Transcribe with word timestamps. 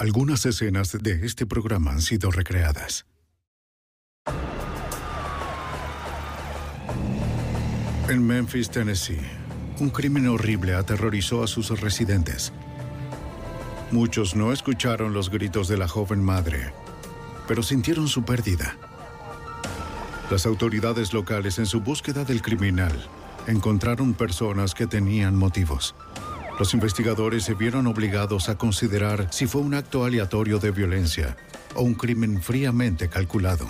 Algunas 0.00 0.46
escenas 0.46 0.92
de 0.92 1.26
este 1.26 1.44
programa 1.44 1.90
han 1.90 2.00
sido 2.00 2.30
recreadas. 2.30 3.04
En 8.08 8.24
Memphis, 8.24 8.70
Tennessee, 8.70 9.18
un 9.80 9.90
crimen 9.90 10.28
horrible 10.28 10.74
aterrorizó 10.74 11.42
a 11.42 11.48
sus 11.48 11.80
residentes. 11.80 12.52
Muchos 13.90 14.36
no 14.36 14.52
escucharon 14.52 15.14
los 15.14 15.30
gritos 15.30 15.66
de 15.66 15.76
la 15.76 15.88
joven 15.88 16.22
madre, 16.22 16.72
pero 17.48 17.64
sintieron 17.64 18.06
su 18.06 18.22
pérdida. 18.22 18.76
Las 20.30 20.46
autoridades 20.46 21.12
locales 21.12 21.58
en 21.58 21.66
su 21.66 21.80
búsqueda 21.80 22.24
del 22.24 22.40
criminal 22.40 22.92
encontraron 23.48 24.14
personas 24.14 24.74
que 24.74 24.86
tenían 24.86 25.34
motivos. 25.34 25.96
Los 26.58 26.74
investigadores 26.74 27.44
se 27.44 27.54
vieron 27.54 27.86
obligados 27.86 28.48
a 28.48 28.58
considerar 28.58 29.28
si 29.30 29.46
fue 29.46 29.60
un 29.60 29.74
acto 29.74 30.04
aleatorio 30.04 30.58
de 30.58 30.72
violencia 30.72 31.36
o 31.76 31.82
un 31.82 31.94
crimen 31.94 32.42
fríamente 32.42 33.08
calculado. 33.08 33.68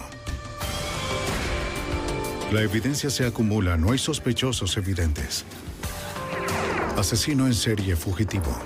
La 2.51 2.63
evidencia 2.63 3.11
se 3.11 3.27
acumula, 3.27 3.77
no 3.77 3.93
hay 3.93 3.99
sospechosos 3.99 4.79
evidentes. 4.79 5.45
Asesino 6.97 7.47
en 7.47 7.53
serie 7.53 7.95
fugitivo. 7.95 8.59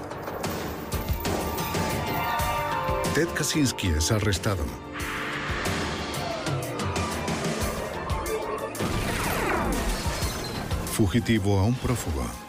Ted 3.16 3.28
Kaczynski 3.34 3.88
es 3.88 4.12
arrestado. 4.12 4.64
Fugitivo 10.92 11.58
a 11.58 11.64
un 11.64 11.74
prófugo. 11.74 12.41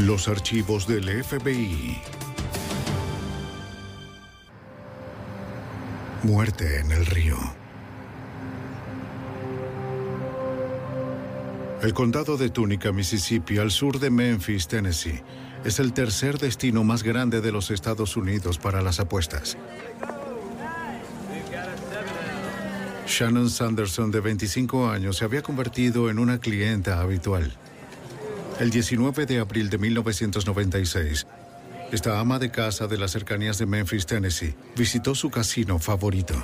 Los 0.00 0.28
archivos 0.28 0.86
del 0.86 1.24
FBI. 1.24 1.96
Muerte 6.22 6.80
en 6.80 6.92
el 6.92 7.06
río. 7.06 7.38
El 11.80 11.94
condado 11.94 12.36
de 12.36 12.50
Tunica, 12.50 12.92
Mississippi, 12.92 13.56
al 13.56 13.70
sur 13.70 13.98
de 13.98 14.10
Memphis, 14.10 14.68
Tennessee, 14.68 15.22
es 15.64 15.80
el 15.80 15.94
tercer 15.94 16.36
destino 16.36 16.84
más 16.84 17.02
grande 17.02 17.40
de 17.40 17.50
los 17.50 17.70
Estados 17.70 18.18
Unidos 18.18 18.58
para 18.58 18.82
las 18.82 19.00
apuestas. 19.00 19.56
Shannon 23.06 23.48
Sanderson, 23.48 24.10
de 24.10 24.20
25 24.20 24.90
años, 24.90 25.16
se 25.16 25.24
había 25.24 25.40
convertido 25.40 26.10
en 26.10 26.18
una 26.18 26.38
clienta 26.38 27.00
habitual. 27.00 27.56
El 28.58 28.70
19 28.70 29.26
de 29.26 29.38
abril 29.38 29.68
de 29.68 29.76
1996, 29.76 31.26
esta 31.92 32.18
ama 32.18 32.38
de 32.38 32.50
casa 32.50 32.86
de 32.86 32.96
las 32.96 33.10
cercanías 33.10 33.58
de 33.58 33.66
Memphis, 33.66 34.06
Tennessee, 34.06 34.54
visitó 34.74 35.14
su 35.14 35.28
casino 35.28 35.78
favorito. 35.78 36.34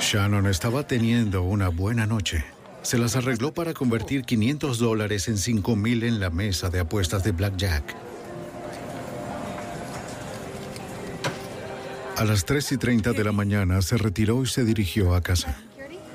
Shannon 0.00 0.46
estaba 0.46 0.86
teniendo 0.86 1.42
una 1.42 1.68
buena 1.68 2.06
noche. 2.06 2.44
Se 2.82 2.96
las 2.96 3.16
arregló 3.16 3.52
para 3.52 3.74
convertir 3.74 4.22
500 4.22 4.78
dólares 4.78 5.26
en 5.26 5.36
5 5.36 5.74
mil 5.74 6.04
en 6.04 6.20
la 6.20 6.30
mesa 6.30 6.70
de 6.70 6.78
apuestas 6.78 7.24
de 7.24 7.32
Blackjack. 7.32 7.96
A 12.16 12.24
las 12.24 12.44
3 12.44 12.72
y 12.72 12.76
30 12.76 13.12
de 13.14 13.24
la 13.24 13.32
mañana 13.32 13.82
se 13.82 13.96
retiró 13.96 14.42
y 14.44 14.46
se 14.46 14.64
dirigió 14.64 15.14
a 15.14 15.22
casa. 15.22 15.58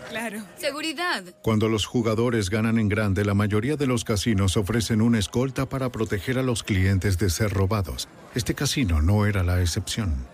Claro. 0.09 0.43
Seguridad. 0.57 1.23
Cuando 1.41 1.67
los 1.69 1.85
jugadores 1.85 2.49
ganan 2.49 2.79
en 2.79 2.89
grande, 2.89 3.25
la 3.25 3.33
mayoría 3.33 3.75
de 3.75 3.88
los 3.88 4.03
casinos 4.03 4.55
ofrecen 4.57 5.01
una 5.01 5.19
escolta 5.19 5.67
para 5.67 5.91
proteger 5.91 6.38
a 6.39 6.43
los 6.43 6.63
clientes 6.63 7.17
de 7.17 7.29
ser 7.29 7.51
robados. 7.51 8.07
Este 8.33 8.53
casino 8.55 9.01
no 9.01 9.25
era 9.25 9.44
la 9.44 9.61
excepción. 9.61 10.25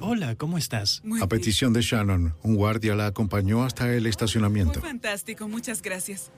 Hola, 0.00 0.34
¿cómo 0.36 0.58
estás? 0.58 1.00
Muy 1.04 1.18
A 1.18 1.26
bien. 1.26 1.28
petición 1.30 1.72
de 1.72 1.80
Shannon, 1.80 2.34
un 2.42 2.54
guardia 2.56 2.94
la 2.94 3.06
acompañó 3.06 3.64
hasta 3.64 3.90
el 3.92 4.02
Muy 4.02 4.10
estacionamiento. 4.10 4.80
fantástico, 4.80 5.48
muchas 5.48 5.80
gracias. 5.80 6.30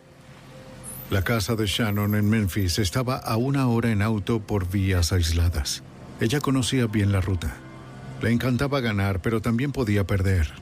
La 1.10 1.22
casa 1.22 1.56
de 1.56 1.66
Shannon 1.66 2.14
en 2.14 2.28
Memphis 2.30 2.78
estaba 2.78 3.16
a 3.16 3.36
una 3.36 3.68
hora 3.68 3.90
en 3.90 4.02
auto 4.02 4.40
por 4.40 4.68
vías 4.70 5.12
aisladas. 5.12 5.82
Ella 6.20 6.40
conocía 6.40 6.86
bien 6.86 7.12
la 7.12 7.20
ruta. 7.20 7.56
Le 8.22 8.30
encantaba 8.32 8.80
ganar, 8.80 9.20
pero 9.20 9.40
también 9.42 9.72
podía 9.72 10.06
perder. 10.06 10.52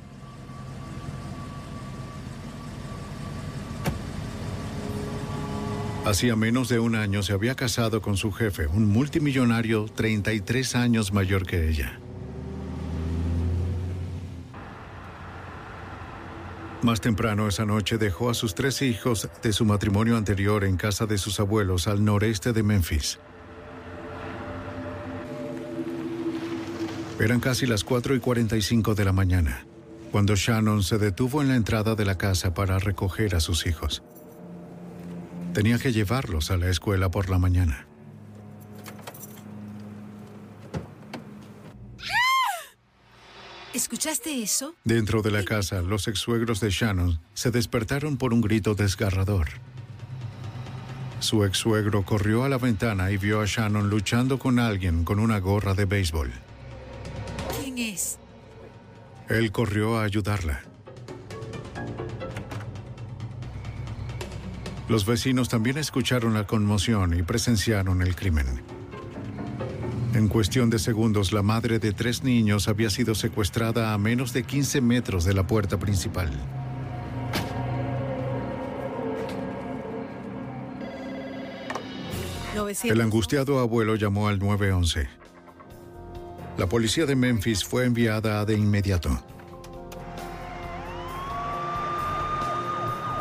Hacía 6.04 6.36
menos 6.36 6.68
de 6.68 6.78
un 6.78 6.96
año 6.96 7.22
se 7.22 7.32
había 7.32 7.54
casado 7.54 8.02
con 8.02 8.18
su 8.18 8.30
jefe, 8.30 8.66
un 8.66 8.86
multimillonario 8.86 9.86
33 9.86 10.76
años 10.76 11.14
mayor 11.14 11.46
que 11.46 11.66
ella. 11.70 11.98
Más 16.82 17.00
temprano 17.00 17.48
esa 17.48 17.64
noche 17.64 17.96
dejó 17.96 18.28
a 18.28 18.34
sus 18.34 18.54
tres 18.54 18.82
hijos 18.82 19.30
de 19.42 19.54
su 19.54 19.64
matrimonio 19.64 20.18
anterior 20.18 20.64
en 20.64 20.76
casa 20.76 21.06
de 21.06 21.16
sus 21.16 21.40
abuelos 21.40 21.88
al 21.88 22.04
noreste 22.04 22.52
de 22.52 22.62
Memphis. 22.62 23.18
Eran 27.18 27.40
casi 27.40 27.64
las 27.64 27.82
4 27.82 28.14
y 28.14 28.20
45 28.20 28.94
de 28.94 29.04
la 29.06 29.12
mañana, 29.14 29.64
cuando 30.12 30.36
Shannon 30.36 30.82
se 30.82 30.98
detuvo 30.98 31.40
en 31.40 31.48
la 31.48 31.56
entrada 31.56 31.94
de 31.94 32.04
la 32.04 32.18
casa 32.18 32.52
para 32.52 32.78
recoger 32.78 33.34
a 33.34 33.40
sus 33.40 33.66
hijos. 33.66 34.02
Tenía 35.54 35.78
que 35.78 35.92
llevarlos 35.92 36.50
a 36.50 36.56
la 36.56 36.68
escuela 36.68 37.12
por 37.12 37.30
la 37.30 37.38
mañana. 37.38 37.86
¿Escuchaste 43.72 44.42
eso? 44.42 44.74
Dentro 44.82 45.22
de 45.22 45.30
la 45.30 45.44
casa, 45.44 45.80
los 45.80 46.08
ex-suegros 46.08 46.58
de 46.58 46.70
Shannon 46.70 47.20
se 47.34 47.52
despertaron 47.52 48.16
por 48.16 48.34
un 48.34 48.40
grito 48.40 48.74
desgarrador. 48.74 49.46
Su 51.20 51.44
ex-suegro 51.44 52.04
corrió 52.04 52.42
a 52.42 52.48
la 52.48 52.58
ventana 52.58 53.12
y 53.12 53.16
vio 53.16 53.40
a 53.40 53.46
Shannon 53.46 53.88
luchando 53.88 54.40
con 54.40 54.58
alguien 54.58 55.04
con 55.04 55.20
una 55.20 55.38
gorra 55.38 55.74
de 55.74 55.84
béisbol. 55.84 56.32
¿Quién 57.60 57.78
es? 57.78 58.18
Él 59.28 59.52
corrió 59.52 59.98
a 59.98 60.02
ayudarla. 60.02 60.62
Los 64.88 65.06
vecinos 65.06 65.48
también 65.48 65.78
escucharon 65.78 66.34
la 66.34 66.46
conmoción 66.46 67.18
y 67.18 67.22
presenciaron 67.22 68.02
el 68.02 68.14
crimen. 68.14 68.46
En 70.12 70.28
cuestión 70.28 70.70
de 70.70 70.78
segundos, 70.78 71.32
la 71.32 71.42
madre 71.42 71.78
de 71.78 71.92
tres 71.92 72.22
niños 72.22 72.68
había 72.68 72.90
sido 72.90 73.14
secuestrada 73.14 73.94
a 73.94 73.98
menos 73.98 74.32
de 74.32 74.44
15 74.44 74.80
metros 74.80 75.24
de 75.24 75.34
la 75.34 75.46
puerta 75.46 75.78
principal. 75.78 76.30
El 82.84 83.00
angustiado 83.00 83.58
abuelo 83.58 83.96
llamó 83.96 84.28
al 84.28 84.38
911. 84.38 85.08
La 86.56 86.68
policía 86.68 87.04
de 87.04 87.16
Memphis 87.16 87.64
fue 87.64 87.84
enviada 87.84 88.44
de 88.44 88.54
inmediato. 88.54 89.33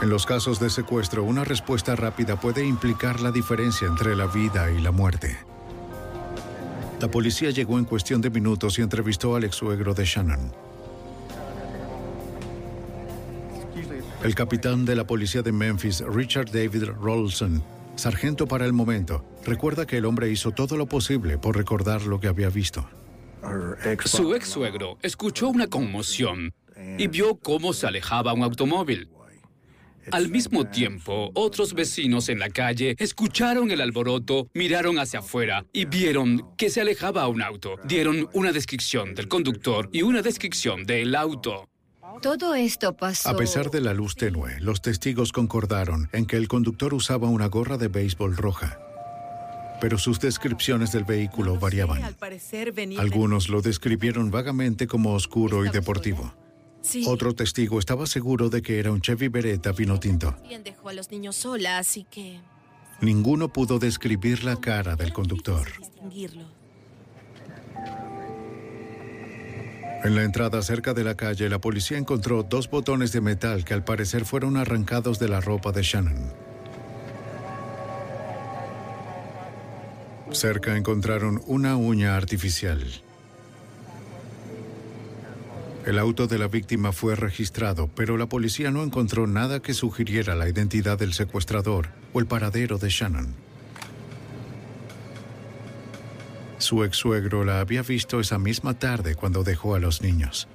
En 0.04 0.10
los 0.10 0.26
casos 0.26 0.60
de 0.60 0.70
secuestro, 0.70 1.24
una 1.24 1.46
respuesta 1.46 1.96
rápida 1.96 2.38
puede 2.38 2.66
implicar 2.66 3.22
la 3.22 3.32
diferencia 3.32 3.88
entre 3.88 4.18
la 4.18 4.26
vida 4.26 4.70
y 4.70 4.82
la 4.82 4.92
muerte. 4.92 5.38
La 7.00 7.10
policía 7.10 7.52
llegó 7.52 7.80
en 7.80 7.86
cuestión 7.86 8.20
de 8.20 8.30
minutos 8.30 8.78
y 8.78 8.82
entrevistó 8.82 9.38
al 9.38 9.46
ex 9.46 9.56
suegro 9.56 9.94
de 9.94 10.04
Shannon. 10.04 10.52
El 14.22 14.36
capitán 14.36 14.84
de 14.84 14.98
la 14.98 15.08
policía 15.08 15.42
de 15.42 15.54
Memphis, 15.54 16.04
Richard 16.06 16.52
David 16.52 16.84
Rolson, 17.02 17.64
sargento 17.96 18.46
para 18.46 18.66
el 18.66 18.74
momento, 18.74 19.24
recuerda 19.46 19.86
que 19.86 20.00
el 20.00 20.06
hombre 20.06 20.30
hizo 20.30 20.52
todo 20.52 20.76
lo 20.76 20.86
posible 20.86 21.38
por 21.38 21.56
recordar 21.56 22.02
lo 22.02 22.20
que 22.20 22.28
había 22.28 22.50
visto. 22.50 22.90
Su 24.04 24.36
ex 24.36 24.50
suegro 24.50 24.98
escuchó 25.02 25.48
una 25.48 25.68
conmoción 25.68 26.54
y 26.98 27.08
vio 27.08 27.36
cómo 27.36 27.72
se 27.72 27.88
alejaba 27.88 28.34
un 28.34 28.44
automóvil. 28.44 29.13
Al 30.12 30.30
mismo 30.30 30.66
tiempo, 30.66 31.32
otros 31.34 31.74
vecinos 31.74 32.30
en 32.30 32.40
la 32.40 32.50
calle 32.50 32.96
escucharon 33.00 33.72
el 33.72 33.82
alboroto, 33.82 34.48
miraron 34.54 35.00
hacia 35.00 35.20
afuera 35.20 35.66
y 35.72 35.86
vieron 35.86 36.56
que 36.58 36.70
se 36.70 36.82
alejaba 36.82 37.28
un 37.28 37.42
auto. 37.42 37.78
Dieron 37.84 38.30
una 38.34 38.52
descripción 38.52 39.16
del 39.16 39.28
conductor 39.28 39.90
y 39.92 40.02
una 40.02 40.22
descripción 40.22 40.86
del 40.86 41.16
auto. 41.16 41.70
Todo 42.22 42.54
esto 42.54 42.96
pasó. 42.96 43.30
A 43.30 43.36
pesar 43.36 43.72
de 43.72 43.82
la 43.82 43.94
luz 43.94 44.16
tenue, 44.16 44.60
los 44.60 44.82
testigos 44.82 45.32
concordaron 45.32 46.10
en 46.14 46.26
que 46.26 46.38
el 46.38 46.48
conductor 46.48 46.94
usaba 46.94 47.28
una 47.28 47.48
gorra 47.48 47.78
de 47.78 47.88
béisbol 47.88 48.38
roja. 48.38 48.80
Pero 49.82 49.98
sus 49.98 50.20
descripciones 50.20 50.92
del 50.92 51.04
vehículo 51.04 51.60
variaban. 51.60 52.02
Algunos 53.00 53.50
lo 53.50 53.62
describieron 53.62 54.32
vagamente 54.32 54.88
como 54.88 55.14
oscuro 55.14 55.66
y 55.66 55.70
deportivo. 55.70 56.34
Otro 57.06 57.34
testigo 57.34 57.80
estaba 57.80 58.06
seguro 58.06 58.50
de 58.50 58.62
que 58.62 58.80
era 58.80 58.92
un 58.92 59.02
Chevy 59.02 59.30
Beretta 59.30 59.72
vino 59.72 60.00
tinto. 60.00 60.36
dejó 60.64 60.90
a 60.90 60.94
los 60.94 61.12
niños 61.12 61.36
sola, 61.36 61.78
así 61.78 62.06
que... 62.10 62.40
Ninguno 63.02 63.52
pudo 63.52 63.80
describir 63.80 64.44
la 64.44 64.58
cara 64.58 64.96
del 64.96 65.12
conductor. 65.12 65.68
En 70.04 70.16
la 70.16 70.24
entrada 70.24 70.62
cerca 70.62 70.94
de 70.94 71.04
la 71.06 71.16
calle, 71.16 71.50
la 71.50 71.60
policía 71.60 71.98
encontró 71.98 72.44
dos 72.44 72.70
botones 72.70 73.14
de 73.14 73.22
metal 73.22 73.64
que 73.64 73.74
al 73.74 73.86
parecer 73.86 74.26
fueron 74.26 74.58
arrancados 74.58 75.18
de 75.18 75.30
la 75.30 75.40
ropa 75.40 75.72
de 75.72 75.82
Shannon. 75.82 76.34
Cerca 80.32 80.76
encontraron 80.76 81.42
una 81.46 81.78
uña 81.78 82.18
artificial. 82.18 82.84
El 85.86 86.00
auto 86.00 86.28
de 86.28 86.38
la 86.38 86.48
víctima 86.48 86.94
fue 86.94 87.16
registrado, 87.16 87.90
pero 87.94 88.16
la 88.18 88.28
policía 88.28 88.72
no 88.72 88.84
encontró 88.84 89.28
nada 89.28 89.62
que 89.62 89.74
sugiriera 89.74 90.34
la 90.34 90.48
identidad 90.48 90.98
del 90.98 91.14
secuestrador 91.14 91.90
o 92.14 92.22
el 92.22 92.26
paradero 92.26 92.78
de 92.78 92.90
Shannon. 92.90 93.36
Su 96.58 96.86
ex 96.86 96.96
suegro 96.96 97.44
la 97.44 97.60
había 97.60 97.82
visto 97.82 98.22
esa 98.22 98.40
misma 98.40 98.80
tarde 98.80 99.16
cuando 99.16 99.44
dejó 99.44 99.76
a 99.76 99.80
los 99.80 100.02
niños. 100.02 100.48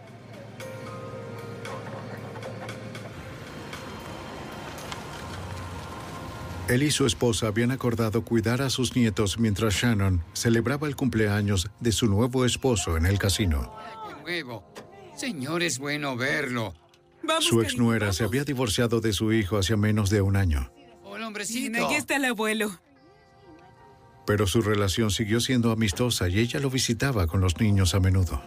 Él 6.69 6.83
y 6.83 6.91
su 6.91 7.05
esposa 7.05 7.49
habían 7.49 7.71
acordado 7.71 8.25
cuidar 8.25 8.63
a 8.63 8.71
sus 8.71 8.97
nietos 8.97 9.39
mientras 9.39 9.75
Shannon 9.75 10.23
celebraba 10.33 10.87
el 10.87 10.97
cumpleaños 10.97 11.71
de 11.81 11.93
su 11.93 12.07
nuevo 12.07 12.47
esposo 12.47 12.97
en 12.97 13.05
el 13.05 13.19
casino. 13.19 13.75
Señor, 15.19 15.65
es 15.65 15.81
bueno 15.81 16.17
verlo. 16.17 16.75
su 17.41 17.61
ex 17.61 17.77
nuera 17.77 18.13
se 18.13 18.23
había 18.23 18.45
divorciado 18.45 19.01
de 19.01 19.13
su 19.13 19.33
hijo 19.33 19.59
hace 19.59 19.77
menos 19.77 20.11
de 20.11 20.23
un 20.23 20.37
año. 20.37 20.71
Hola, 21.03 21.27
hombrecito. 21.27 21.85
Aquí 21.85 21.97
está 21.97 22.17
el 22.17 22.25
abuelo. 22.25 22.81
Pero 24.25 24.47
su 24.47 24.63
relación 24.63 25.11
siguió 25.11 25.41
siendo 25.41 25.73
amistosa 25.73 26.29
y 26.29 26.39
ella 26.39 26.61
lo 26.61 26.71
visitaba 26.71 27.27
con 27.27 27.41
los 27.41 27.59
niños 27.59 27.97
a 27.97 28.01
menudo. 28.01 28.41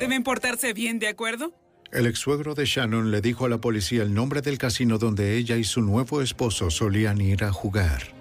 Deben 0.00 0.24
portarse 0.24 0.72
bien, 0.72 0.98
¿de 0.98 1.06
acuerdo? 1.06 1.54
El 1.92 2.08
ex 2.08 2.18
suegro 2.18 2.56
de 2.56 2.64
Shannon 2.64 3.12
le 3.12 3.20
dijo 3.20 3.44
a 3.44 3.48
la 3.48 3.58
policía 3.58 4.02
el 4.02 4.12
nombre 4.12 4.42
del 4.42 4.58
casino 4.58 4.98
donde 4.98 5.36
ella 5.36 5.56
y 5.56 5.62
su 5.62 5.82
nuevo 5.82 6.20
esposo 6.20 6.70
solían 6.70 7.20
ir 7.20 7.44
a 7.44 7.52
jugar. 7.52 8.12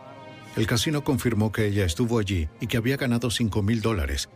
El 0.56 0.68
casino 0.68 1.04
confirmó 1.04 1.52
que 1.52 1.66
ella 1.66 1.84
estuvo 1.84 2.20
allí 2.20 2.48
y 2.62 2.68
que 2.68 2.78
había 2.78 2.98
ganado 2.98 3.32
5 3.32 3.64
mil 3.64 3.82
dólares. 3.82 4.30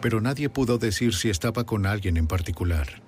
Pero 0.00 0.20
nadie 0.20 0.48
pudo 0.48 0.78
decir 0.78 1.14
si 1.14 1.30
estaba 1.30 1.64
con 1.64 1.86
alguien 1.86 2.16
en 2.16 2.26
particular. 2.26 3.02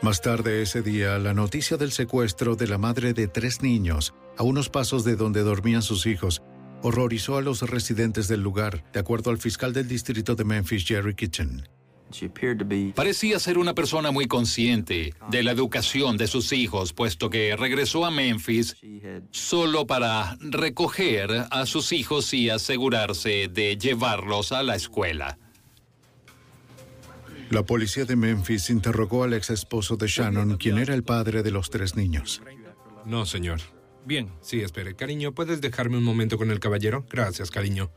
Más 0.00 0.22
tarde 0.22 0.62
ese 0.62 0.80
día, 0.80 1.18
la 1.18 1.34
noticia 1.34 1.76
del 1.76 1.90
secuestro 1.90 2.54
de 2.54 2.68
la 2.68 2.78
madre 2.78 3.14
de 3.14 3.26
tres 3.26 3.62
niños, 3.62 4.14
a 4.36 4.44
unos 4.44 4.68
pasos 4.68 5.04
de 5.04 5.16
donde 5.16 5.42
dormían 5.42 5.82
sus 5.82 6.06
hijos, 6.06 6.40
horrorizó 6.82 7.36
a 7.36 7.42
los 7.42 7.62
residentes 7.62 8.28
del 8.28 8.40
lugar, 8.40 8.84
de 8.92 9.00
acuerdo 9.00 9.30
al 9.30 9.38
fiscal 9.38 9.72
del 9.72 9.88
distrito 9.88 10.36
de 10.36 10.44
Memphis, 10.44 10.86
Jerry 10.86 11.14
Kitchen. 11.14 11.68
Parecía 12.94 13.38
ser 13.38 13.58
una 13.58 13.74
persona 13.74 14.10
muy 14.10 14.26
consciente 14.26 15.14
de 15.30 15.42
la 15.42 15.52
educación 15.52 16.16
de 16.16 16.26
sus 16.26 16.52
hijos, 16.52 16.92
puesto 16.92 17.30
que 17.30 17.54
regresó 17.56 18.04
a 18.04 18.10
Memphis 18.10 18.76
solo 19.30 19.86
para 19.86 20.36
recoger 20.40 21.30
a 21.50 21.66
sus 21.66 21.92
hijos 21.92 22.32
y 22.34 22.50
asegurarse 22.50 23.48
de 23.48 23.76
llevarlos 23.76 24.52
a 24.52 24.62
la 24.62 24.74
escuela. 24.76 25.38
La 27.50 27.62
policía 27.64 28.04
de 28.04 28.16
Memphis 28.16 28.68
interrogó 28.68 29.24
al 29.24 29.32
ex 29.32 29.50
esposo 29.50 29.96
de 29.96 30.06
Shannon, 30.06 30.58
quien 30.58 30.76
era 30.78 30.94
el 30.94 31.02
padre 31.02 31.42
de 31.42 31.50
los 31.50 31.70
tres 31.70 31.96
niños. 31.96 32.42
No, 33.06 33.24
señor. 33.24 33.60
Bien, 34.04 34.30
sí, 34.42 34.60
espere. 34.60 34.94
Cariño, 34.96 35.32
¿puedes 35.32 35.60
dejarme 35.60 35.96
un 35.96 36.04
momento 36.04 36.36
con 36.36 36.50
el 36.50 36.60
caballero? 36.60 37.06
Gracias, 37.10 37.50
cariño. 37.50 37.90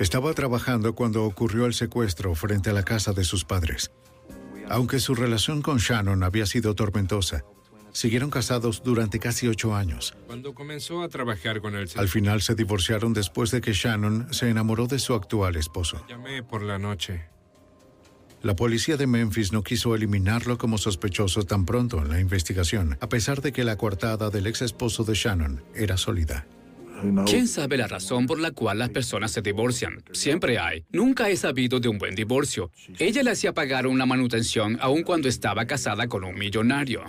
Estaba 0.00 0.34
trabajando 0.34 0.96
cuando 0.96 1.24
ocurrió 1.24 1.66
el 1.66 1.74
secuestro 1.74 2.34
frente 2.34 2.70
a 2.70 2.72
la 2.72 2.82
casa 2.82 3.12
de 3.12 3.22
sus 3.22 3.44
padres. 3.44 3.92
Aunque 4.68 4.98
su 4.98 5.14
relación 5.14 5.62
con 5.62 5.78
Shannon 5.78 6.24
había 6.24 6.46
sido 6.46 6.74
tormentosa, 6.74 7.44
Siguieron 7.92 8.30
casados 8.30 8.82
durante 8.82 9.18
casi 9.18 9.48
ocho 9.48 9.74
años. 9.74 10.14
Cuando 10.26 10.54
comenzó 10.54 11.02
a 11.02 11.08
trabajar 11.08 11.60
con 11.60 11.74
él... 11.74 11.88
Al 11.96 12.08
final 12.08 12.40
se 12.40 12.54
divorciaron 12.54 13.12
después 13.12 13.50
de 13.50 13.60
que 13.60 13.72
Shannon 13.72 14.32
se 14.32 14.48
enamoró 14.48 14.86
de 14.86 14.98
su 14.98 15.14
actual 15.14 15.56
esposo. 15.56 16.04
Llamé 16.08 16.42
por 16.42 16.62
la 16.62 16.78
noche. 16.78 17.24
La 18.42 18.56
policía 18.56 18.96
de 18.96 19.06
Memphis 19.06 19.52
no 19.52 19.62
quiso 19.62 19.94
eliminarlo 19.94 20.56
como 20.56 20.78
sospechoso 20.78 21.42
tan 21.42 21.66
pronto 21.66 21.98
en 21.98 22.08
la 22.08 22.20
investigación, 22.20 22.96
a 23.00 23.08
pesar 23.08 23.42
de 23.42 23.52
que 23.52 23.64
la 23.64 23.76
coartada 23.76 24.30
del 24.30 24.46
ex 24.46 24.62
esposo 24.62 25.04
de 25.04 25.14
Shannon 25.14 25.62
era 25.74 25.96
sólida. 25.96 26.46
¿Quién 27.26 27.48
sabe 27.48 27.76
la 27.76 27.86
razón 27.86 28.26
por 28.26 28.38
la 28.38 28.50
cual 28.50 28.78
las 28.78 28.90
personas 28.90 29.30
se 29.30 29.42
divorcian? 29.42 30.02
Siempre 30.12 30.58
hay. 30.58 30.84
Nunca 30.90 31.30
he 31.30 31.36
sabido 31.36 31.80
de 31.80 31.88
un 31.88 31.98
buen 31.98 32.14
divorcio. 32.14 32.70
Ella 32.98 33.22
le 33.22 33.30
hacía 33.30 33.54
pagar 33.54 33.86
una 33.86 34.06
manutención 34.06 34.78
aun 34.80 35.02
cuando 35.02 35.28
estaba 35.28 35.66
casada 35.66 36.08
con 36.08 36.24
un 36.24 36.38
millonario. 36.38 37.02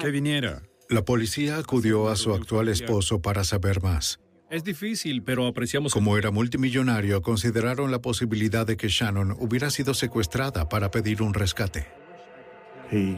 Que 0.00 0.10
viniera. 0.10 0.62
La 0.88 1.04
policía 1.04 1.58
acudió 1.58 2.08
a 2.08 2.16
su 2.16 2.34
actual 2.34 2.68
esposo 2.68 3.20
para 3.20 3.44
saber 3.44 3.82
más. 3.82 4.20
Es 4.50 4.64
difícil, 4.64 5.22
pero 5.22 5.46
apreciamos... 5.46 5.94
Como 5.94 6.18
era 6.18 6.30
multimillonario, 6.30 7.22
consideraron 7.22 7.90
la 7.90 8.02
posibilidad 8.02 8.66
de 8.66 8.76
que 8.76 8.88
Shannon 8.88 9.34
hubiera 9.38 9.70
sido 9.70 9.94
secuestrada 9.94 10.68
para 10.68 10.90
pedir 10.90 11.22
un 11.22 11.32
rescate. 11.32 11.86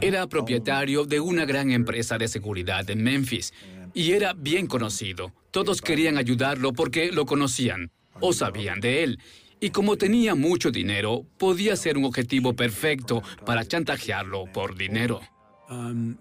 Era 0.00 0.26
propietario 0.28 1.04
de 1.04 1.20
una 1.20 1.44
gran 1.44 1.70
empresa 1.70 2.16
de 2.16 2.28
seguridad 2.28 2.88
en 2.90 3.02
Memphis 3.02 3.52
y 3.92 4.12
era 4.12 4.32
bien 4.32 4.66
conocido. 4.66 5.32
Todos 5.50 5.80
querían 5.80 6.16
ayudarlo 6.16 6.72
porque 6.72 7.12
lo 7.12 7.26
conocían 7.26 7.90
o 8.20 8.32
sabían 8.32 8.80
de 8.80 9.04
él. 9.04 9.18
Y 9.60 9.70
como 9.70 9.96
tenía 9.96 10.34
mucho 10.34 10.70
dinero, 10.70 11.26
podía 11.38 11.76
ser 11.76 11.96
un 11.96 12.04
objetivo 12.04 12.54
perfecto 12.54 13.22
para 13.44 13.64
chantajearlo 13.64 14.44
por 14.52 14.76
dinero 14.76 15.20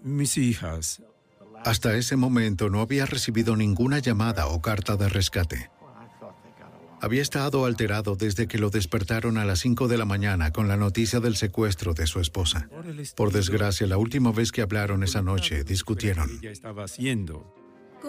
mis 0.02 0.36
hijas. 0.38 1.02
Hasta 1.64 1.96
ese 1.96 2.16
momento 2.16 2.68
no 2.68 2.80
había 2.80 3.06
recibido 3.06 3.56
ninguna 3.56 3.98
llamada 3.98 4.48
o 4.48 4.60
carta 4.60 4.96
de 4.96 5.08
rescate. 5.08 5.70
Había 7.04 7.20
estado 7.20 7.66
alterado 7.66 8.16
desde 8.16 8.48
que 8.48 8.56
lo 8.56 8.70
despertaron 8.70 9.36
a 9.36 9.44
las 9.44 9.58
5 9.58 9.88
de 9.88 9.98
la 9.98 10.06
mañana 10.06 10.52
con 10.52 10.68
la 10.68 10.78
noticia 10.78 11.20
del 11.20 11.36
secuestro 11.36 11.92
de 11.92 12.06
su 12.06 12.18
esposa. 12.18 12.70
Por 13.14 13.30
desgracia, 13.30 13.86
la 13.86 13.98
última 13.98 14.32
vez 14.32 14.50
que 14.50 14.62
hablaron 14.62 15.02
esa 15.02 15.20
noche, 15.20 15.64
discutieron. 15.64 16.40
estaba 16.42 16.84
haciendo. 16.84 17.54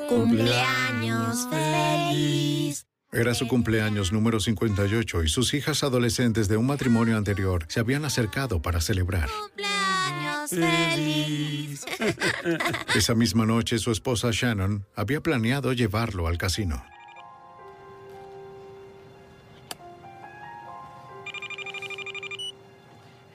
Cumpleaños 0.07 1.45
feliz. 1.49 2.87
Era 3.11 3.33
su 3.33 3.49
cumpleaños 3.49 4.13
número 4.13 4.39
58 4.39 5.23
y 5.23 5.27
sus 5.27 5.53
hijas 5.53 5.83
adolescentes 5.83 6.47
de 6.47 6.55
un 6.55 6.65
matrimonio 6.65 7.17
anterior 7.17 7.65
se 7.67 7.81
habían 7.81 8.05
acercado 8.05 8.61
para 8.61 8.79
celebrar. 8.79 9.27
feliz. 10.49 11.83
Esa 12.95 13.13
misma 13.13 13.45
noche 13.45 13.77
su 13.77 13.91
esposa 13.91 14.29
Shannon 14.31 14.85
había 14.95 15.19
planeado 15.19 15.73
llevarlo 15.73 16.27
al 16.27 16.37
casino. 16.37 16.81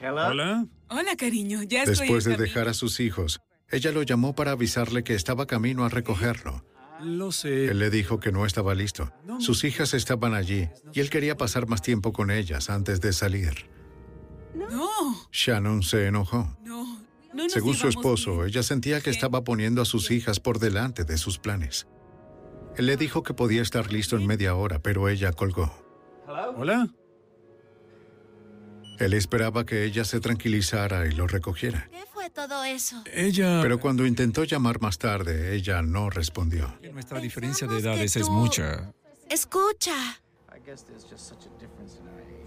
Hola. 0.03 0.65
Hola, 0.89 1.15
cariño. 1.15 1.61
Ya 1.63 1.83
estoy 1.83 2.07
Después 2.07 2.23
de 2.23 2.37
dejar 2.37 2.67
a 2.67 2.73
sus 2.73 2.99
hijos, 2.99 3.41
ella 3.69 3.91
lo 3.91 4.01
llamó 4.03 4.33
para 4.33 4.51
avisarle 4.51 5.03
que 5.03 5.13
estaba 5.13 5.45
camino 5.45 5.85
a 5.85 5.89
recogerlo. 5.89 6.65
Lo 7.01 7.31
sé. 7.31 7.65
Él 7.67 7.79
le 7.79 7.89
dijo 7.89 8.19
que 8.19 8.31
no 8.31 8.45
estaba 8.45 8.73
listo. 8.75 9.11
Sus 9.39 9.63
hijas 9.63 9.93
estaban 9.93 10.33
allí 10.33 10.69
y 10.93 10.99
él 10.99 11.09
quería 11.09 11.37
pasar 11.37 11.67
más 11.67 11.81
tiempo 11.81 12.13
con 12.13 12.31
ellas 12.31 12.69
antes 12.69 13.01
de 13.01 13.13
salir. 13.13 13.69
No, 14.53 14.89
Shannon 15.31 15.83
se 15.83 16.07
enojó. 16.07 16.57
no. 16.63 17.01
No 17.33 17.43
nos 17.43 17.53
Según 17.53 17.75
su 17.75 17.87
esposo, 17.87 18.35
bien. 18.35 18.47
ella 18.49 18.61
sentía 18.61 18.99
que 18.99 19.09
estaba 19.09 19.45
poniendo 19.45 19.81
a 19.81 19.85
sus 19.85 20.11
hijas 20.11 20.41
por 20.41 20.59
delante 20.59 21.05
de 21.05 21.17
sus 21.17 21.39
planes. 21.39 21.87
Él 22.75 22.87
le 22.87 22.97
dijo 22.97 23.23
que 23.23 23.33
podía 23.33 23.61
estar 23.61 23.93
listo 23.93 24.17
en 24.17 24.27
media 24.27 24.53
hora, 24.53 24.79
pero 24.79 25.07
ella 25.07 25.31
colgó. 25.31 25.71
Hola. 26.57 26.93
Él 28.99 29.13
esperaba 29.13 29.65
que 29.65 29.83
ella 29.83 30.05
se 30.05 30.19
tranquilizara 30.19 31.07
y 31.07 31.11
lo 31.11 31.27
recogiera. 31.27 31.87
¿Qué 31.91 32.03
fue 32.13 32.29
todo 32.29 32.63
eso? 32.63 33.03
Ella. 33.13 33.59
Pero 33.61 33.79
cuando 33.79 34.05
intentó 34.05 34.43
llamar 34.43 34.79
más 34.81 34.97
tarde, 34.97 35.55
ella 35.55 35.81
no 35.81 36.09
respondió. 36.09 36.77
Nuestra 36.91 37.19
diferencia 37.19 37.67
de 37.67 37.79
edades 37.79 38.15
es 38.15 38.29
mucha. 38.29 38.93
Escucha. 39.29 40.21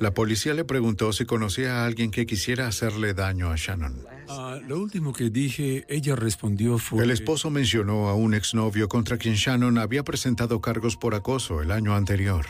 La 0.01 0.13
policía 0.13 0.55
le 0.55 0.65
preguntó 0.65 1.13
si 1.13 1.25
conocía 1.25 1.83
a 1.83 1.87
alguien 1.87 2.11
que 2.11 2.27
quisiera 2.27 2.67
hacerle 2.67 3.15
daño 3.15 3.51
a 3.51 3.57
Shannon. 3.57 4.07
Ah, 4.29 4.59
lo 4.67 4.81
último 4.81 5.13
que 5.13 5.31
dije, 5.31 5.85
ella 5.89 6.17
respondió 6.17 6.79
fue. 6.79 7.05
El 7.05 7.11
esposo 7.11 7.51
mencionó 7.51 8.09
a 8.09 8.15
un 8.15 8.35
exnovio 8.35 8.89
contra 8.89 9.19
quien 9.19 9.35
Shannon 9.35 9.79
había 9.79 10.03
presentado 10.03 10.61
cargos 10.61 10.97
por 10.97 11.15
acoso 11.15 11.63
el 11.63 11.71
año 11.71 11.95
anterior. 11.95 12.47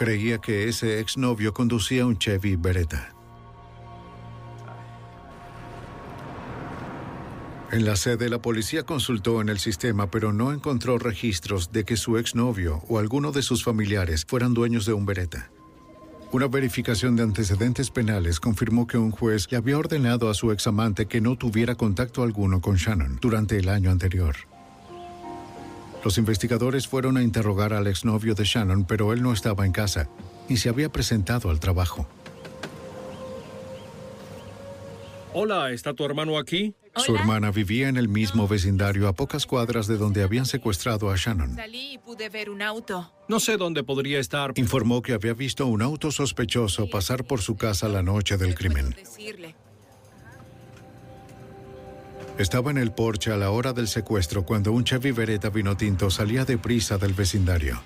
Creía 0.00 0.38
que 0.38 0.66
ese 0.66 0.98
exnovio 0.98 1.52
conducía 1.52 2.06
un 2.06 2.16
Chevy 2.16 2.56
Beretta. 2.56 3.12
En 7.70 7.84
la 7.84 7.96
sede, 7.96 8.30
la 8.30 8.40
policía 8.40 8.84
consultó 8.84 9.42
en 9.42 9.50
el 9.50 9.58
sistema, 9.58 10.10
pero 10.10 10.32
no 10.32 10.54
encontró 10.54 10.98
registros 10.98 11.70
de 11.70 11.84
que 11.84 11.98
su 11.98 12.16
exnovio 12.16 12.82
o 12.88 12.98
alguno 12.98 13.30
de 13.30 13.42
sus 13.42 13.62
familiares 13.62 14.24
fueran 14.26 14.54
dueños 14.54 14.86
de 14.86 14.94
un 14.94 15.04
Beretta. 15.04 15.50
Una 16.32 16.48
verificación 16.48 17.14
de 17.14 17.24
antecedentes 17.24 17.90
penales 17.90 18.40
confirmó 18.40 18.86
que 18.86 18.96
un 18.96 19.10
juez 19.10 19.48
le 19.50 19.58
había 19.58 19.76
ordenado 19.76 20.30
a 20.30 20.34
su 20.34 20.50
examante 20.50 21.08
que 21.08 21.20
no 21.20 21.36
tuviera 21.36 21.74
contacto 21.74 22.22
alguno 22.22 22.62
con 22.62 22.76
Shannon 22.76 23.18
durante 23.20 23.58
el 23.58 23.68
año 23.68 23.90
anterior. 23.90 24.49
Los 26.04 26.16
investigadores 26.16 26.88
fueron 26.88 27.16
a 27.16 27.22
interrogar 27.22 27.74
al 27.74 27.86
exnovio 27.86 28.34
de 28.34 28.44
Shannon, 28.44 28.84
pero 28.84 29.12
él 29.12 29.22
no 29.22 29.32
estaba 29.32 29.66
en 29.66 29.72
casa 29.72 30.08
y 30.48 30.56
se 30.56 30.68
había 30.68 30.90
presentado 30.90 31.50
al 31.50 31.60
trabajo. 31.60 32.06
Hola, 35.32 35.70
¿está 35.70 35.94
tu 35.94 36.04
hermano 36.04 36.38
aquí? 36.38 36.74
Su 36.96 37.14
hermana 37.14 37.52
vivía 37.52 37.88
en 37.88 37.96
el 37.96 38.08
mismo 38.08 38.48
vecindario 38.48 39.06
a 39.06 39.12
pocas 39.12 39.46
cuadras 39.46 39.86
de 39.86 39.96
donde 39.96 40.24
habían 40.24 40.44
secuestrado 40.44 41.10
a 41.10 41.16
Shannon. 41.16 41.54
Salí 41.54 41.94
y 41.94 41.98
pude 41.98 42.28
ver 42.28 42.50
un 42.50 42.62
auto. 42.62 43.12
No 43.28 43.38
sé 43.38 43.56
dónde 43.56 43.84
podría 43.84 44.18
estar. 44.18 44.52
Informó 44.56 45.02
que 45.02 45.12
había 45.12 45.34
visto 45.34 45.66
un 45.66 45.82
auto 45.82 46.10
sospechoso 46.10 46.90
pasar 46.90 47.24
por 47.24 47.42
su 47.42 47.56
casa 47.56 47.88
la 47.88 48.02
noche 48.02 48.36
del 48.38 48.56
crimen. 48.56 48.90
Decirle. 48.90 49.54
Estaba 52.38 52.70
en 52.70 52.78
el 52.78 52.92
porche 52.92 53.32
a 53.32 53.36
la 53.36 53.50
hora 53.50 53.72
del 53.72 53.86
secuestro 53.86 54.44
cuando 54.44 54.72
un 54.72 54.84
Chevy 54.84 55.12
Beretta 55.12 55.50
vino 55.50 55.76
tinto 55.76 56.10
salía 56.10 56.44
deprisa 56.44 56.96
del 56.96 57.12
vecindario. 57.12 57.82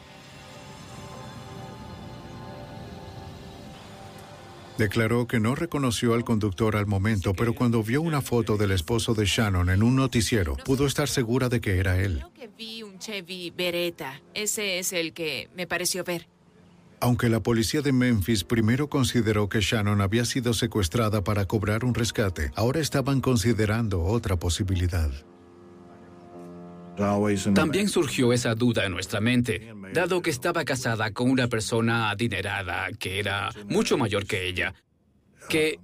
Declaró 4.79 5.29
que 5.29 5.39
no 5.39 5.55
reconoció 5.55 6.15
al 6.15 6.25
conductor 6.25 6.75
al 6.75 6.87
momento, 6.87 7.33
pero 7.33 7.55
cuando 7.55 7.83
vio 7.85 8.03
una 8.03 8.21
foto 8.21 8.57
del 8.57 8.73
esposo 8.73 9.15
de 9.15 9.25
Shannon 9.25 9.71
en 9.71 9.85
un 9.85 9.95
noticiero, 9.95 10.57
pudo 10.57 10.87
estar 10.87 11.09
segura 11.09 11.49
de 11.49 11.61
que 11.61 11.79
era 11.79 12.01
él. 12.01 12.25
Que 12.35 12.49
vi 12.49 12.83
un 12.83 12.99
Chevy 12.99 13.51
Beretta. 13.51 14.21
Ese 14.35 14.81
es 14.81 14.93
el 14.93 15.13
que 15.13 15.49
me 15.55 15.69
pareció 15.69 16.03
ver. 16.03 16.27
Aunque 17.05 17.29
la 17.29 17.41
policía 17.41 17.83
de 17.83 17.93
Memphis 17.93 18.45
primero 18.45 18.89
consideró 18.89 19.51
que 19.51 19.61
Shannon 19.61 20.01
había 20.01 20.25
sido 20.25 20.55
secuestrada 20.55 21.23
para 21.23 21.45
cobrar 21.45 21.85
un 21.85 21.93
rescate, 21.93 22.51
ahora 22.55 22.81
estaban 22.81 23.21
considerando 23.21 24.03
otra 24.03 24.39
posibilidad. 24.39 25.11
También 27.55 27.91
surgió 27.91 28.33
esa 28.33 28.55
duda 28.55 28.87
en 28.87 28.93
nuestra 28.93 29.21
mente, 29.21 29.75
dado 29.93 30.23
que 30.23 30.31
estaba 30.31 30.65
casada 30.65 31.13
con 31.13 31.31
una 31.31 31.47
persona 31.47 32.09
adinerada 32.09 32.89
que 32.99 33.19
era 33.19 33.51
mucho 33.69 33.99
mayor 33.99 34.25
que 34.25 34.49
ella, 34.49 34.73
que 35.51 35.81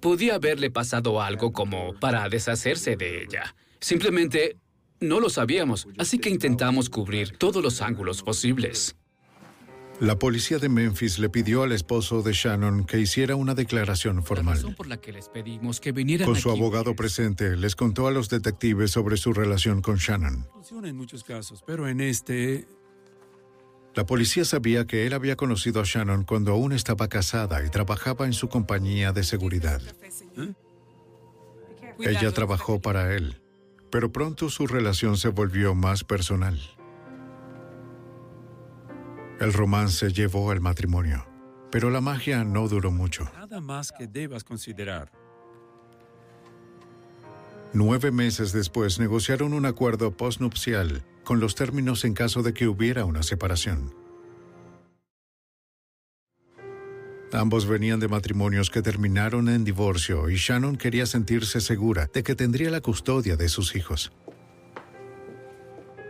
podía 0.00 0.34
haberle 0.34 0.68
pasado 0.68 1.22
algo 1.22 1.52
como 1.52 1.94
para 2.00 2.28
deshacerse 2.28 2.96
de 2.96 3.22
ella. 3.22 3.54
Simplemente 3.78 4.56
no 4.98 5.20
lo 5.20 5.30
sabíamos, 5.30 5.86
así 5.96 6.18
que 6.18 6.30
intentamos 6.30 6.90
cubrir 6.90 7.38
todos 7.38 7.62
los 7.62 7.80
ángulos 7.80 8.20
posibles. 8.24 8.96
La 10.00 10.18
policía 10.18 10.58
de 10.58 10.68
Memphis 10.68 11.18
le 11.18 11.28
pidió 11.28 11.62
al 11.62 11.72
esposo 11.72 12.22
de 12.22 12.32
Shannon 12.32 12.84
que 12.84 12.98
hiciera 12.98 13.36
una 13.36 13.54
declaración 13.54 14.16
Razón 14.16 14.26
formal. 14.26 14.74
por 14.76 14.88
la 14.88 14.96
que 14.96 15.12
les 15.12 15.28
pedimos 15.28 15.80
que 15.80 15.92
vinieran 15.92 16.26
Con 16.26 16.36
su 16.36 16.50
aquí 16.50 16.58
abogado 16.58 16.96
presente, 16.96 17.56
les 17.56 17.76
contó 17.76 18.08
a 18.08 18.10
los 18.10 18.28
detectives 18.28 18.90
sobre 18.90 19.16
su 19.16 19.32
relación 19.32 19.82
con 19.82 19.96
Shannon. 19.96 20.48
Funciona 20.52 20.88
en 20.88 20.96
muchos 20.96 21.22
casos, 21.22 21.62
pero 21.64 21.88
en 21.88 22.00
este. 22.00 22.66
La 23.94 24.04
policía 24.04 24.44
sabía 24.44 24.86
que 24.86 25.06
él 25.06 25.12
había 25.12 25.36
conocido 25.36 25.80
a 25.80 25.84
Shannon 25.84 26.24
cuando 26.24 26.52
aún 26.52 26.72
estaba 26.72 27.08
casada 27.08 27.64
y 27.64 27.70
trabajaba 27.70 28.26
en 28.26 28.32
su 28.32 28.48
compañía 28.48 29.12
de 29.12 29.22
seguridad. 29.22 29.80
Ella 32.00 32.32
trabajó 32.32 32.80
para 32.80 33.14
él, 33.14 33.40
pero 33.90 34.10
pronto 34.10 34.50
su 34.50 34.66
relación 34.66 35.16
se 35.16 35.28
volvió 35.28 35.76
más 35.76 36.02
personal. 36.02 36.58
El 39.40 39.52
romance 39.52 40.12
llevó 40.12 40.50
al 40.50 40.60
matrimonio, 40.60 41.26
pero 41.70 41.90
la 41.90 42.00
magia 42.00 42.44
no 42.44 42.68
duró 42.68 42.92
mucho. 42.92 43.28
Nada 43.34 43.60
más 43.60 43.90
que 43.90 44.06
debas 44.06 44.44
considerar. 44.44 45.10
Nueve 47.72 48.12
meses 48.12 48.52
después 48.52 49.00
negociaron 49.00 49.52
un 49.52 49.66
acuerdo 49.66 50.16
postnupcial 50.16 51.04
con 51.24 51.40
los 51.40 51.56
términos 51.56 52.04
en 52.04 52.14
caso 52.14 52.42
de 52.44 52.54
que 52.54 52.68
hubiera 52.68 53.04
una 53.04 53.24
separación. 53.24 53.92
Ambos 57.32 57.66
venían 57.66 57.98
de 57.98 58.06
matrimonios 58.06 58.70
que 58.70 58.80
terminaron 58.80 59.48
en 59.48 59.64
divorcio 59.64 60.30
y 60.30 60.36
Shannon 60.36 60.76
quería 60.76 61.06
sentirse 61.06 61.60
segura 61.60 62.08
de 62.14 62.22
que 62.22 62.36
tendría 62.36 62.70
la 62.70 62.80
custodia 62.80 63.36
de 63.36 63.48
sus 63.48 63.74
hijos. 63.74 64.12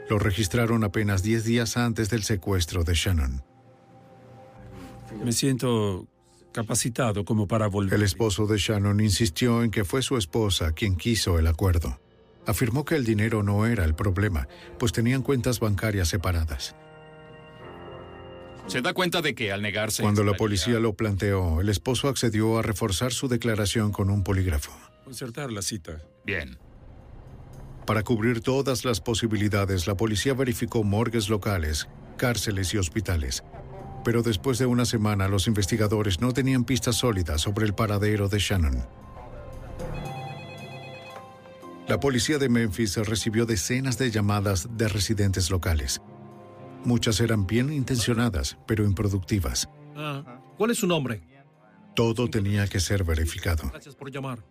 Lo 0.09 0.19
registraron 0.19 0.85
apenas 0.85 1.23
10 1.23 1.45
días 1.45 1.77
antes 1.77 2.11
del 2.11 2.23
secuestro 2.23 2.85
de 2.85 2.95
Shannon. 2.95 3.43
Me 5.25 5.33
siento 5.33 6.07
capacitado 6.53 7.25
como 7.25 7.49
para 7.49 7.67
volver. 7.67 7.95
El 7.95 8.03
esposo 8.03 8.47
de 8.47 8.59
Shannon 8.59 9.01
insistió 9.01 9.63
en 9.63 9.71
que 9.71 9.85
fue 9.85 10.03
su 10.03 10.17
esposa 10.17 10.73
quien 10.73 10.97
quiso 10.97 11.39
el 11.39 11.47
acuerdo. 11.47 12.01
Afirmó 12.47 12.85
que 12.85 12.95
el 12.95 13.05
dinero 13.05 13.43
no 13.43 13.67
era 13.67 13.85
el 13.85 13.95
problema, 13.95 14.49
pues 14.79 14.93
tenían 14.93 15.23
cuentas 15.23 15.61
bancarias 15.61 16.09
separadas. 16.09 16.77
Se 18.67 18.81
da 18.81 18.95
cuenta 18.95 19.21
de 19.21 19.35
que 19.35 19.53
al 19.53 19.63
negarse. 19.63 20.03
Cuando 20.03 20.25
la 20.25 20.35
policía 20.35 20.79
lo 20.79 20.95
planteó, 20.95 21.61
el 21.61 21.69
esposo 21.69 22.09
accedió 22.09 22.59
a 22.59 22.63
reforzar 22.63 23.13
su 23.13 23.29
declaración 23.29 23.93
con 23.93 24.11
un 24.11 24.25
polígrafo. 24.25 24.73
Concertar 25.05 25.53
la 25.53 25.61
cita. 25.61 26.03
Bien. 26.25 26.59
Para 27.87 28.03
cubrir 28.03 28.41
todas 28.41 28.85
las 28.85 29.00
posibilidades, 29.00 29.87
la 29.87 29.97
policía 29.97 30.33
verificó 30.33 30.83
morgues 30.85 31.29
locales, 31.29 31.87
cárceles 32.17 32.73
y 32.73 32.79
hospitales. 32.79 33.45
Pero 34.05 34.23
después 34.23 34.59
de 34.59 34.67
una 34.67 34.87
semana, 34.87 35.29
los 35.29 35.47
investigadores 35.47 36.21
no 36.21 36.33
tenían 36.33 36.64
pistas 36.64 36.97
sólidas 36.97 37.43
sobre 37.43 37.67
el 37.67 37.75
paradero 37.75 38.29
de 38.29 38.38
Shannon. 38.38 38.87
La 41.88 42.00
policía 42.00 42.38
de 42.38 42.49
Memphis 42.49 42.97
recibió 42.97 43.45
decenas 43.45 43.99
de 43.99 44.11
llamadas 44.11 44.69
de 44.79 44.88
residentes 44.88 45.50
locales. 45.50 46.00
Muchas 46.85 47.21
eran 47.21 47.47
bien 47.47 47.71
intencionadas, 47.71 48.57
pero 48.67 48.85
improductivas. 48.85 49.69
Ah, 49.95 50.41
¿Cuál 50.57 50.71
es 50.71 50.79
su 50.79 50.87
nombre? 50.87 51.23
Todo 51.95 52.29
tenía 52.29 52.67
que 52.67 52.81
ser 52.81 53.05
verificado. 53.05 53.69
Gracias 53.71 53.95
por 53.95 54.11
llamar. 54.11 54.43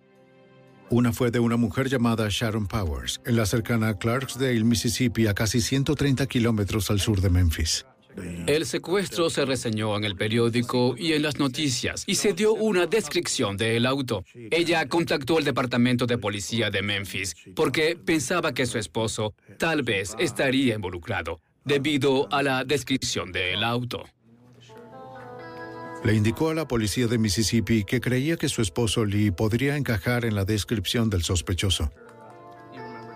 Una 0.93 1.11
fue 1.11 1.31
de 1.31 1.39
una 1.39 1.57
mujer 1.57 1.89
llamada 1.89 2.27
Sharon 2.29 2.67
Powers, 2.67 3.19
en 3.25 3.35
la 3.35 3.47
cercana 3.47 3.97
Clarksdale, 3.97 4.63
Mississippi, 4.63 5.25
a 5.25 5.33
casi 5.33 5.59
130 5.59 6.27
kilómetros 6.27 6.91
al 6.91 6.99
sur 6.99 7.19
de 7.19 7.31
Memphis. 7.31 7.83
El 8.45 8.67
secuestro 8.67 9.31
se 9.31 9.43
reseñó 9.43 9.97
en 9.97 10.03
el 10.03 10.15
periódico 10.15 10.93
y 10.95 11.13
en 11.13 11.23
las 11.23 11.39
noticias 11.39 12.03
y 12.05 12.13
se 12.13 12.33
dio 12.33 12.53
una 12.53 12.85
descripción 12.85 13.57
del 13.57 13.87
auto. 13.87 14.23
Ella 14.51 14.87
contactó 14.87 15.39
al 15.39 15.43
departamento 15.43 16.05
de 16.05 16.19
policía 16.19 16.69
de 16.69 16.83
Memphis 16.83 17.35
porque 17.55 17.95
pensaba 17.95 18.53
que 18.53 18.67
su 18.67 18.77
esposo 18.77 19.33
tal 19.57 19.81
vez 19.81 20.15
estaría 20.19 20.75
involucrado 20.75 21.41
debido 21.65 22.31
a 22.31 22.43
la 22.43 22.65
descripción 22.65 23.31
del 23.31 23.63
auto. 23.63 24.03
Le 26.03 26.13
indicó 26.13 26.49
a 26.49 26.53
la 26.53 26.67
policía 26.67 27.07
de 27.07 27.17
Mississippi 27.17 27.85
que 27.85 28.01
creía 28.01 28.35
que 28.35 28.49
su 28.49 28.61
esposo 28.61 29.05
Lee 29.05 29.31
podría 29.31 29.77
encajar 29.77 30.25
en 30.25 30.35
la 30.35 30.43
descripción 30.43 31.09
del 31.09 31.23
sospechoso. 31.23 31.91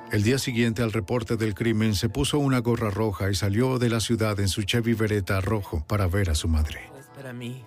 El 0.09 0.23
día 0.23 0.37
siguiente 0.37 0.83
al 0.83 0.93
reporte 0.93 1.35
del 1.35 1.53
crimen 1.53 1.95
se 1.95 2.07
puso 2.07 2.39
una 2.39 2.59
gorra 2.59 2.89
roja 2.89 3.29
y 3.29 3.35
salió 3.35 3.77
de 3.77 3.89
la 3.89 3.99
ciudad 3.99 4.39
en 4.39 4.47
su 4.47 4.63
Chevy 4.63 4.93
Beretta 4.93 5.41
rojo 5.41 5.85
para 5.85 6.07
ver 6.07 6.29
a 6.29 6.35
su 6.35 6.47
madre. 6.47 6.89
Para 7.13 7.33
mí. 7.33 7.65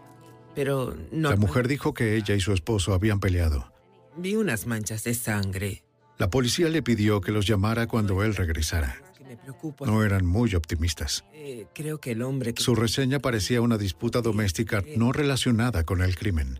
Pero 0.54 0.96
no. 1.12 1.28
La 1.28 1.36
mujer 1.36 1.68
dijo 1.68 1.92
que 1.92 2.16
ella 2.16 2.34
y 2.34 2.40
su 2.40 2.54
esposo 2.54 2.94
habían 2.94 3.20
peleado. 3.20 3.70
Vi 4.16 4.36
unas 4.36 4.66
manchas 4.66 5.04
de 5.04 5.12
sangre. 5.12 5.84
La 6.16 6.30
policía 6.30 6.70
le 6.70 6.82
pidió 6.82 7.20
que 7.20 7.30
los 7.30 7.46
llamara 7.46 7.86
cuando 7.86 8.22
él 8.22 8.34
regresara. 8.34 8.96
Me 9.30 9.36
preocupa. 9.36 9.86
No 9.86 10.02
eran 10.02 10.26
muy 10.26 10.56
optimistas. 10.56 11.24
Eh, 11.32 11.68
creo 11.72 12.00
que 12.00 12.10
el 12.10 12.22
hombre 12.22 12.52
que... 12.52 12.60
Su 12.60 12.74
reseña 12.74 13.20
parecía 13.20 13.60
una 13.60 13.78
disputa 13.78 14.22
doméstica 14.22 14.82
no 14.96 15.12
relacionada 15.12 15.84
con 15.84 16.02
el 16.02 16.16
crimen. 16.16 16.58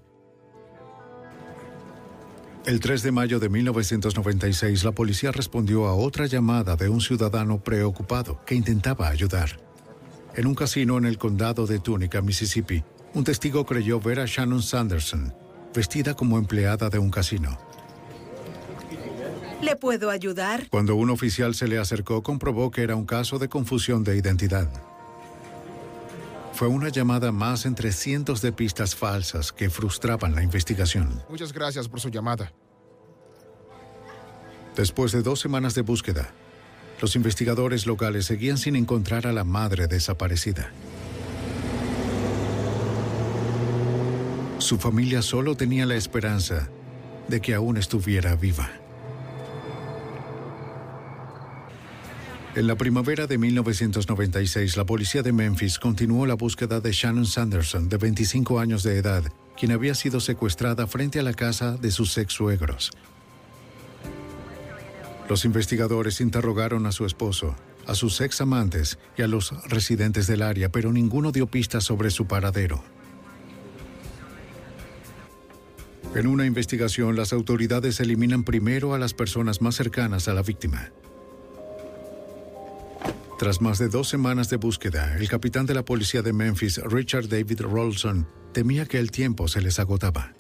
El 2.65 2.79
3 2.79 3.03
de 3.03 3.11
mayo 3.11 3.41
de 3.41 3.49
1996, 3.49 4.85
la 4.85 4.93
policía 4.93 5.33
respondió 5.33 5.89
a 5.89 5.95
otra 5.95 6.27
llamada 6.27 6.77
de 6.77 6.89
un 6.89 7.01
ciudadano 7.01 7.59
preocupado 7.59 8.41
que 8.47 8.55
intentaba 8.55 9.09
ayudar. 9.09 9.59
En 10.37 10.47
un 10.47 10.55
casino 10.55 10.97
en 10.97 11.07
el 11.07 11.19
condado 11.19 11.67
de 11.67 11.81
Tunica, 11.81 12.21
Mississippi, 12.23 12.85
un 13.15 13.25
testigo 13.25 13.67
creyó 13.67 13.99
ver 13.99 14.21
a 14.21 14.27
Shannon 14.27 14.63
Sanderson, 14.63 15.35
vestida 15.75 16.15
como 16.15 16.39
empleada 16.39 16.89
de 16.89 17.01
un 17.01 17.11
casino. 17.11 17.59
¿Le 19.63 19.77
puedo 19.77 20.11
ayudar? 20.11 20.69
Cuando 20.71 20.97
un 20.97 21.11
oficial 21.11 21.55
se 21.55 21.69
le 21.69 21.79
acercó, 21.79 22.23
comprobó 22.23 22.71
que 22.71 22.83
era 22.83 22.97
un 22.97 23.05
caso 23.05 23.39
de 23.39 23.49
confusión 23.49 24.05
de 24.05 24.17
identidad. 24.17 24.69
Fue 26.55 26.69
una 26.69 26.89
llamada 26.89 27.31
más 27.31 27.67
entre 27.67 27.93
cientos 27.93 28.43
de 28.43 28.53
pistas 28.53 28.95
falsas 28.95 29.53
que 29.53 29.71
frustraban 29.71 30.35
la 30.35 30.43
investigación. 30.43 31.23
Muchas 31.29 31.53
gracias 31.53 31.89
por 31.89 32.01
su 32.01 32.09
llamada. 32.09 32.53
Después 34.77 35.13
de 35.13 35.23
dos 35.23 35.41
semanas 35.41 35.75
de 35.75 35.83
búsqueda, 35.83 36.31
los 37.01 37.17
investigadores 37.17 37.87
locales 37.87 38.27
seguían 38.27 38.57
sin 38.57 38.77
encontrar 38.77 39.27
a 39.27 39.33
la 39.33 39.45
madre 39.45 39.87
desaparecida. 39.87 40.71
Su 44.59 44.79
familia 44.79 45.23
solo 45.23 45.57
tenía 45.57 45.87
la 45.87 45.97
esperanza 45.97 46.69
de 47.29 47.41
que 47.41 47.55
aún 47.55 47.77
estuviera 47.77 48.37
viva. 48.37 48.80
En 52.57 52.67
la 52.67 52.75
primavera 52.75 53.29
de 53.29 53.39
1996, 53.39 54.77
la 54.77 54.85
policía 54.85 55.23
de 55.23 55.33
Memphis 55.33 55.79
continuó 55.79 56.27
la 56.27 56.35
búsqueda 56.35 56.81
de 56.81 56.91
Shannon 56.91 57.25
Sanderson, 57.25 57.89
de 57.89 57.97
25 57.97 58.59
años 58.59 58.83
de 58.83 58.97
edad, 58.97 59.23
quien 59.57 59.71
había 59.71 59.95
sido 59.95 60.19
secuestrada 60.19 60.89
frente 60.89 61.21
a 61.21 61.23
la 61.23 61.33
casa 61.33 61.77
de 61.77 61.93
sus 61.93 62.19
ex 62.19 62.33
suegros. 62.33 62.91
Los 65.29 65.45
investigadores 65.45 66.21
interrogaron 66.21 66.87
a 66.87 66.93
su 66.93 67.07
esposo, 67.07 67.55
a 67.87 67.95
sus 67.95 68.21
ex 68.21 68.41
amantes 68.41 68.99
y 69.17 69.23
a 69.23 69.29
los 69.29 69.53
residentes 69.69 70.27
del 70.27 70.43
área, 70.43 70.73
pero 70.73 70.93
ninguno 70.93 71.31
dio 71.31 71.47
pistas 71.47 71.85
sobre 71.85 72.11
su 72.11 72.27
paradero. 72.27 72.83
En 76.17 76.27
una 76.27 76.47
investigación, 76.47 77.15
las 77.15 77.33
autoridades 77.33 78.01
eliminan 78.01 78.43
primero 78.43 78.93
a 78.93 78.99
las 78.99 79.15
personas 79.15 79.63
más 79.63 79.77
cercanas 79.77 80.27
a 80.27 80.35
la 80.35 80.43
víctima. 80.43 80.91
Tras 83.41 83.63
más 83.63 83.79
de 83.79 83.89
dos 83.89 84.07
semanas 84.07 84.51
de 84.51 84.59
búsqueda, 84.59 85.17
el 85.17 85.27
capitán 85.27 85.65
de 85.65 85.73
la 85.73 85.83
policía 85.83 86.21
de 86.21 86.35
Memphis, 86.35 86.77
Richard 86.77 87.27
David 87.27 87.63
Rolson, 87.63 88.29
temía 88.53 88.85
que 88.85 88.99
el 88.99 89.11
tiempo 89.11 89.49
se 89.49 89.63
les 89.63 89.79
agotaba. 89.79 90.35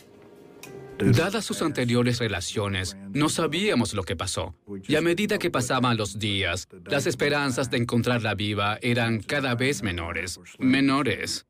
Dadas 0.99 1.47
sus 1.47 1.62
anteriores 1.62 2.19
relaciones, 2.19 2.99
no 3.14 3.30
sabíamos 3.30 3.95
lo 3.95 4.02
que 4.02 4.17
pasó. 4.17 4.54
Y 4.86 4.97
a 4.97 5.00
medida 5.00 5.39
que 5.39 5.50
pasaban 5.50 5.97
los 5.97 6.19
días, 6.19 6.69
las 6.84 7.06
esperanzas 7.06 7.71
de 7.71 7.78
encontrarla 7.78 8.34
viva 8.34 8.78
eran 8.82 9.21
cada 9.21 9.54
vez 9.54 9.82
menores. 9.82 10.39
Menores. 10.58 11.47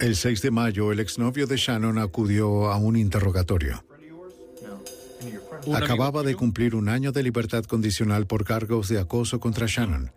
El 0.00 0.16
6 0.16 0.42
de 0.42 0.50
mayo, 0.50 0.92
el 0.92 1.00
exnovio 1.00 1.46
de 1.46 1.56
Shannon 1.56 1.96
acudió 1.96 2.70
a 2.70 2.76
un 2.76 2.94
interrogatorio. 2.94 3.87
Acababa 5.74 6.22
de 6.22 6.34
cumplir 6.34 6.74
un 6.74 6.88
año 6.88 7.12
de 7.12 7.22
libertad 7.22 7.64
condicional 7.64 8.26
por 8.26 8.44
cargos 8.44 8.88
de 8.88 8.98
acoso 8.98 9.40
contra 9.40 9.66
Shannon. 9.66 10.12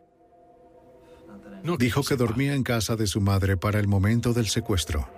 Dijo 1.77 2.03
que 2.03 2.15
dormía 2.15 2.55
en 2.55 2.63
casa 2.63 2.95
de 2.95 3.07
su 3.07 3.21
madre 3.21 3.57
para 3.57 3.79
el 3.79 3.87
momento 3.87 4.33
del 4.33 4.47
secuestro. 4.47 5.09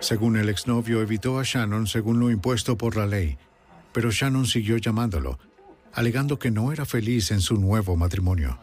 Según 0.00 0.36
el 0.36 0.48
exnovio, 0.48 1.00
evitó 1.00 1.38
a 1.38 1.42
Shannon 1.44 1.86
según 1.86 2.20
lo 2.20 2.30
impuesto 2.30 2.76
por 2.76 2.96
la 2.96 3.06
ley, 3.06 3.38
pero 3.92 4.10
Shannon 4.10 4.46
siguió 4.46 4.76
llamándolo, 4.76 5.38
alegando 5.92 6.38
que 6.38 6.50
no 6.50 6.72
era 6.72 6.84
feliz 6.84 7.30
en 7.30 7.40
su 7.40 7.56
nuevo 7.56 7.96
matrimonio. 7.96 8.58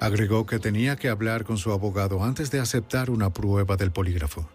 Agregó 0.00 0.44
que 0.44 0.58
tenía 0.58 0.96
que 0.96 1.08
hablar 1.08 1.44
con 1.44 1.56
su 1.56 1.72
abogado 1.72 2.22
antes 2.22 2.50
de 2.50 2.60
aceptar 2.60 3.10
una 3.10 3.32
prueba 3.32 3.76
del 3.76 3.92
polígrafo. 3.92 4.48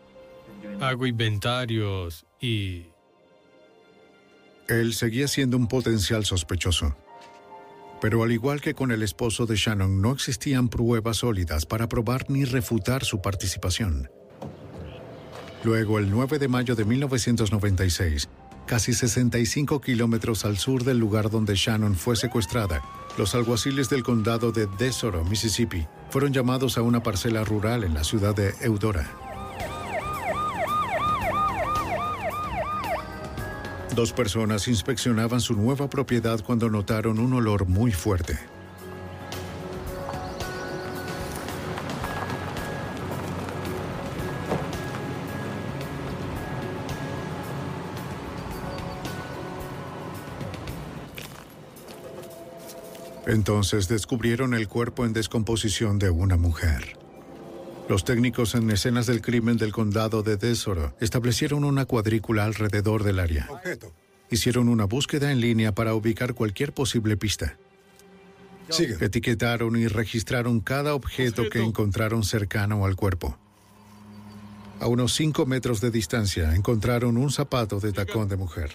Hago 0.80 1.06
inventarios 1.08 2.26
y... 2.40 2.91
Él 4.68 4.94
seguía 4.94 5.28
siendo 5.28 5.58
un 5.58 5.68
potencial 5.68 6.26
sospechoso. 6.26 6.96
Pero 8.02 8.24
al 8.24 8.32
igual 8.32 8.62
que 8.62 8.74
con 8.74 8.92
el 8.92 9.04
esposo 9.04 9.46
de 9.46 9.56
Shannon, 9.56 10.02
no 10.02 10.12
existían 10.12 10.70
pruebas 10.70 11.18
sólidas 11.18 11.66
para 11.66 11.88
probar 11.88 12.30
ni 12.30 12.46
refutar 12.46 13.04
su 13.06 13.22
participación. 13.22 14.10
Luego, 15.64 16.00
el 16.00 16.10
9 16.10 16.40
de 16.40 16.48
mayo 16.48 16.76
de 16.76 16.86
1996, 16.86 18.28
casi 18.66 18.94
65 18.94 19.82
kilómetros 19.82 20.46
al 20.46 20.58
sur 20.58 20.84
del 20.84 20.98
lugar 20.98 21.30
donde 21.30 21.56
Shannon 21.56 21.96
fue 21.96 22.16
secuestrada, 22.16 22.82
los 23.18 23.36
alguaciles 23.36 23.90
del 23.90 24.04
condado 24.04 24.52
de 24.52 24.68
Desoro, 24.80 25.24
Mississippi, 25.26 25.86
fueron 26.10 26.34
llamados 26.34 26.78
a 26.78 26.82
una 26.82 27.04
parcela 27.04 27.44
rural 27.44 27.84
en 27.84 27.94
la 27.94 28.04
ciudad 28.04 28.36
de 28.36 28.54
Eudora. 28.62 29.31
Dos 33.96 34.14
personas 34.14 34.70
inspeccionaban 34.70 35.42
su 35.42 35.54
nueva 35.54 35.90
propiedad 35.90 36.40
cuando 36.46 36.70
notaron 36.70 37.20
un 37.20 37.34
olor 37.34 37.68
muy 37.68 37.92
fuerte. 37.92 38.40
Entonces 53.28 53.88
descubrieron 53.88 54.54
el 54.54 54.68
cuerpo 54.68 55.06
en 55.06 55.14
descomposición 55.14 56.00
de 56.00 56.10
una 56.10 56.38
mujer. 56.38 57.01
Los 57.92 58.06
técnicos 58.06 58.56
en 58.56 58.72
escenas 58.72 59.06
del 59.06 59.22
crimen 59.22 59.58
del 59.58 59.74
condado 59.74 60.24
de 60.24 60.38
Desoro 60.38 60.96
establecieron 61.02 61.66
una 61.66 61.84
cuadrícula 61.84 62.46
alrededor 62.46 63.04
del 63.04 63.20
área. 63.20 63.50
Hicieron 64.30 64.70
una 64.70 64.86
búsqueda 64.86 65.30
en 65.30 65.42
línea 65.42 65.76
para 65.76 65.94
ubicar 65.94 66.34
cualquier 66.34 66.72
posible 66.72 67.18
pista. 67.18 67.58
Etiquetaron 68.70 69.76
y 69.76 69.88
registraron 69.88 70.62
cada 70.62 70.96
objeto 70.96 71.50
que 71.50 71.62
encontraron 71.62 72.24
cercano 72.24 72.86
al 72.86 72.96
cuerpo. 72.96 73.38
A 74.80 74.88
unos 74.88 75.14
5 75.16 75.46
metros 75.46 75.82
de 75.82 75.92
distancia 75.92 76.56
encontraron 76.56 77.18
un 77.18 77.30
zapato 77.30 77.82
de 77.82 77.92
tacón 77.92 78.30
de 78.30 78.38
mujer. 78.38 78.72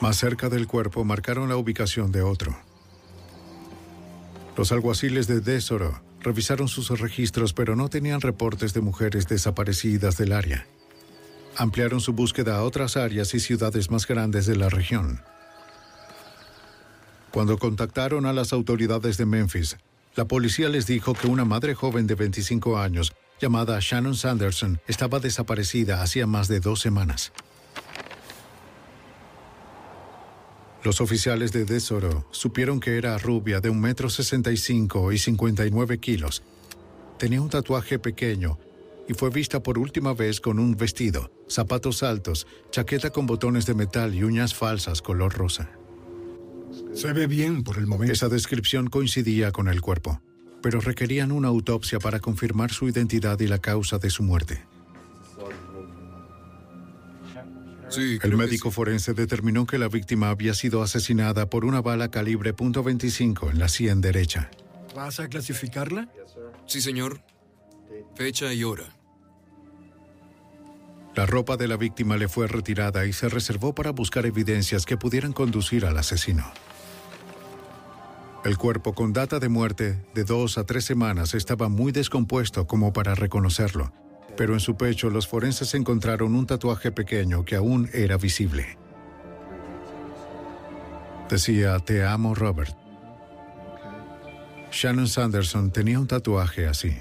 Más 0.00 0.18
cerca 0.18 0.48
del 0.48 0.66
cuerpo 0.66 1.04
marcaron 1.04 1.48
la 1.48 1.56
ubicación 1.56 2.12
de 2.12 2.22
otro. 2.22 2.56
Los 4.56 4.72
alguaciles 4.72 5.26
de 5.26 5.40
Desoro 5.40 6.00
revisaron 6.20 6.68
sus 6.68 6.88
registros 7.00 7.52
pero 7.52 7.76
no 7.76 7.88
tenían 7.88 8.20
reportes 8.20 8.74
de 8.74 8.80
mujeres 8.80 9.26
desaparecidas 9.26 10.16
del 10.16 10.32
área. 10.32 10.66
Ampliaron 11.56 12.00
su 12.00 12.12
búsqueda 12.12 12.56
a 12.56 12.62
otras 12.62 12.96
áreas 12.96 13.32
y 13.32 13.40
ciudades 13.40 13.90
más 13.90 14.06
grandes 14.06 14.44
de 14.44 14.56
la 14.56 14.68
región. 14.68 15.22
Cuando 17.30 17.58
contactaron 17.58 18.26
a 18.26 18.32
las 18.32 18.52
autoridades 18.52 19.16
de 19.16 19.26
Memphis, 19.26 19.76
la 20.14 20.26
policía 20.26 20.68
les 20.68 20.86
dijo 20.86 21.14
que 21.14 21.26
una 21.26 21.44
madre 21.44 21.74
joven 21.74 22.06
de 22.06 22.14
25 22.14 22.78
años, 22.78 23.12
llamada 23.40 23.78
Shannon 23.80 24.14
Sanderson, 24.14 24.80
estaba 24.86 25.20
desaparecida 25.20 26.02
hacía 26.02 26.26
más 26.26 26.48
de 26.48 26.60
dos 26.60 26.80
semanas. 26.80 27.32
Los 30.86 31.00
oficiales 31.00 31.50
de 31.50 31.64
Desoro 31.64 32.28
supieron 32.30 32.78
que 32.78 32.96
era 32.96 33.18
rubia 33.18 33.60
de 33.60 33.68
un 33.68 33.80
metro 33.80 34.08
sesenta 34.08 34.52
y 34.52 34.56
cinco 34.56 35.10
y 35.10 35.18
59 35.18 35.98
kilos. 35.98 36.44
Tenía 37.18 37.42
un 37.42 37.48
tatuaje 37.48 37.98
pequeño 37.98 38.56
y 39.08 39.14
fue 39.14 39.30
vista 39.30 39.64
por 39.64 39.80
última 39.80 40.14
vez 40.14 40.40
con 40.40 40.60
un 40.60 40.76
vestido, 40.76 41.32
zapatos 41.48 42.04
altos, 42.04 42.46
chaqueta 42.70 43.10
con 43.10 43.26
botones 43.26 43.66
de 43.66 43.74
metal 43.74 44.14
y 44.14 44.22
uñas 44.22 44.54
falsas 44.54 45.02
color 45.02 45.34
rosa. 45.34 45.72
Se 46.94 47.12
ve 47.12 47.26
bien 47.26 47.64
por 47.64 47.78
el 47.78 47.88
momento. 47.88 48.12
Esa 48.12 48.28
descripción 48.28 48.86
coincidía 48.86 49.50
con 49.50 49.66
el 49.66 49.80
cuerpo, 49.80 50.20
pero 50.62 50.80
requerían 50.80 51.32
una 51.32 51.48
autopsia 51.48 51.98
para 51.98 52.20
confirmar 52.20 52.70
su 52.70 52.88
identidad 52.88 53.40
y 53.40 53.48
la 53.48 53.58
causa 53.58 53.98
de 53.98 54.10
su 54.10 54.22
muerte. 54.22 54.62
El 57.94 58.36
médico 58.36 58.70
forense 58.70 59.14
determinó 59.14 59.66
que 59.66 59.78
la 59.78 59.88
víctima 59.88 60.30
había 60.30 60.54
sido 60.54 60.82
asesinada 60.82 61.48
por 61.48 61.64
una 61.64 61.80
bala 61.80 62.10
calibre 62.10 62.54
.25 62.54 63.50
en 63.50 63.58
la 63.58 63.68
sien 63.68 64.00
derecha. 64.00 64.50
¿Vas 64.94 65.20
a 65.20 65.28
clasificarla? 65.28 66.08
Sí, 66.66 66.80
señor. 66.80 67.20
Fecha 68.14 68.52
y 68.52 68.64
hora. 68.64 68.84
La 71.14 71.24
ropa 71.24 71.56
de 71.56 71.68
la 71.68 71.76
víctima 71.76 72.16
le 72.16 72.28
fue 72.28 72.46
retirada 72.46 73.06
y 73.06 73.12
se 73.12 73.28
reservó 73.28 73.74
para 73.74 73.90
buscar 73.90 74.26
evidencias 74.26 74.84
que 74.84 74.98
pudieran 74.98 75.32
conducir 75.32 75.86
al 75.86 75.96
asesino. 75.96 76.44
El 78.44 78.58
cuerpo 78.58 78.94
con 78.94 79.12
data 79.12 79.38
de 79.38 79.48
muerte 79.48 80.04
de 80.14 80.24
dos 80.24 80.58
a 80.58 80.64
tres 80.64 80.84
semanas 80.84 81.34
estaba 81.34 81.68
muy 81.68 81.90
descompuesto 81.90 82.66
como 82.66 82.92
para 82.92 83.14
reconocerlo, 83.14 83.92
pero 84.36 84.54
en 84.54 84.60
su 84.60 84.76
pecho 84.76 85.10
los 85.10 85.26
forenses 85.26 85.74
encontraron 85.74 86.34
un 86.34 86.46
tatuaje 86.46 86.92
pequeño 86.92 87.44
que 87.44 87.56
aún 87.56 87.88
era 87.92 88.16
visible. 88.16 88.78
Decía, 91.28 91.78
te 91.80 92.04
amo 92.04 92.34
Robert. 92.34 92.76
Shannon 94.70 95.08
Sanderson 95.08 95.70
tenía 95.70 95.98
un 95.98 96.06
tatuaje 96.06 96.66
así. 96.66 96.96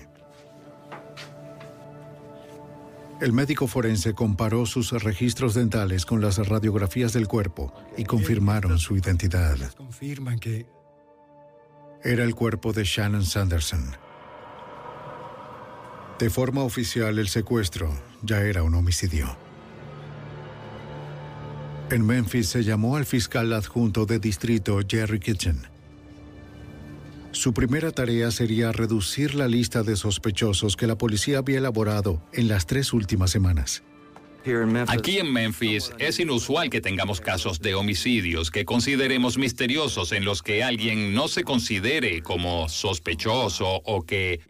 El 3.22 3.32
médico 3.32 3.68
forense 3.68 4.14
comparó 4.14 4.66
sus 4.66 4.92
registros 4.92 5.54
dentales 5.54 6.06
con 6.06 6.22
las 6.22 6.38
radiografías 6.38 7.14
del 7.14 7.28
cuerpo 7.28 7.74
y 7.98 8.04
confirmaron 8.04 8.78
su 8.78 8.98
identidad. 8.98 9.58
Confirman 9.78 10.40
que... 10.40 10.66
Era 12.04 12.24
el 12.24 12.36
cuerpo 12.36 12.74
de 12.74 12.84
Shannon 12.84 13.26
Sanderson. 13.26 13.96
De 16.20 16.30
forma 16.30 16.64
oficial, 16.64 17.20
el 17.20 17.28
secuestro 17.28 17.94
ya 18.22 18.42
era 18.42 18.64
un 18.64 18.74
homicidio. 18.74 19.36
En 21.92 22.06
Memphis 22.06 22.50
se 22.50 22.64
llamó 22.64 22.96
al 22.96 23.06
fiscal 23.06 23.52
adjunto 23.52 24.06
de 24.06 24.20
distrito 24.20 24.80
Jerry 24.88 25.20
Kitchen. 25.20 25.68
Su 27.32 27.54
primera 27.54 27.92
tarea 27.92 28.32
sería 28.32 28.72
reducir 28.72 29.36
la 29.36 29.50
lista 29.50 29.84
de 29.84 29.98
sospechosos 29.98 30.78
que 30.78 30.88
la 30.88 30.98
policía 30.98 31.40
había 31.40 31.58
elaborado 31.58 32.24
en 32.32 32.48
las 32.48 32.66
tres 32.66 32.94
últimas 32.94 33.30
semanas. 33.30 33.84
Aquí 34.88 35.18
en 35.18 35.34
Memphis 35.34 35.92
es 35.98 36.20
inusual 36.20 36.70
que 36.70 36.80
tengamos 36.80 37.20
casos 37.20 37.60
de 37.60 37.74
homicidios 37.74 38.52
que 38.52 38.64
consideremos 38.64 39.40
misteriosos 39.40 40.12
en 40.12 40.24
los 40.24 40.44
que 40.44 40.64
alguien 40.64 41.16
no 41.16 41.28
se 41.28 41.44
considere 41.44 42.22
como 42.22 42.70
sospechoso 42.70 43.82
o 43.86 44.04
que 44.04 44.42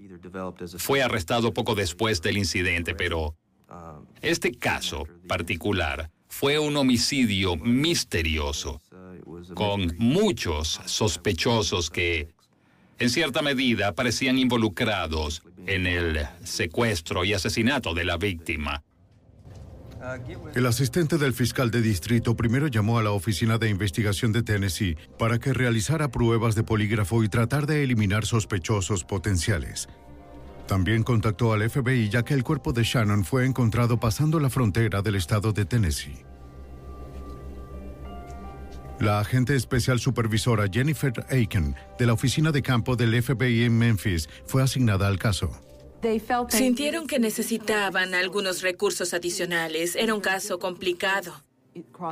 fue 0.78 1.02
arrestado 1.02 1.54
poco 1.54 1.76
después 1.76 2.22
del 2.22 2.38
incidente, 2.38 2.94
pero 2.94 3.36
este 4.22 4.52
caso 4.52 5.08
particular 5.28 6.12
fue 6.28 6.60
un 6.60 6.76
homicidio 6.76 7.56
misterioso, 7.56 8.82
con 9.54 9.96
muchos 9.98 10.82
sospechosos 10.86 11.90
que, 11.90 12.28
en 13.00 13.10
cierta 13.10 13.42
medida, 13.42 13.96
parecían 13.96 14.38
involucrados 14.38 15.44
en 15.68 15.88
el 15.88 16.28
secuestro 16.44 17.24
y 17.24 17.34
asesinato 17.34 17.94
de 17.94 18.04
la 18.04 18.18
víctima. 18.18 18.84
El 20.54 20.66
asistente 20.66 21.18
del 21.18 21.34
fiscal 21.34 21.72
de 21.72 21.82
distrito 21.82 22.36
primero 22.36 22.68
llamó 22.68 23.00
a 23.00 23.04
la 23.04 23.12
Oficina 23.12 23.58
de 23.58 23.70
Investigación 23.70 24.32
de 24.32 24.44
Tennessee 24.44 24.98
para 25.18 25.40
que 25.40 25.54
realizara 25.54 26.12
pruebas 26.12 26.56
de 26.56 26.64
polígrafo 26.64 27.24
y 27.24 27.30
tratar 27.30 27.66
de 27.66 27.84
eliminar 27.84 28.26
sospechosos 28.26 29.04
potenciales. 29.04 29.90
También 30.68 31.04
contactó 31.04 31.54
al 31.54 31.70
FBI 31.70 32.10
ya 32.10 32.24
que 32.24 32.34
el 32.34 32.44
cuerpo 32.44 32.74
de 32.74 32.84
Shannon 32.84 33.24
fue 33.24 33.46
encontrado 33.46 34.00
pasando 34.00 34.40
la 34.40 34.50
frontera 34.50 35.02
del 35.02 35.16
estado 35.16 35.52
de 35.52 35.66
Tennessee. 35.66 36.26
La 39.00 39.20
agente 39.20 39.56
especial 39.56 40.00
supervisora 40.00 40.68
Jennifer 40.72 41.14
Aiken 41.30 41.76
de 42.00 42.06
la 42.06 42.14
oficina 42.14 42.52
de 42.52 42.62
campo 42.62 42.96
del 42.96 43.22
FBI 43.22 43.64
en 43.64 43.78
Memphis 43.78 44.30
fue 44.46 44.64
asignada 44.64 45.08
al 45.08 45.20
caso. 45.20 45.65
Sintieron 46.50 47.08
que 47.08 47.20
necesitaban 47.20 48.14
algunos 48.14 48.62
recursos 48.62 49.14
adicionales. 49.14 49.96
Era 49.96 50.14
un 50.14 50.22
caso 50.22 50.60
complicado. 50.60 51.34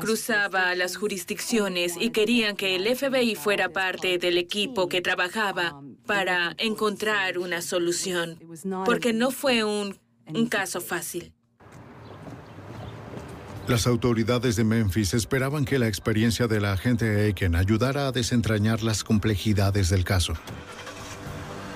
Cruzaba 0.02 0.76
las 0.76 0.98
jurisdicciones 0.98 1.94
y 1.98 2.10
querían 2.10 2.58
que 2.58 2.76
el 2.76 2.86
FBI 2.96 3.36
fuera 3.36 3.70
parte 3.70 4.18
del 4.18 4.38
equipo 4.38 4.90
que 4.90 5.02
trabajaba 5.02 5.82
para 6.06 6.54
encontrar 6.58 7.38
una 7.38 7.62
solución, 7.62 8.40
porque 8.84 9.14
no 9.14 9.32
fue 9.32 9.64
un, 9.64 9.98
un 10.28 10.48
caso 10.48 10.82
fácil. 10.82 11.32
Las 13.68 13.88
autoridades 13.88 14.58
de 14.58 14.66
Memphis 14.66 15.14
esperaban 15.14 15.64
que 15.64 15.80
la 15.80 15.88
experiencia 15.88 16.48
de 16.48 16.60
la 16.60 16.74
agente 16.74 17.22
Aiken 17.22 17.56
ayudara 17.56 18.08
a 18.08 18.12
desentrañar 18.12 18.84
las 18.84 19.06
complejidades 19.06 19.88
del 19.88 20.04
caso. 20.04 20.34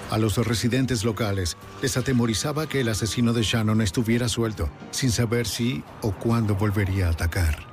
A 0.09 0.17
los 0.17 0.37
residentes 0.37 1.05
locales 1.05 1.55
les 1.81 1.97
atemorizaba 1.97 2.67
que 2.67 2.81
el 2.81 2.89
asesino 2.89 3.33
de 3.33 3.43
Shannon 3.43 3.81
estuviera 3.81 4.29
suelto, 4.29 4.69
sin 4.91 5.11
saber 5.11 5.47
si 5.47 5.83
o 6.01 6.11
cuándo 6.11 6.55
volvería 6.55 7.07
a 7.07 7.11
atacar. 7.11 7.67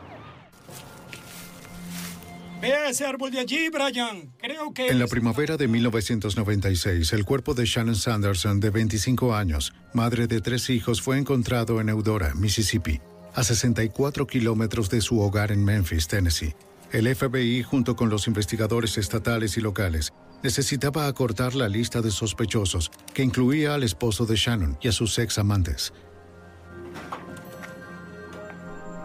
Vea 2.61 2.89
ese 2.89 3.05
árbol 3.05 3.31
de 3.31 3.41
allí, 3.41 3.69
Brian. 3.69 4.33
Creo 4.39 4.73
que... 4.73 4.89
En 4.89 4.99
la 4.99 5.07
primavera 5.07 5.59
de 5.59 5.69
1996, 5.69 7.13
el 7.13 7.27
cuerpo 7.27 7.53
de 7.53 7.67
Shannon 7.67 7.95
Sanderson, 7.95 8.59
de 8.59 8.71
25 8.71 9.35
años, 9.35 9.75
madre 9.93 10.27
de 10.27 10.41
tres 10.41 10.71
hijos, 10.71 11.03
fue 11.03 11.19
encontrado 11.19 11.79
en 11.83 11.91
Eudora, 11.91 12.35
Mississippi, 12.35 13.03
a 13.35 13.45
64 13.45 14.27
kilómetros 14.27 14.89
de 14.89 15.03
su 15.03 15.21
hogar 15.21 15.53
en 15.53 15.63
Memphis, 15.63 16.09
Tennessee. 16.09 16.55
El 16.91 17.15
FBI, 17.15 17.63
junto 17.63 17.97
con 17.97 18.09
los 18.09 18.29
investigadores 18.29 18.97
estatales 18.97 19.59
y 19.59 19.61
locales, 19.61 20.15
necesitaba 20.45 21.09
acortar 21.09 21.55
la 21.55 21.69
lista 21.69 22.03
de 22.03 22.11
sospechosos, 22.11 22.91
que 23.15 23.25
incluía 23.25 23.75
al 23.75 23.83
esposo 23.83 24.27
de 24.27 24.37
Shannon 24.37 24.79
y 24.81 24.89
a 24.89 24.93
sus 24.93 25.19
ex 25.19 25.39
amantes. 25.39 25.93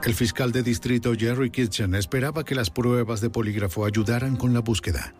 El 0.04 0.14
fiscal 0.14 0.52
de 0.52 0.64
distrito 0.64 1.14
Jerry 1.18 1.50
Kitchen 1.50 1.96
esperaba 1.96 2.44
que 2.44 2.56
las 2.56 2.70
pruebas 2.70 3.22
de 3.22 3.30
polígrafo 3.30 3.86
ayudaran 3.86 4.36
con 4.36 4.54
la 4.54 4.60
búsqueda. 4.60 5.14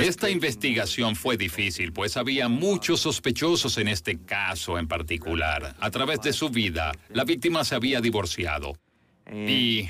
Esta 0.00 0.30
investigación 0.30 1.14
fue 1.16 1.36
difícil, 1.36 1.92
pues 1.92 2.16
había 2.16 2.48
muchos 2.48 3.00
sospechosos 3.00 3.76
en 3.76 3.88
este 3.88 4.18
caso 4.18 4.78
en 4.78 4.88
particular. 4.88 5.76
A 5.78 5.90
través 5.90 6.22
de 6.22 6.32
su 6.32 6.48
vida, 6.48 6.92
la 7.10 7.24
víctima 7.24 7.64
se 7.64 7.74
había 7.74 8.00
divorciado. 8.00 8.72
Y 9.32 9.88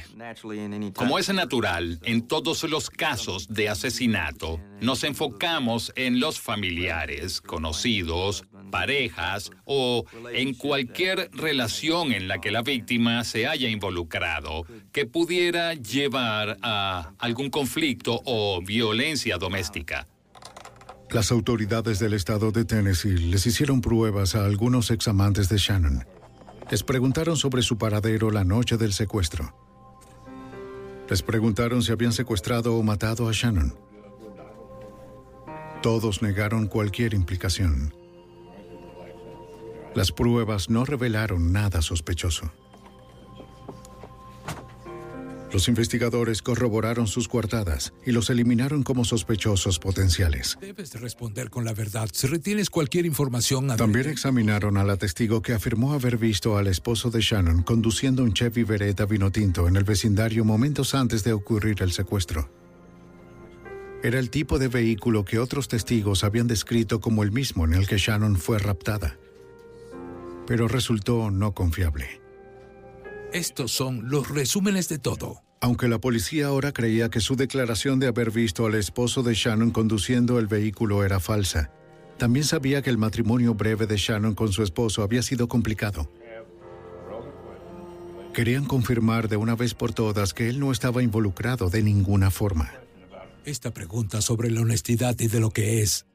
como 0.95 1.19
es 1.19 1.33
natural, 1.33 1.99
en 2.03 2.27
todos 2.29 2.63
los 2.65 2.91
casos 2.91 3.49
de 3.49 3.69
asesinato, 3.69 4.61
nos 4.81 5.03
enfocamos 5.05 5.93
en 5.97 6.21
los 6.21 6.39
familiares, 6.41 7.41
conocidos, 7.41 8.45
parejas 8.71 9.51
o 9.65 10.05
en 10.33 10.55
cualquier 10.55 11.31
relación 11.33 12.13
en 12.13 12.29
la 12.29 12.41
que 12.41 12.51
la 12.51 12.63
víctima 12.63 13.25
se 13.25 13.47
haya 13.47 13.69
involucrado 13.69 14.65
que 14.93 15.07
pudiera 15.07 15.75
llevar 15.75 16.59
a 16.63 17.13
algún 17.19 17.51
conflicto 17.51 18.21
o 18.25 18.61
violencia 18.63 19.39
doméstica. 19.39 20.07
Las 21.11 21.33
autoridades 21.33 21.99
del 21.99 22.13
estado 22.13 22.53
de 22.53 22.65
Tennessee 22.65 23.17
les 23.17 23.47
hicieron 23.47 23.81
pruebas 23.81 24.35
a 24.35 24.45
algunos 24.45 24.91
examantes 24.91 25.49
de 25.49 25.57
Shannon 25.59 26.20
les 26.71 26.85
preguntaron 26.85 27.37
sobre 27.37 27.63
su 27.63 27.77
paradero 27.79 28.31
la 28.31 28.45
noche 28.45 28.77
del 28.77 28.93
secuestro. 28.93 29.53
Les 31.09 31.21
preguntaron 31.21 31.83
si 31.83 31.91
habían 31.91 32.13
secuestrado 32.13 32.77
o 32.77 32.83
matado 32.85 33.29
a 33.29 33.33
Shannon. 33.33 33.77
Todos 35.83 36.23
negaron 36.23 36.69
cualquier 36.69 37.15
implicación. 37.15 37.93
Las 39.97 40.13
pruebas 40.13 40.71
no 40.71 40.85
revelaron 40.85 41.53
nada 41.53 41.83
sospechoso. 41.83 42.53
Los 45.53 45.67
investigadores 45.69 46.43
corroboraron 46.43 47.09
sus 47.09 47.27
coartadas 47.27 47.93
y 48.07 48.13
los 48.13 48.31
eliminaron 48.31 48.85
como 48.85 49.05
sospechosos 49.05 49.79
potenciales. 49.81 50.57
Debes 50.61 50.99
responder 51.01 51.51
con 51.51 51.65
la 51.65 51.73
verdad. 51.73 52.09
Si 52.13 52.29
retienes 52.29 52.71
cualquier 52.71 53.05
información... 53.05 53.67
También 53.77 54.09
examinaron 54.09 54.77
a 54.77 54.85
la 54.85 54.97
testigo 54.97 55.43
que 55.43 55.53
afirmó 55.53 55.93
haber 55.93 56.19
visto 56.19 56.57
al 56.57 56.69
esposo 56.69 57.11
de 57.11 57.21
Shannon 57.21 57.63
conduciendo 57.63 58.23
un 58.23 58.33
Chevy 58.33 58.63
Beretta 58.63 59.07
vino 59.07 59.33
tinto 59.33 59.67
en 59.67 59.77
el 59.77 59.85
vecindario 59.85 60.45
momentos 60.45 60.95
antes 60.95 61.25
de 61.25 61.33
ocurrir 61.33 61.83
el 61.83 61.91
secuestro. 61.91 62.49
Era 64.03 64.19
el 64.19 64.31
tipo 64.31 64.59
de 64.59 64.69
vehículo 64.69 65.25
que 65.25 65.39
otros 65.39 65.69
testigos 65.69 66.25
habían 66.25 66.47
descrito 66.47 67.01
como 67.01 67.23
el 67.23 67.33
mismo 67.33 67.65
en 67.65 67.75
el 67.75 67.87
que 67.89 67.99
Shannon 67.99 68.37
fue 68.37 68.59
raptada. 68.59 69.19
pero 70.47 70.67
resultó 70.67 71.31
no 71.31 71.55
confiable. 71.55 72.20
Estos 73.33 73.71
son 73.71 74.11
los 74.11 74.29
resúmenes 74.29 74.89
de 74.89 74.99
todo. 74.99 75.43
Aunque 75.61 75.89
la 75.89 76.01
policía 76.01 76.47
ahora 76.47 76.73
creía 76.73 77.11
que 77.11 77.21
su 77.21 77.37
declaración 77.37 78.01
de 78.01 78.09
haber 78.09 78.31
visto 78.31 78.67
al 78.67 78.75
esposo 78.75 79.23
de 79.23 79.35
Shannon 79.35 79.71
conduciendo 79.71 80.39
el 80.39 80.49
vehículo 80.49 81.05
era 81.05 81.21
falsa, 81.21 81.71
también 82.19 82.45
sabía 82.45 82.83
que 82.83 82.91
el 82.91 82.99
matrimonio 82.99 83.55
breve 83.55 83.87
de 83.87 83.97
Shannon 83.97 84.35
con 84.35 84.53
su 84.53 84.63
esposo 84.63 85.03
había 85.03 85.23
sido 85.23 85.49
complicado. 85.49 86.11
Querían 88.35 88.65
confirmar 88.65 89.29
de 89.29 89.37
una 89.37 89.55
vez 89.55 89.75
por 89.75 89.93
todas 89.93 90.35
que 90.35 90.49
él 90.49 90.59
no 90.59 90.73
estaba 90.73 91.03
involucrado 91.03 91.71
de 91.71 91.83
ninguna 91.83 92.31
forma. 92.31 92.73
Esta 93.45 93.73
pregunta 93.73 94.23
sobre 94.23 94.51
la 94.51 94.61
honestidad 94.61 95.19
y 95.21 95.29
de 95.29 95.41
lo 95.41 95.51
que 95.51 95.83
es. 95.83 96.07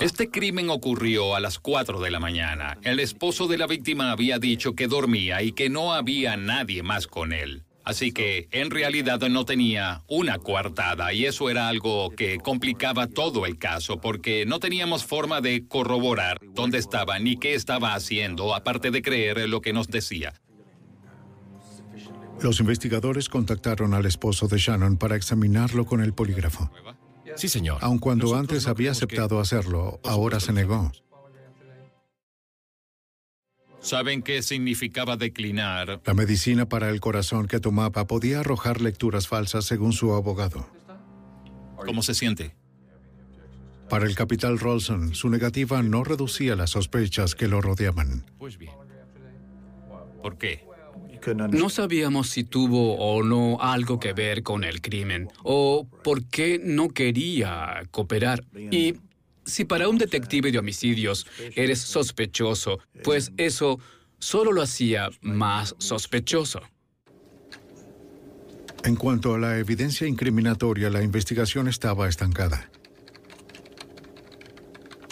Este 0.00 0.30
crimen 0.30 0.70
ocurrió 0.70 1.34
a 1.34 1.40
las 1.40 1.58
4 1.58 2.00
de 2.00 2.10
la 2.10 2.20
mañana. 2.20 2.78
El 2.82 3.00
esposo 3.00 3.46
de 3.46 3.58
la 3.58 3.66
víctima 3.66 4.10
había 4.10 4.38
dicho 4.38 4.74
que 4.74 4.88
dormía 4.88 5.42
y 5.42 5.52
que 5.52 5.70
no 5.70 5.92
había 5.92 6.36
nadie 6.36 6.82
más 6.82 7.06
con 7.06 7.32
él. 7.32 7.64
Así 7.84 8.12
que 8.12 8.48
en 8.52 8.70
realidad 8.70 9.20
no 9.28 9.44
tenía 9.44 10.02
una 10.06 10.38
coartada 10.38 11.12
y 11.12 11.24
eso 11.24 11.48
era 11.50 11.68
algo 11.68 12.10
que 12.10 12.38
complicaba 12.38 13.06
todo 13.06 13.46
el 13.46 13.58
caso 13.58 14.00
porque 14.00 14.44
no 14.46 14.60
teníamos 14.60 15.04
forma 15.04 15.40
de 15.40 15.66
corroborar 15.66 16.38
dónde 16.52 16.78
estaba 16.78 17.18
ni 17.18 17.36
qué 17.36 17.54
estaba 17.54 17.94
haciendo 17.94 18.54
aparte 18.54 18.90
de 18.90 19.02
creer 19.02 19.48
lo 19.48 19.60
que 19.60 19.72
nos 19.72 19.88
decía. 19.88 20.34
Los 22.42 22.60
investigadores 22.60 23.28
contactaron 23.28 23.92
al 23.92 24.06
esposo 24.06 24.46
de 24.46 24.58
Shannon 24.58 24.96
para 24.96 25.16
examinarlo 25.16 25.84
con 25.84 26.02
el 26.02 26.14
polígrafo. 26.14 26.70
Sí, 27.36 27.48
señor. 27.48 27.78
Aun 27.80 27.98
cuando 27.98 28.34
antes 28.34 28.66
había 28.66 28.90
aceptado 28.90 29.40
hacerlo, 29.40 30.00
ahora 30.04 30.40
se 30.40 30.52
negó. 30.52 30.92
¿Saben 33.80 34.22
qué 34.22 34.42
significaba 34.42 35.16
declinar? 35.16 36.02
La 36.04 36.12
medicina 36.12 36.68
para 36.68 36.90
el 36.90 37.00
corazón 37.00 37.46
que 37.46 37.60
tomaba 37.60 38.06
podía 38.06 38.40
arrojar 38.40 38.80
lecturas 38.82 39.26
falsas 39.26 39.64
según 39.64 39.92
su 39.92 40.12
abogado. 40.12 40.68
¿Cómo 41.86 42.02
se 42.02 42.14
siente? 42.14 42.54
Para 43.88 44.06
el 44.06 44.14
capital 44.14 44.58
Rolson, 44.58 45.14
su 45.14 45.30
negativa 45.30 45.82
no 45.82 46.04
reducía 46.04 46.54
las 46.56 46.70
sospechas 46.70 47.34
que 47.34 47.48
lo 47.48 47.60
rodeaban. 47.60 48.24
Pues 48.38 48.58
bien. 48.58 48.72
¿Por 50.22 50.36
qué? 50.36 50.69
No 51.52 51.68
sabíamos 51.68 52.28
si 52.30 52.44
tuvo 52.44 52.96
o 52.96 53.22
no 53.22 53.58
algo 53.60 54.00
que 54.00 54.12
ver 54.12 54.42
con 54.42 54.64
el 54.64 54.80
crimen 54.80 55.28
o 55.42 55.86
por 56.02 56.24
qué 56.24 56.60
no 56.62 56.88
quería 56.88 57.82
cooperar. 57.90 58.44
Y 58.54 58.96
si 59.44 59.64
para 59.64 59.88
un 59.88 59.98
detective 59.98 60.52
de 60.52 60.58
homicidios 60.58 61.26
eres 61.54 61.80
sospechoso, 61.80 62.78
pues 63.02 63.32
eso 63.36 63.78
solo 64.18 64.52
lo 64.52 64.62
hacía 64.62 65.10
más 65.20 65.74
sospechoso. 65.78 66.60
En 68.84 68.96
cuanto 68.96 69.34
a 69.34 69.38
la 69.38 69.58
evidencia 69.58 70.06
incriminatoria, 70.06 70.88
la 70.88 71.02
investigación 71.02 71.68
estaba 71.68 72.08
estancada. 72.08 72.70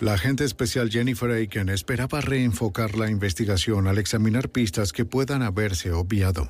La 0.00 0.12
agente 0.12 0.44
especial 0.44 0.90
Jennifer 0.90 1.28
Aiken 1.28 1.68
esperaba 1.70 2.20
reenfocar 2.20 2.94
la 2.94 3.11
investigación 3.11 3.88
al 3.88 3.98
examinar 3.98 4.48
pistas 4.48 4.92
que 4.92 5.04
puedan 5.04 5.42
haberse 5.42 5.90
obviado. 5.90 6.48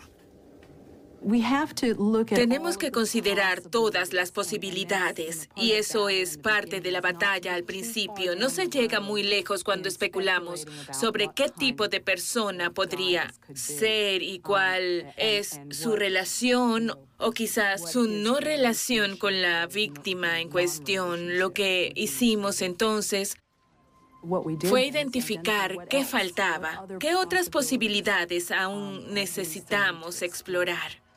Tenemos 2.26 2.78
que 2.78 2.90
considerar 2.90 3.60
todas 3.60 4.12
las 4.12 4.32
posibilidades 4.32 5.48
y 5.56 5.72
eso 5.72 6.08
es 6.08 6.38
parte 6.38 6.80
de 6.80 6.90
la 6.90 7.00
batalla 7.00 7.54
al 7.54 7.64
principio. 7.64 8.36
No 8.36 8.48
se 8.48 8.68
llega 8.68 9.00
muy 9.00 9.22
lejos 9.22 9.64
cuando 9.64 9.88
especulamos 9.88 10.66
sobre 10.92 11.30
qué 11.34 11.48
tipo 11.48 11.88
de 11.88 12.00
persona 12.00 12.70
podría 12.70 13.32
ser 13.54 14.22
y 14.22 14.38
cuál 14.40 15.12
es 15.16 15.60
su 15.70 15.96
relación 15.96 16.92
o 17.18 17.32
quizás 17.32 17.90
su 17.90 18.08
no 18.08 18.38
relación 18.38 19.16
con 19.16 19.42
la 19.42 19.66
víctima 19.66 20.40
en 20.40 20.50
cuestión. 20.50 21.38
Lo 21.38 21.52
que 21.52 21.92
hicimos 21.96 22.62
entonces 22.62 23.36
fue 24.68 24.86
identificar 24.86 25.88
qué 25.88 26.04
faltaba, 26.04 26.86
qué 26.98 27.14
otras 27.14 27.50
posibilidades 27.50 28.50
aún 28.50 29.12
necesitamos 29.12 30.22
explorar. 30.22 31.07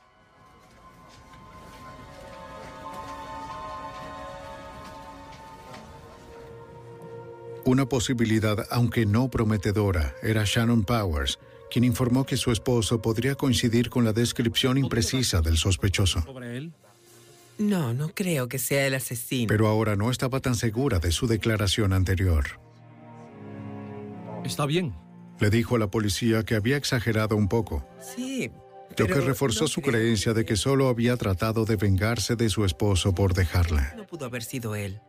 Una 7.66 7.86
posibilidad, 7.86 8.66
aunque 8.72 9.06
no 9.06 9.30
prometedora, 9.30 10.16
era 10.24 10.44
Shannon 10.46 10.84
Powers, 10.84 11.38
quien 11.70 11.84
informó 11.84 12.26
que 12.26 12.36
su 12.36 12.52
esposo 12.52 13.02
podría 13.02 13.36
coincidir 13.36 13.90
con 13.90 14.04
la 14.04 14.14
descripción 14.14 14.78
imprecisa 14.78 15.42
del 15.42 15.58
sospechoso. 15.58 16.24
No, 17.60 17.94
no 17.94 18.10
creo 18.16 18.50
que 18.50 18.58
sea 18.58 18.88
el 18.88 18.96
asesino. 18.96 19.48
Pero 19.48 19.68
ahora 19.68 19.96
no 19.96 20.10
estaba 20.10 20.40
tan 20.40 20.56
segura 20.56 21.00
de 21.00 21.12
su 21.12 21.28
declaración 21.28 21.94
anterior. 21.94 22.46
Está 24.44 24.66
bien. 24.66 24.96
Le 25.40 25.52
dijo 25.52 25.76
a 25.76 25.80
la 25.80 25.88
policía 25.88 26.44
que 26.44 26.56
había 26.56 26.78
exagerado 26.78 27.36
un 27.36 27.48
poco. 27.48 27.88
Sí. 28.16 28.50
Lo 28.98 29.08
que 29.08 29.22
reforzó 29.22 29.66
no 29.66 29.68
su 29.68 29.82
creencia 29.82 30.34
de 30.34 30.46
que 30.46 30.56
solo 30.56 30.90
había 30.90 31.16
tratado 31.16 31.66
de 31.66 31.76
vengarse 31.76 32.36
de 32.36 32.50
su 32.50 32.66
esposo 32.66 33.14
por 33.14 33.34
dejarla. 33.34 33.94
No 33.96 34.06
pudo 34.08 34.26
haber 34.26 34.44
sido 34.44 34.76
él. 34.76 35.00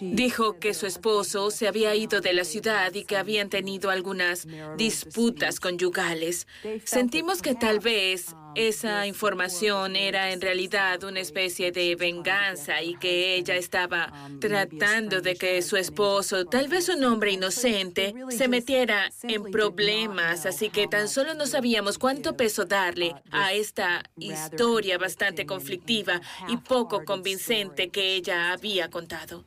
Dijo 0.00 0.58
que 0.58 0.74
su 0.74 0.86
esposo 0.86 1.50
se 1.50 1.68
había 1.68 1.94
ido 1.94 2.20
de 2.20 2.32
la 2.32 2.44
ciudad 2.44 2.92
y 2.94 3.04
que 3.04 3.16
habían 3.16 3.50
tenido 3.50 3.90
algunas 3.90 4.46
disputas 4.76 5.60
conyugales. 5.60 6.46
Sentimos 6.84 7.42
que 7.42 7.54
tal 7.54 7.80
vez 7.80 8.34
esa 8.54 9.06
información 9.06 9.96
era 9.96 10.30
en 10.30 10.40
realidad 10.40 11.02
una 11.04 11.20
especie 11.20 11.72
de 11.72 11.96
venganza 11.96 12.82
y 12.82 12.94
que 12.96 13.34
ella 13.34 13.56
estaba 13.56 14.12
tratando 14.40 15.20
de 15.20 15.34
que 15.34 15.60
su 15.62 15.76
esposo, 15.76 16.44
tal 16.44 16.68
vez 16.68 16.88
un 16.88 17.04
hombre 17.04 17.32
inocente, 17.32 18.14
se 18.30 18.48
metiera 18.48 19.10
en 19.24 19.50
problemas, 19.50 20.46
así 20.46 20.70
que 20.70 20.86
tan 20.86 21.08
solo 21.08 21.34
no 21.34 21.46
sabíamos 21.46 21.98
cuánto 21.98 22.36
peso 22.36 22.64
darle 22.64 23.14
a 23.30 23.52
esta 23.52 24.04
historia 24.18 24.98
bastante 24.98 25.46
conflictiva 25.46 26.20
y 26.48 26.56
poco 26.58 27.04
convincente 27.04 27.90
que 27.90 28.14
ella 28.14 28.52
había 28.52 28.88
contado. 28.88 29.44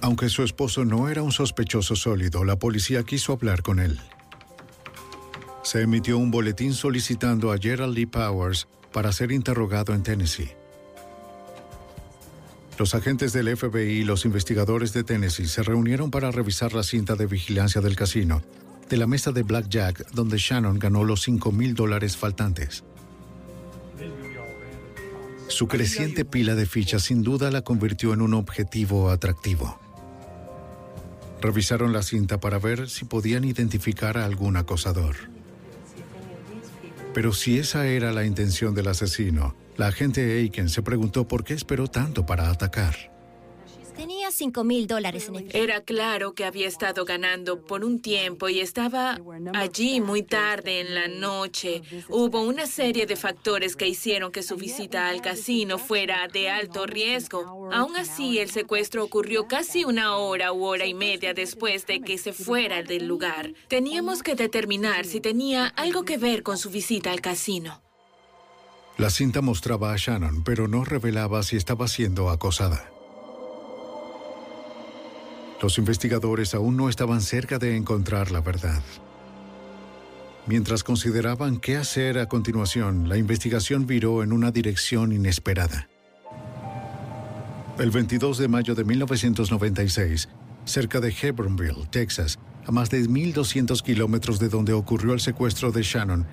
Aunque 0.00 0.28
su 0.28 0.42
esposo 0.42 0.84
no 0.84 1.08
era 1.08 1.22
un 1.22 1.32
sospechoso 1.32 1.96
sólido, 1.96 2.44
la 2.44 2.58
policía 2.58 3.02
quiso 3.02 3.32
hablar 3.32 3.62
con 3.62 3.80
él. 3.80 4.00
Se 5.62 5.82
emitió 5.82 6.18
un 6.18 6.30
boletín 6.30 6.72
solicitando 6.72 7.52
a 7.52 7.58
Gerald 7.58 7.94
Lee 7.94 8.06
Powers 8.06 8.68
para 8.92 9.12
ser 9.12 9.32
interrogado 9.32 9.92
en 9.92 10.02
Tennessee. 10.02 10.50
Los 12.78 12.94
agentes 12.94 13.32
del 13.32 13.56
FBI 13.56 13.98
y 13.98 14.04
los 14.04 14.24
investigadores 14.24 14.92
de 14.92 15.02
Tennessee 15.02 15.48
se 15.48 15.64
reunieron 15.64 16.12
para 16.12 16.30
revisar 16.30 16.74
la 16.74 16.84
cinta 16.84 17.16
de 17.16 17.26
vigilancia 17.26 17.80
del 17.80 17.96
casino, 17.96 18.40
de 18.88 18.96
la 18.96 19.08
mesa 19.08 19.32
de 19.32 19.42
Blackjack 19.42 20.12
donde 20.12 20.38
Shannon 20.38 20.78
ganó 20.78 21.02
los 21.02 21.22
5 21.22 21.50
mil 21.50 21.74
dólares 21.74 22.16
faltantes. 22.16 22.84
Su 25.48 25.66
creciente 25.66 26.24
pila 26.24 26.54
de 26.54 26.66
fichas 26.66 27.02
sin 27.02 27.22
duda 27.22 27.50
la 27.50 27.62
convirtió 27.62 28.12
en 28.12 28.22
un 28.22 28.34
objetivo 28.34 29.10
atractivo. 29.10 29.78
Revisaron 31.40 31.92
la 31.92 32.02
cinta 32.02 32.40
para 32.40 32.58
ver 32.58 32.88
si 32.88 33.04
podían 33.04 33.44
identificar 33.44 34.18
a 34.18 34.24
algún 34.24 34.56
acosador. 34.56 35.16
Pero 37.14 37.32
si 37.32 37.58
esa 37.58 37.86
era 37.86 38.12
la 38.12 38.24
intención 38.24 38.74
del 38.74 38.88
asesino, 38.88 39.56
la 39.76 39.88
agente 39.88 40.38
Aiken 40.38 40.68
se 40.68 40.82
preguntó 40.82 41.28
por 41.28 41.44
qué 41.44 41.54
esperó 41.54 41.88
tanto 41.88 42.26
para 42.26 42.50
atacar. 42.50 43.17
Tenía 43.98 44.30
cinco 44.30 44.62
mil 44.62 44.86
dólares 44.86 45.26
en 45.26 45.34
efectivo. 45.34 45.64
Era 45.64 45.80
claro 45.80 46.32
que 46.32 46.44
había 46.44 46.68
estado 46.68 47.04
ganando 47.04 47.62
por 47.62 47.84
un 47.84 48.00
tiempo 48.00 48.48
y 48.48 48.60
estaba 48.60 49.18
allí 49.54 50.00
muy 50.00 50.22
tarde 50.22 50.78
en 50.82 50.94
la 50.94 51.08
noche. 51.08 51.82
Hubo 52.08 52.42
una 52.42 52.68
serie 52.68 53.06
de 53.06 53.16
factores 53.16 53.74
que 53.74 53.88
hicieron 53.88 54.30
que 54.30 54.44
su 54.44 54.54
visita 54.54 55.08
al 55.08 55.20
casino 55.20 55.78
fuera 55.78 56.28
de 56.28 56.48
alto 56.48 56.86
riesgo. 56.86 57.68
Aún 57.72 57.96
así, 57.96 58.38
el 58.38 58.50
secuestro 58.50 59.02
ocurrió 59.02 59.48
casi 59.48 59.84
una 59.84 60.16
hora 60.16 60.52
u 60.52 60.64
hora 60.64 60.86
y 60.86 60.94
media 60.94 61.34
después 61.34 61.84
de 61.88 62.00
que 62.00 62.18
se 62.18 62.32
fuera 62.32 62.84
del 62.84 63.08
lugar. 63.08 63.52
Teníamos 63.66 64.22
que 64.22 64.36
determinar 64.36 65.06
si 65.06 65.20
tenía 65.20 65.66
algo 65.66 66.04
que 66.04 66.18
ver 66.18 66.44
con 66.44 66.56
su 66.56 66.70
visita 66.70 67.10
al 67.10 67.20
casino. 67.20 67.82
La 68.96 69.10
cinta 69.10 69.40
mostraba 69.40 69.92
a 69.92 69.96
Shannon, 69.96 70.44
pero 70.44 70.68
no 70.68 70.84
revelaba 70.84 71.42
si 71.42 71.56
estaba 71.56 71.88
siendo 71.88 72.30
acosada. 72.30 72.92
Los 75.60 75.76
investigadores 75.78 76.54
aún 76.54 76.76
no 76.76 76.88
estaban 76.88 77.20
cerca 77.20 77.58
de 77.58 77.76
encontrar 77.76 78.30
la 78.30 78.40
verdad. 78.40 78.80
Mientras 80.46 80.84
consideraban 80.84 81.58
qué 81.58 81.76
hacer 81.76 82.18
a 82.18 82.26
continuación, 82.26 83.08
la 83.08 83.18
investigación 83.18 83.86
viró 83.86 84.22
en 84.22 84.32
una 84.32 84.50
dirección 84.50 85.12
inesperada. 85.12 85.88
El 87.78 87.90
22 87.90 88.38
de 88.38 88.48
mayo 88.48 88.74
de 88.74 88.84
1996, 88.84 90.28
cerca 90.64 91.00
de 91.00 91.14
Hebronville, 91.20 91.86
Texas, 91.90 92.38
a 92.64 92.72
más 92.72 92.88
de 92.88 93.02
1.200 93.02 93.82
kilómetros 93.82 94.38
de 94.38 94.48
donde 94.48 94.72
ocurrió 94.72 95.12
el 95.12 95.20
secuestro 95.20 95.72
de 95.72 95.82
Shannon. 95.82 96.26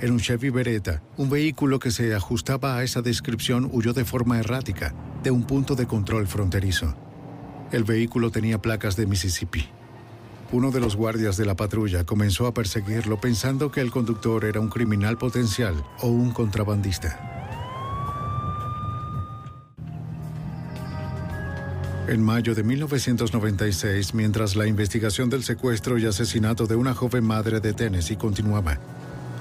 En 0.00 0.12
un 0.12 0.20
Chevy 0.20 0.50
Beretta, 0.50 1.02
un 1.16 1.28
vehículo 1.28 1.78
que 1.78 1.90
se 1.90 2.14
ajustaba 2.14 2.76
a 2.76 2.82
esa 2.82 3.02
descripción 3.02 3.68
huyó 3.72 3.92
de 3.92 4.04
forma 4.04 4.38
errática 4.38 4.94
de 5.22 5.30
un 5.30 5.44
punto 5.44 5.74
de 5.74 5.86
control 5.86 6.26
fronterizo. 6.26 6.96
El 7.70 7.84
vehículo 7.84 8.30
tenía 8.30 8.62
placas 8.62 8.96
de 8.96 9.06
Mississippi. 9.06 9.66
Uno 10.52 10.70
de 10.70 10.80
los 10.80 10.96
guardias 10.96 11.36
de 11.36 11.44
la 11.44 11.54
patrulla 11.54 12.04
comenzó 12.04 12.46
a 12.46 12.54
perseguirlo 12.54 13.20
pensando 13.20 13.70
que 13.70 13.82
el 13.82 13.90
conductor 13.90 14.46
era 14.46 14.58
un 14.58 14.70
criminal 14.70 15.18
potencial 15.18 15.74
o 16.00 16.06
un 16.08 16.30
contrabandista. 16.32 17.34
En 22.08 22.22
mayo 22.22 22.54
de 22.54 22.62
1996, 22.62 24.14
mientras 24.14 24.56
la 24.56 24.66
investigación 24.66 25.28
del 25.28 25.44
secuestro 25.44 25.98
y 25.98 26.06
asesinato 26.06 26.66
de 26.66 26.74
una 26.74 26.94
joven 26.94 27.24
madre 27.24 27.60
de 27.60 27.74
Tennessee 27.74 28.16
continuaba, 28.16 28.78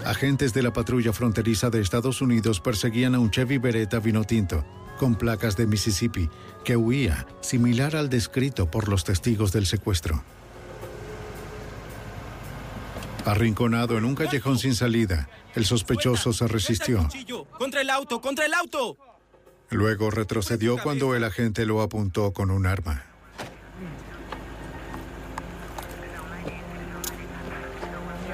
agentes 0.03 0.53
de 0.53 0.63
la 0.63 0.73
patrulla 0.73 1.13
fronteriza 1.13 1.69
de 1.69 1.79
Estados 1.79 2.21
Unidos 2.21 2.59
perseguían 2.59 3.15
a 3.15 3.19
un 3.19 3.31
Chevy 3.31 3.57
Beretta 3.57 3.99
vino 3.99 4.25
tinto 4.25 4.65
con 4.97 5.15
placas 5.15 5.55
de 5.55 5.67
Mississippi 5.67 6.29
que 6.67 6.75
huía, 6.75 7.25
similar 7.39 7.95
al 7.95 8.09
descrito 8.09 8.69
por 8.69 8.89
los 8.89 9.05
testigos 9.05 9.53
del 9.53 9.65
secuestro. 9.65 10.21
Arrinconado 13.23 13.97
en 13.97 14.03
un 14.03 14.15
callejón 14.15 14.59
sin 14.59 14.75
salida, 14.75 15.29
el 15.55 15.63
sospechoso 15.63 16.33
se 16.33 16.45
resistió. 16.45 17.07
¡Contra 17.57 17.79
el 17.79 17.89
auto! 17.89 18.19
¡Contra 18.19 18.45
el 18.45 18.53
auto! 18.53 18.97
Luego 19.69 20.11
retrocedió 20.11 20.75
cuando 20.77 21.15
el 21.15 21.23
agente 21.23 21.65
lo 21.65 21.81
apuntó 21.81 22.33
con 22.33 22.51
un 22.51 22.65
arma. 22.65 23.05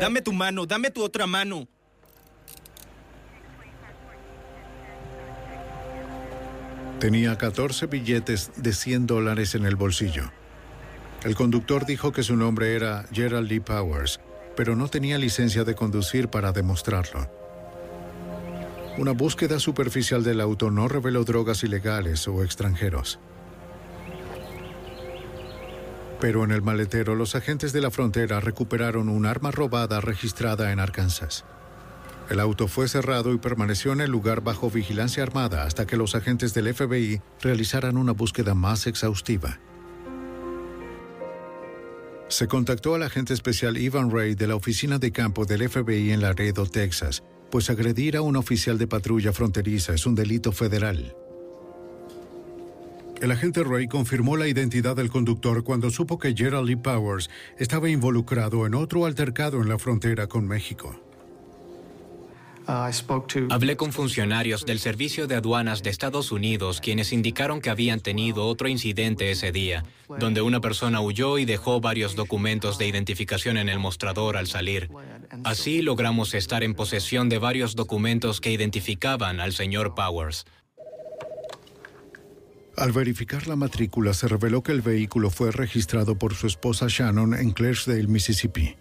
Dame 0.01 0.23
tu 0.23 0.33
mano, 0.33 0.65
dame 0.65 0.89
tu 0.89 1.03
otra 1.03 1.27
mano. 1.27 1.67
Tenía 7.03 7.37
14 7.37 7.87
billetes 7.87 8.51
de 8.55 8.71
100 8.71 9.07
dólares 9.07 9.55
en 9.55 9.65
el 9.65 9.75
bolsillo. 9.75 10.31
El 11.25 11.35
conductor 11.35 11.85
dijo 11.85 12.13
que 12.13 12.23
su 12.23 12.37
nombre 12.37 12.77
era 12.77 13.03
Gerald 13.11 13.49
Lee 13.49 13.59
Powers, 13.59 14.21
pero 14.55 14.77
no 14.77 14.87
tenía 14.87 15.17
licencia 15.17 15.65
de 15.65 15.75
conducir 15.75 16.29
para 16.29 16.53
demostrarlo. 16.53 17.29
Una 18.97 19.11
búsqueda 19.11 19.59
superficial 19.59 20.23
del 20.23 20.39
auto 20.39 20.71
no 20.71 20.87
reveló 20.87 21.25
drogas 21.25 21.65
ilegales 21.65 22.25
o 22.29 22.41
extranjeros. 22.41 23.19
Pero 26.21 26.45
en 26.45 26.51
el 26.51 26.61
maletero 26.61 27.15
los 27.15 27.35
agentes 27.35 27.73
de 27.73 27.81
la 27.81 27.91
frontera 27.91 28.39
recuperaron 28.39 29.09
un 29.09 29.25
arma 29.25 29.51
robada 29.51 29.99
registrada 29.99 30.71
en 30.71 30.79
Arkansas. 30.79 31.43
El 32.29 32.39
auto 32.39 32.67
fue 32.67 32.87
cerrado 32.87 33.33
y 33.33 33.37
permaneció 33.37 33.91
en 33.91 34.01
el 34.01 34.09
lugar 34.09 34.41
bajo 34.41 34.69
vigilancia 34.69 35.23
armada 35.23 35.63
hasta 35.63 35.85
que 35.85 35.97
los 35.97 36.15
agentes 36.15 36.53
del 36.53 36.73
FBI 36.73 37.21
realizaran 37.41 37.97
una 37.97 38.13
búsqueda 38.13 38.55
más 38.55 38.87
exhaustiva. 38.87 39.59
Se 42.29 42.47
contactó 42.47 42.95
al 42.95 43.03
agente 43.03 43.33
especial 43.33 43.77
Ivan 43.77 44.09
Ray 44.09 44.35
de 44.35 44.47
la 44.47 44.55
oficina 44.55 44.97
de 44.97 45.11
campo 45.11 45.45
del 45.45 45.69
FBI 45.69 46.11
en 46.11 46.21
Laredo, 46.21 46.65
Texas, 46.65 47.23
pues 47.51 47.69
agredir 47.69 48.17
a 48.17 48.21
un 48.21 48.37
oficial 48.37 48.79
de 48.79 48.87
patrulla 48.87 49.33
fronteriza 49.33 49.93
es 49.93 50.07
un 50.07 50.15
delito 50.15 50.51
federal. 50.51 51.15
El 53.21 53.31
agente 53.31 53.63
Ray 53.63 53.87
confirmó 53.87 54.35
la 54.37 54.47
identidad 54.47 54.95
del 54.95 55.11
conductor 55.11 55.63
cuando 55.63 55.91
supo 55.91 56.17
que 56.17 56.33
Gerald 56.35 56.67
Lee 56.67 56.75
Powers 56.75 57.29
estaba 57.59 57.89
involucrado 57.89 58.65
en 58.65 58.73
otro 58.73 59.05
altercado 59.05 59.61
en 59.61 59.69
la 59.69 59.77
frontera 59.77 60.27
con 60.27 60.47
México. 60.47 61.02
Hablé 62.65 63.75
con 63.75 63.91
funcionarios 63.91 64.65
del 64.65 64.79
Servicio 64.79 65.27
de 65.27 65.35
Aduanas 65.35 65.83
de 65.83 65.89
Estados 65.89 66.31
Unidos 66.31 66.79
quienes 66.81 67.11
indicaron 67.11 67.61
que 67.61 67.69
habían 67.69 67.99
tenido 67.99 68.45
otro 68.45 68.67
incidente 68.67 69.31
ese 69.31 69.51
día, 69.51 69.83
donde 70.19 70.41
una 70.41 70.61
persona 70.61 71.01
huyó 71.01 71.37
y 71.37 71.45
dejó 71.45 71.81
varios 71.81 72.15
documentos 72.15 72.77
de 72.77 72.87
identificación 72.87 73.57
en 73.57 73.69
el 73.69 73.79
mostrador 73.79 74.37
al 74.37 74.47
salir. 74.47 74.89
Así 75.43 75.81
logramos 75.81 76.33
estar 76.33 76.63
en 76.63 76.73
posesión 76.73 77.29
de 77.29 77.39
varios 77.39 77.75
documentos 77.75 78.39
que 78.39 78.51
identificaban 78.51 79.39
al 79.39 79.53
señor 79.53 79.95
Powers. 79.95 80.45
Al 82.75 82.91
verificar 82.91 83.47
la 83.47 83.55
matrícula 83.55 84.13
se 84.13 84.27
reveló 84.27 84.63
que 84.63 84.71
el 84.71 84.81
vehículo 84.81 85.29
fue 85.29 85.51
registrado 85.51 86.17
por 86.17 86.33
su 86.33 86.47
esposa 86.47 86.87
Shannon 86.89 87.35
en 87.35 87.51
Claresdale, 87.51 88.07
Mississippi. 88.07 88.75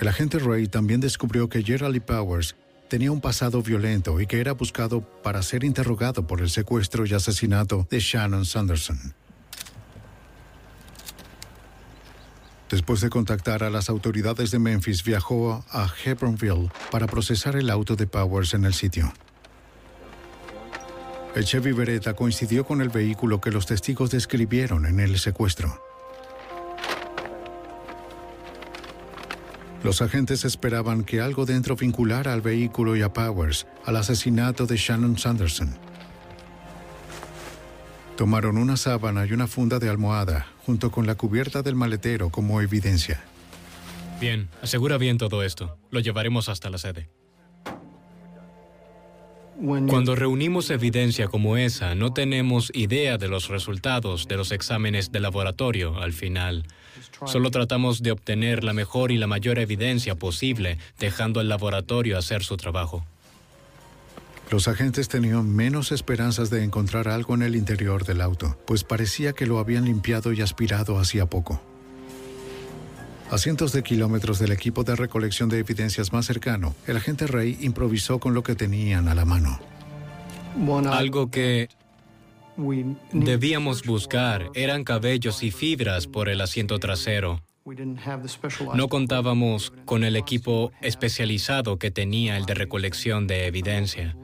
El 0.00 0.06
agente 0.06 0.38
Ray 0.38 0.68
también 0.68 1.00
descubrió 1.00 1.48
que 1.48 1.62
Gerald 1.62 2.00
Powers 2.02 2.54
tenía 2.88 3.10
un 3.10 3.20
pasado 3.20 3.62
violento 3.62 4.20
y 4.20 4.26
que 4.26 4.40
era 4.40 4.52
buscado 4.52 5.00
para 5.00 5.42
ser 5.42 5.64
interrogado 5.64 6.26
por 6.26 6.40
el 6.40 6.50
secuestro 6.50 7.04
y 7.04 7.14
asesinato 7.14 7.86
de 7.90 7.98
Shannon 7.98 8.44
Sanderson. 8.44 9.14
Después 12.70 13.00
de 13.00 13.10
contactar 13.10 13.64
a 13.64 13.70
las 13.70 13.88
autoridades 13.88 14.50
de 14.50 14.58
Memphis, 14.58 15.02
viajó 15.02 15.64
a 15.70 15.92
Hebronville 16.04 16.70
para 16.90 17.06
procesar 17.06 17.56
el 17.56 17.68
auto 17.68 17.96
de 17.96 18.06
Powers 18.06 18.54
en 18.54 18.64
el 18.66 18.74
sitio. 18.74 19.12
El 21.34 21.44
Chevy 21.44 21.72
Beretta 21.72 22.14
coincidió 22.14 22.64
con 22.64 22.82
el 22.82 22.90
vehículo 22.90 23.40
que 23.40 23.50
los 23.50 23.66
testigos 23.66 24.10
describieron 24.10 24.86
en 24.86 25.00
el 25.00 25.18
secuestro. 25.18 25.87
Los 29.84 30.02
agentes 30.02 30.44
esperaban 30.44 31.04
que 31.04 31.20
algo 31.20 31.46
dentro 31.46 31.76
vinculara 31.76 32.32
al 32.32 32.40
vehículo 32.40 32.96
y 32.96 33.02
a 33.02 33.12
Powers 33.12 33.66
al 33.84 33.96
asesinato 33.96 34.66
de 34.66 34.76
Shannon 34.76 35.18
Sanderson. 35.18 35.76
Tomaron 38.16 38.58
una 38.58 38.76
sábana 38.76 39.24
y 39.26 39.32
una 39.32 39.46
funda 39.46 39.78
de 39.78 39.88
almohada 39.88 40.48
junto 40.66 40.90
con 40.90 41.06
la 41.06 41.14
cubierta 41.14 41.62
del 41.62 41.76
maletero 41.76 42.30
como 42.30 42.60
evidencia. 42.60 43.22
Bien, 44.20 44.48
asegura 44.60 44.98
bien 44.98 45.16
todo 45.16 45.44
esto. 45.44 45.78
Lo 45.92 46.00
llevaremos 46.00 46.48
hasta 46.48 46.68
la 46.70 46.78
sede. 46.78 47.08
Cuando 49.60 50.14
reunimos 50.14 50.70
evidencia 50.70 51.26
como 51.26 51.56
esa, 51.56 51.96
no 51.96 52.12
tenemos 52.12 52.70
idea 52.74 53.18
de 53.18 53.26
los 53.26 53.48
resultados 53.48 54.28
de 54.28 54.36
los 54.36 54.52
exámenes 54.52 55.10
de 55.10 55.18
laboratorio 55.18 55.98
al 56.00 56.12
final. 56.12 56.64
Solo 57.26 57.50
tratamos 57.50 58.00
de 58.00 58.12
obtener 58.12 58.62
la 58.62 58.72
mejor 58.72 59.10
y 59.10 59.18
la 59.18 59.26
mayor 59.26 59.58
evidencia 59.58 60.14
posible, 60.14 60.78
dejando 61.00 61.40
al 61.40 61.48
laboratorio 61.48 62.16
hacer 62.16 62.44
su 62.44 62.56
trabajo. 62.56 63.04
Los 64.50 64.68
agentes 64.68 65.08
tenían 65.08 65.54
menos 65.54 65.90
esperanzas 65.90 66.50
de 66.50 66.62
encontrar 66.62 67.08
algo 67.08 67.34
en 67.34 67.42
el 67.42 67.56
interior 67.56 68.04
del 68.04 68.20
auto, 68.20 68.56
pues 68.64 68.84
parecía 68.84 69.32
que 69.32 69.46
lo 69.46 69.58
habían 69.58 69.84
limpiado 69.84 70.32
y 70.32 70.40
aspirado 70.40 70.98
hacía 70.98 71.26
poco. 71.26 71.60
A 73.30 73.36
cientos 73.36 73.72
de 73.72 73.82
kilómetros 73.82 74.38
del 74.38 74.52
equipo 74.52 74.84
de 74.84 74.96
recolección 74.96 75.50
de 75.50 75.58
evidencias 75.58 76.14
más 76.14 76.24
cercano, 76.24 76.74
el 76.86 76.96
agente 76.96 77.26
Ray 77.26 77.58
improvisó 77.60 78.18
con 78.18 78.32
lo 78.32 78.42
que 78.42 78.54
tenían 78.54 79.06
a 79.06 79.14
la 79.14 79.26
mano. 79.26 79.60
Algo 80.90 81.30
que 81.30 81.68
debíamos 83.12 83.82
buscar 83.84 84.50
eran 84.54 84.82
cabellos 84.82 85.42
y 85.42 85.50
fibras 85.50 86.06
por 86.06 86.30
el 86.30 86.40
asiento 86.40 86.78
trasero. 86.78 87.42
No 88.74 88.88
contábamos 88.88 89.74
con 89.84 90.04
el 90.04 90.16
equipo 90.16 90.72
especializado 90.80 91.78
que 91.78 91.90
tenía 91.90 92.38
el 92.38 92.46
de 92.46 92.54
recolección 92.54 93.26
de 93.26 93.46
evidencia. 93.46 94.16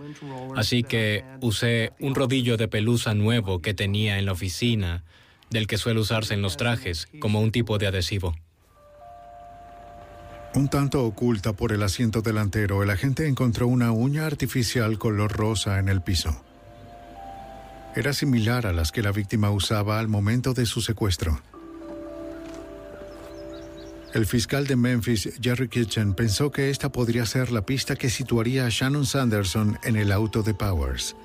Así 0.56 0.82
que 0.82 1.24
usé 1.42 1.92
un 2.00 2.14
rodillo 2.14 2.56
de 2.56 2.68
pelusa 2.68 3.12
nuevo 3.12 3.60
que 3.60 3.74
tenía 3.74 4.18
en 4.18 4.24
la 4.24 4.32
oficina, 4.32 5.04
del 5.50 5.66
que 5.66 5.76
suele 5.76 6.00
usarse 6.00 6.32
en 6.32 6.40
los 6.40 6.56
trajes, 6.56 7.06
como 7.20 7.42
un 7.42 7.52
tipo 7.52 7.76
de 7.76 7.86
adhesivo. 7.86 8.34
Un 10.54 10.68
tanto 10.68 11.04
oculta 11.04 11.52
por 11.52 11.72
el 11.72 11.82
asiento 11.82 12.22
delantero, 12.22 12.84
el 12.84 12.90
agente 12.90 13.26
encontró 13.26 13.66
una 13.66 13.90
uña 13.90 14.24
artificial 14.24 14.98
color 14.98 15.32
rosa 15.32 15.80
en 15.80 15.88
el 15.88 16.00
piso. 16.00 16.44
Era 17.96 18.12
similar 18.12 18.64
a 18.66 18.72
las 18.72 18.92
que 18.92 19.02
la 19.02 19.10
víctima 19.10 19.50
usaba 19.50 19.98
al 19.98 20.06
momento 20.06 20.54
de 20.54 20.64
su 20.64 20.80
secuestro. 20.80 21.40
El 24.12 24.26
fiscal 24.26 24.68
de 24.68 24.76
Memphis, 24.76 25.28
Jerry 25.42 25.68
Kitchen, 25.68 26.14
pensó 26.14 26.52
que 26.52 26.70
esta 26.70 26.92
podría 26.92 27.26
ser 27.26 27.50
la 27.50 27.66
pista 27.66 27.96
que 27.96 28.08
situaría 28.08 28.66
a 28.66 28.68
Shannon 28.68 29.06
Sanderson 29.06 29.76
en 29.82 29.96
el 29.96 30.12
auto 30.12 30.44
de 30.44 30.54
Powers. 30.54 31.16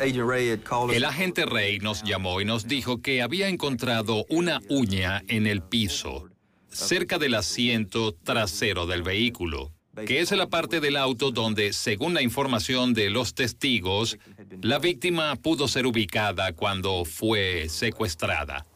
El 0.00 1.04
agente 1.04 1.46
Ray 1.46 1.78
nos 1.78 2.02
llamó 2.02 2.40
y 2.40 2.44
nos 2.44 2.66
dijo 2.66 3.00
que 3.00 3.22
había 3.22 3.48
encontrado 3.48 4.24
una 4.28 4.60
uña 4.68 5.22
en 5.28 5.46
el 5.46 5.62
piso 5.62 6.29
cerca 6.70 7.18
del 7.18 7.34
asiento 7.34 8.12
trasero 8.14 8.86
del 8.86 9.02
vehículo, 9.02 9.72
que 10.06 10.20
es 10.20 10.30
la 10.32 10.48
parte 10.48 10.80
del 10.80 10.96
auto 10.96 11.30
donde, 11.30 11.72
según 11.72 12.14
la 12.14 12.22
información 12.22 12.94
de 12.94 13.10
los 13.10 13.34
testigos, 13.34 14.18
la 14.62 14.78
víctima 14.78 15.34
pudo 15.36 15.68
ser 15.68 15.86
ubicada 15.86 16.52
cuando 16.52 17.04
fue 17.04 17.68
secuestrada. 17.68 18.66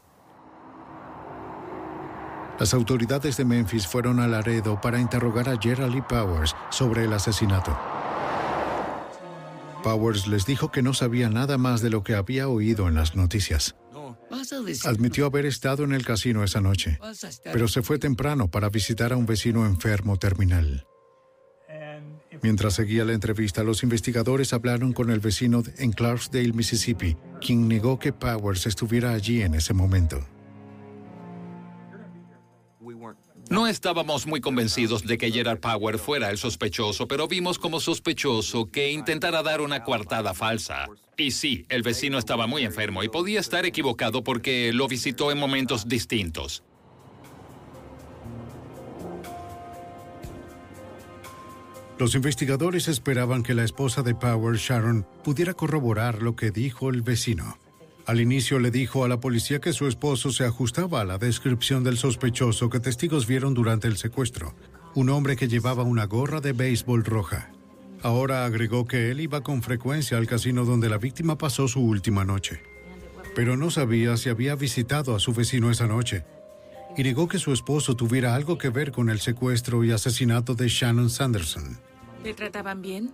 Las 2.59 2.73
autoridades 2.73 3.35
de 3.35 3.43
Memphis 3.43 3.85
fueron 3.85 4.19
a 4.19 4.27
Laredo 4.27 4.79
para 4.79 4.99
interrogar 4.99 5.49
a 5.49 5.59
Gerald 5.59 5.93
Lee 5.93 6.03
Powers 6.07 6.55
sobre 6.69 7.03
el 7.03 7.11
asesinato. 7.11 7.77
Powers 9.83 10.25
les 10.27 10.45
dijo 10.45 10.71
que 10.71 10.81
no 10.81 10.93
sabía 10.93 11.29
nada 11.29 11.57
más 11.57 11.81
de 11.81 11.89
lo 11.89 12.03
que 12.03 12.15
había 12.15 12.47
oído 12.47 12.87
en 12.87 12.95
las 12.95 13.15
noticias. 13.15 13.75
Admitió 14.85 15.25
haber 15.25 15.45
estado 15.45 15.83
en 15.83 15.93
el 15.93 16.05
casino 16.05 16.43
esa 16.43 16.61
noche, 16.61 16.99
pero 17.43 17.67
se 17.67 17.81
fue 17.81 17.99
temprano 17.99 18.49
para 18.49 18.69
visitar 18.69 19.13
a 19.13 19.17
un 19.17 19.25
vecino 19.25 19.65
enfermo 19.65 20.17
terminal. 20.17 20.85
Mientras 22.41 22.73
seguía 22.73 23.05
la 23.05 23.13
entrevista, 23.13 23.63
los 23.63 23.83
investigadores 23.83 24.53
hablaron 24.53 24.93
con 24.93 25.09
el 25.09 25.19
vecino 25.19 25.63
en 25.77 25.91
Clarksdale, 25.91 26.53
Mississippi, 26.53 27.17
quien 27.39 27.67
negó 27.67 27.97
que 27.97 28.13
Powers 28.13 28.67
estuviera 28.67 29.13
allí 29.13 29.41
en 29.41 29.55
ese 29.55 29.73
momento. 29.73 30.25
No 33.49 33.67
estábamos 33.67 34.25
muy 34.25 34.41
convencidos 34.41 35.05
de 35.05 35.17
que 35.19 35.31
Gerard 35.31 35.59
Power 35.59 35.99
fuera 35.99 36.31
el 36.31 36.37
sospechoso, 36.37 37.07
pero 37.07 37.27
vimos 37.27 37.59
como 37.59 37.79
sospechoso 37.79 38.71
que 38.71 38.91
intentara 38.91 39.43
dar 39.43 39.61
una 39.61 39.83
coartada 39.83 40.33
falsa. 40.33 40.87
Y 41.17 41.31
sí, 41.31 41.65
el 41.69 41.81
vecino 41.81 42.17
estaba 42.17 42.45
muy 42.45 42.63
enfermo 42.63 43.03
y 43.03 43.09
podía 43.09 43.39
estar 43.39 43.65
equivocado 43.65 44.23
porque 44.23 44.73
lo 44.73 44.87
visitó 44.87 45.31
en 45.31 45.37
momentos 45.37 45.87
distintos. 45.87 46.63
Los 51.97 52.13
investigadores 52.13 52.89
esperaban 52.89 53.41
que 53.41 53.53
la 53.53 53.63
esposa 53.63 54.03
de 54.03 54.13
Power, 54.15 54.57
Sharon, 54.57 55.07
pudiera 55.23 55.53
corroborar 55.53 56.21
lo 56.21 56.35
que 56.35 56.51
dijo 56.51 56.89
el 56.89 57.01
vecino. 57.01 57.57
Al 58.05 58.19
inicio 58.19 58.59
le 58.59 58.69
dijo 58.69 59.05
a 59.05 59.07
la 59.07 59.21
policía 59.21 59.61
que 59.61 59.71
su 59.71 59.87
esposo 59.87 60.31
se 60.31 60.43
ajustaba 60.43 61.01
a 61.01 61.05
la 61.05 61.17
descripción 61.17 61.85
del 61.85 61.97
sospechoso 61.97 62.69
que 62.69 62.81
testigos 62.81 63.25
vieron 63.27 63.53
durante 63.53 63.87
el 63.87 63.95
secuestro, 63.95 64.53
un 64.93 65.09
hombre 65.09 65.37
que 65.37 65.47
llevaba 65.47 65.83
una 65.83 66.05
gorra 66.05 66.41
de 66.41 66.51
béisbol 66.51 67.05
roja. 67.05 67.54
Ahora 68.05 68.45
agregó 68.45 68.85
que 68.85 69.09
él 69.09 69.19
iba 69.19 69.41
con 69.41 69.63
frecuencia 69.63 70.17
al 70.19 70.27
casino 70.27 70.63
donde 70.63 70.89
la 70.89 70.99
víctima 70.99 71.39
pasó 71.39 71.67
su 71.67 71.81
última 71.81 72.23
noche, 72.23 72.61
pero 73.33 73.57
no 73.57 73.71
sabía 73.71 74.15
si 74.15 74.29
había 74.29 74.53
visitado 74.55 75.15
a 75.15 75.19
su 75.19 75.33
vecino 75.33 75.71
esa 75.71 75.87
noche, 75.87 76.23
y 76.95 77.01
negó 77.01 77.27
que 77.27 77.39
su 77.39 77.51
esposo 77.51 77.95
tuviera 77.95 78.35
algo 78.35 78.59
que 78.59 78.69
ver 78.69 78.91
con 78.91 79.09
el 79.09 79.19
secuestro 79.19 79.83
y 79.83 79.91
asesinato 79.91 80.53
de 80.53 80.67
Shannon 80.67 81.09
Sanderson. 81.09 81.79
¿Le 82.23 82.35
trataban 82.35 82.83
bien? 82.83 83.11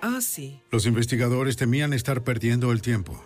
Ah, 0.00 0.20
sí. 0.22 0.62
Los 0.70 0.86
investigadores 0.86 1.58
temían 1.58 1.92
estar 1.92 2.24
perdiendo 2.24 2.72
el 2.72 2.80
tiempo 2.80 3.22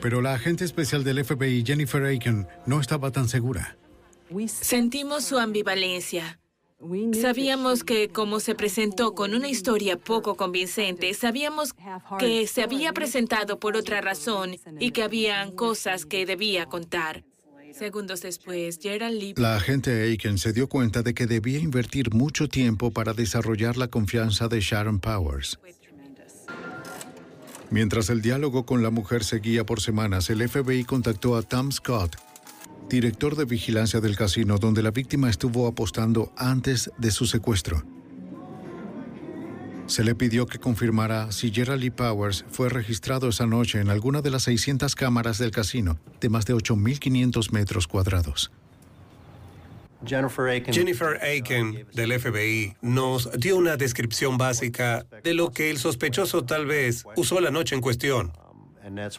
pero 0.00 0.22
la 0.22 0.34
agente 0.34 0.64
especial 0.64 1.04
del 1.04 1.24
FBI, 1.24 1.62
Jennifer 1.64 2.02
Aiken, 2.02 2.48
no 2.66 2.80
estaba 2.80 3.10
tan 3.10 3.28
segura. 3.28 3.76
Sentimos 4.46 5.24
su 5.24 5.38
ambivalencia. 5.38 6.39
Sabíamos 7.20 7.84
que 7.84 8.08
como 8.08 8.40
se 8.40 8.54
presentó 8.54 9.14
con 9.14 9.34
una 9.34 9.48
historia 9.48 9.98
poco 9.98 10.36
convincente, 10.36 11.12
sabíamos 11.12 11.74
que 12.18 12.46
se 12.46 12.62
había 12.62 12.92
presentado 12.92 13.60
por 13.60 13.76
otra 13.76 14.00
razón 14.00 14.56
y 14.78 14.92
que 14.92 15.02
habían 15.02 15.52
cosas 15.52 16.06
que 16.06 16.24
debía 16.24 16.66
contar. 16.66 17.24
Segundos 17.72 18.22
después, 18.22 18.78
Gerald 18.80 19.18
Lee... 19.18 19.34
La 19.36 19.56
agente 19.56 20.02
Aiken 20.02 20.38
se 20.38 20.52
dio 20.52 20.68
cuenta 20.68 21.02
de 21.02 21.14
que 21.14 21.26
debía 21.26 21.58
invertir 21.58 22.12
mucho 22.12 22.48
tiempo 22.48 22.90
para 22.90 23.12
desarrollar 23.12 23.76
la 23.76 23.88
confianza 23.88 24.48
de 24.48 24.60
Sharon 24.60 25.00
Powers. 25.00 25.58
Mientras 27.70 28.10
el 28.10 28.20
diálogo 28.20 28.66
con 28.66 28.82
la 28.82 28.90
mujer 28.90 29.22
seguía 29.22 29.64
por 29.64 29.80
semanas, 29.80 30.28
el 30.30 30.46
FBI 30.48 30.84
contactó 30.84 31.36
a 31.36 31.42
Tom 31.42 31.70
Scott, 31.70 32.16
director 32.90 33.36
de 33.36 33.46
vigilancia 33.46 34.00
del 34.00 34.16
casino 34.16 34.58
donde 34.58 34.82
la 34.82 34.90
víctima 34.90 35.30
estuvo 35.30 35.66
apostando 35.66 36.32
antes 36.36 36.90
de 36.98 37.10
su 37.10 37.24
secuestro. 37.24 37.82
Se 39.86 40.04
le 40.04 40.14
pidió 40.14 40.46
que 40.46 40.58
confirmara 40.58 41.32
si 41.32 41.50
Gerald 41.50 41.80
Lee 41.80 41.90
Powers 41.90 42.44
fue 42.50 42.68
registrado 42.68 43.28
esa 43.28 43.46
noche 43.46 43.80
en 43.80 43.88
alguna 43.88 44.20
de 44.22 44.30
las 44.30 44.42
600 44.42 44.94
cámaras 44.94 45.38
del 45.38 45.50
casino 45.52 45.98
de 46.20 46.28
más 46.28 46.44
de 46.44 46.54
8.500 46.54 47.50
metros 47.52 47.86
cuadrados. 47.86 48.50
Jennifer 50.04 51.20
Aiken. 51.22 51.86
del 51.92 52.18
FBI 52.18 52.76
nos 52.80 53.30
dio 53.32 53.56
una 53.56 53.76
descripción 53.76 54.38
básica 54.38 55.06
de 55.22 55.34
lo 55.34 55.50
que 55.50 55.70
el 55.70 55.78
sospechoso 55.78 56.44
tal 56.44 56.66
vez 56.66 57.04
usó 57.16 57.40
la 57.40 57.50
noche 57.50 57.74
en 57.74 57.80
cuestión. 57.82 58.32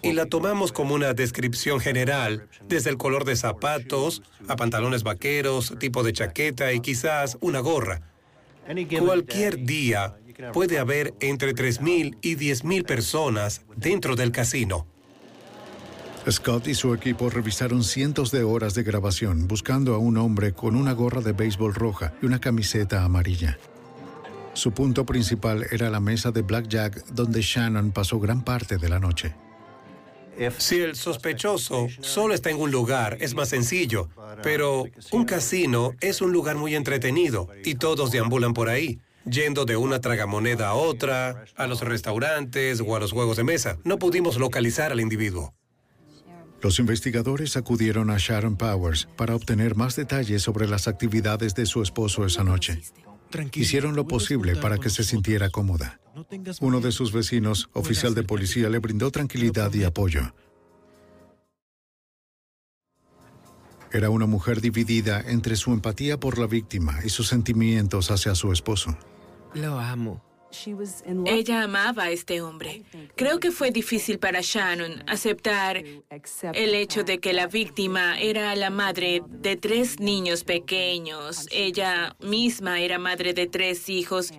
Y 0.02 0.14
la 0.14 0.26
tomamos 0.26 0.72
como 0.72 0.96
una 0.96 1.14
descripción 1.14 1.80
general, 1.80 2.48
desde 2.68 2.90
el 2.90 2.98
color 2.98 3.26
de 3.26 3.36
zapatos, 3.36 4.22
a 4.48 4.56
pantalones 4.56 5.04
vaqueros, 5.04 5.76
tipo 5.80 6.04
de 6.04 6.14
chaqueta 6.14 6.74
y 6.74 6.80
quizás 6.80 7.38
una 7.42 7.60
gorra. 7.60 8.02
Cualquier 9.00 9.64
día 9.64 10.16
puede 10.54 10.80
haber 10.80 11.14
entre 11.20 11.54
3.000 11.54 12.18
y 12.22 12.36
10.000 12.36 12.86
personas 12.86 13.62
dentro 13.76 14.16
del 14.16 14.32
casino. 14.32 14.88
Scott 16.30 16.68
y 16.68 16.76
su 16.76 16.94
equipo 16.94 17.32
revisaron 17.32 17.84
cientos 17.84 18.30
de 18.30 18.44
horas 18.44 18.76
de 18.76 18.84
grabación 18.84 19.48
buscando 19.48 19.96
a 19.96 19.98
un 19.98 20.18
hombre 20.18 20.54
con 20.54 20.76
una 20.76 20.94
gorra 20.94 21.22
de 21.22 21.32
béisbol 21.32 21.74
roja 21.74 22.14
y 22.22 22.28
una 22.28 22.40
camiseta 22.40 23.04
amarilla. 23.04 23.58
Su 24.54 24.72
punto 24.72 25.06
principal 25.06 25.66
era 25.72 25.90
la 25.90 26.00
mesa 26.00 26.32
de 26.32 26.44
blackjack 26.44 27.08
donde 27.08 27.42
Shannon 27.42 27.92
pasó 27.92 28.20
gran 28.20 28.44
parte 28.44 28.78
de 28.78 28.90
la 28.90 29.00
noche. 29.00 29.34
Si 30.58 30.80
el 30.80 30.96
sospechoso 30.96 31.88
solo 32.02 32.34
está 32.34 32.50
en 32.50 32.60
un 32.60 32.72
lugar, 32.72 33.18
es 33.20 33.36
más 33.36 33.50
sencillo, 33.50 34.10
pero 34.42 34.86
un 35.12 35.26
casino 35.26 35.94
es 36.00 36.22
un 36.22 36.32
lugar 36.32 36.56
muy 36.56 36.76
entretenido 36.76 37.48
y 37.64 37.76
todos 37.76 38.12
deambulan 38.12 38.54
por 38.54 38.70
ahí, 38.70 39.00
yendo 39.26 39.66
de 39.66 39.78
una 39.78 40.02
tragamoneda 40.02 40.70
a 40.70 40.74
otra, 40.74 41.46
a 41.56 41.68
los 41.68 41.82
restaurantes 41.82 42.82
o 42.86 42.96
a 42.96 43.00
los 43.00 43.12
juegos 43.12 43.38
de 43.38 43.44
mesa. 43.44 43.78
No 43.84 44.00
pudimos 44.00 44.38
localizar 44.38 44.92
al 44.92 45.00
individuo. 45.00 45.54
Los 46.62 46.78
investigadores 46.80 47.58
acudieron 47.58 48.12
a 48.12 48.18
Sharon 48.18 48.56
Powers 48.56 49.08
para 49.18 49.36
obtener 49.36 49.76
más 49.76 49.96
detalles 49.96 50.44
sobre 50.44 50.68
las 50.68 50.88
actividades 50.88 51.56
de 51.56 51.66
su 51.66 51.82
esposo 51.82 52.26
esa 52.26 52.44
noche. 52.44 52.82
Hicieron 53.54 53.96
lo 53.96 54.08
posible 54.08 54.56
para 54.56 54.78
que 54.78 54.90
se 54.90 55.04
sintiera 55.04 55.50
cómoda. 55.50 56.00
Uno 56.60 56.82
de 56.82 56.92
sus 56.92 57.12
vecinos, 57.12 57.70
oficial 57.74 58.14
de 58.14 58.24
policía, 58.24 58.70
le 58.70 58.80
brindó 58.80 59.12
tranquilidad 59.12 59.74
y 59.74 59.84
apoyo. 59.84 60.34
Era 63.94 64.10
una 64.10 64.26
mujer 64.26 64.62
dividida 64.62 65.22
entre 65.22 65.56
su 65.56 65.74
empatía 65.74 66.18
por 66.18 66.38
la 66.38 66.48
víctima 66.48 67.00
y 67.04 67.10
sus 67.10 67.28
sentimientos 67.28 68.10
hacia 68.10 68.36
su 68.36 68.52
esposo. 68.54 68.98
Lo 69.54 69.80
amo. 69.80 70.31
Ella 71.26 71.64
amaba 71.64 72.04
a 72.04 72.12
este 72.12 72.41
hombre. 72.41 72.84
Creo 73.16 73.39
que 73.39 73.52
fue 73.52 73.72
difícil 73.72 74.20
para 74.20 74.41
Shannon 74.41 75.04
aceptar 75.08 75.78
el 75.78 76.76
hecho 76.76 77.04
de 77.04 77.20
que 77.20 77.34
la 77.34 77.47
víctima 77.47 78.20
era 78.20 78.56
la 78.56 78.70
madre 78.70 79.24
de 79.28 79.56
tres 79.56 79.99
niños 79.99 80.43
pequeños. 80.43 81.47
Ella 81.52 82.16
misma 82.20 82.80
era 82.80 82.99
madre 82.99 83.34
de 83.34 83.47
tres 83.47 83.89
hijos 83.89 84.32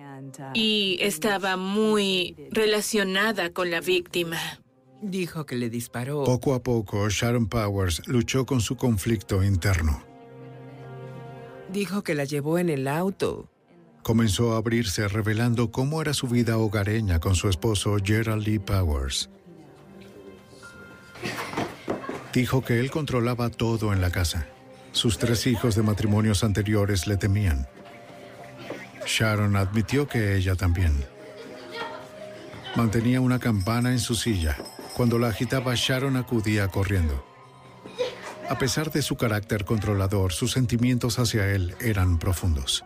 y 0.53 0.97
estaba 1.01 1.57
muy 1.57 2.35
relacionada 2.51 3.51
con 3.51 3.71
la 3.71 3.81
víctima. 3.81 4.39
Dijo 5.01 5.45
que 5.45 5.55
le 5.55 5.69
disparó. 5.69 6.23
Poco 6.23 6.53
a 6.53 6.63
poco, 6.63 7.09
Sharon 7.09 7.47
Powers 7.47 8.07
luchó 8.07 8.45
con 8.45 8.61
su 8.61 8.77
conflicto 8.77 9.43
interno. 9.43 10.03
Dijo 11.69 12.03
que 12.03 12.15
la 12.15 12.23
llevó 12.23 12.57
en 12.57 12.69
el 12.69 12.87
auto 12.87 13.49
comenzó 14.03 14.53
a 14.53 14.57
abrirse 14.57 15.07
revelando 15.07 15.71
cómo 15.71 16.01
era 16.01 16.13
su 16.13 16.27
vida 16.27 16.57
hogareña 16.57 17.19
con 17.19 17.35
su 17.35 17.49
esposo 17.49 17.97
Gerald 18.03 18.45
Lee 18.45 18.59
Powers. 18.59 19.29
Dijo 22.33 22.63
que 22.63 22.79
él 22.79 22.91
controlaba 22.91 23.49
todo 23.49 23.93
en 23.93 24.01
la 24.01 24.11
casa. 24.11 24.45
Sus 24.91 25.17
tres 25.17 25.47
hijos 25.47 25.75
de 25.75 25.83
matrimonios 25.83 26.43
anteriores 26.43 27.07
le 27.07 27.17
temían. 27.17 27.67
Sharon 29.05 29.55
admitió 29.55 30.07
que 30.07 30.35
ella 30.35 30.55
también. 30.55 31.05
Mantenía 32.75 33.21
una 33.21 33.39
campana 33.39 33.91
en 33.91 33.99
su 33.99 34.15
silla. 34.15 34.57
Cuando 34.95 35.17
la 35.17 35.29
agitaba, 35.29 35.73
Sharon 35.75 36.17
acudía 36.17 36.67
corriendo. 36.67 37.25
A 38.49 38.57
pesar 38.57 38.91
de 38.91 39.01
su 39.01 39.15
carácter 39.15 39.63
controlador, 39.63 40.33
sus 40.33 40.51
sentimientos 40.51 41.17
hacia 41.19 41.47
él 41.49 41.75
eran 41.79 42.19
profundos. 42.19 42.83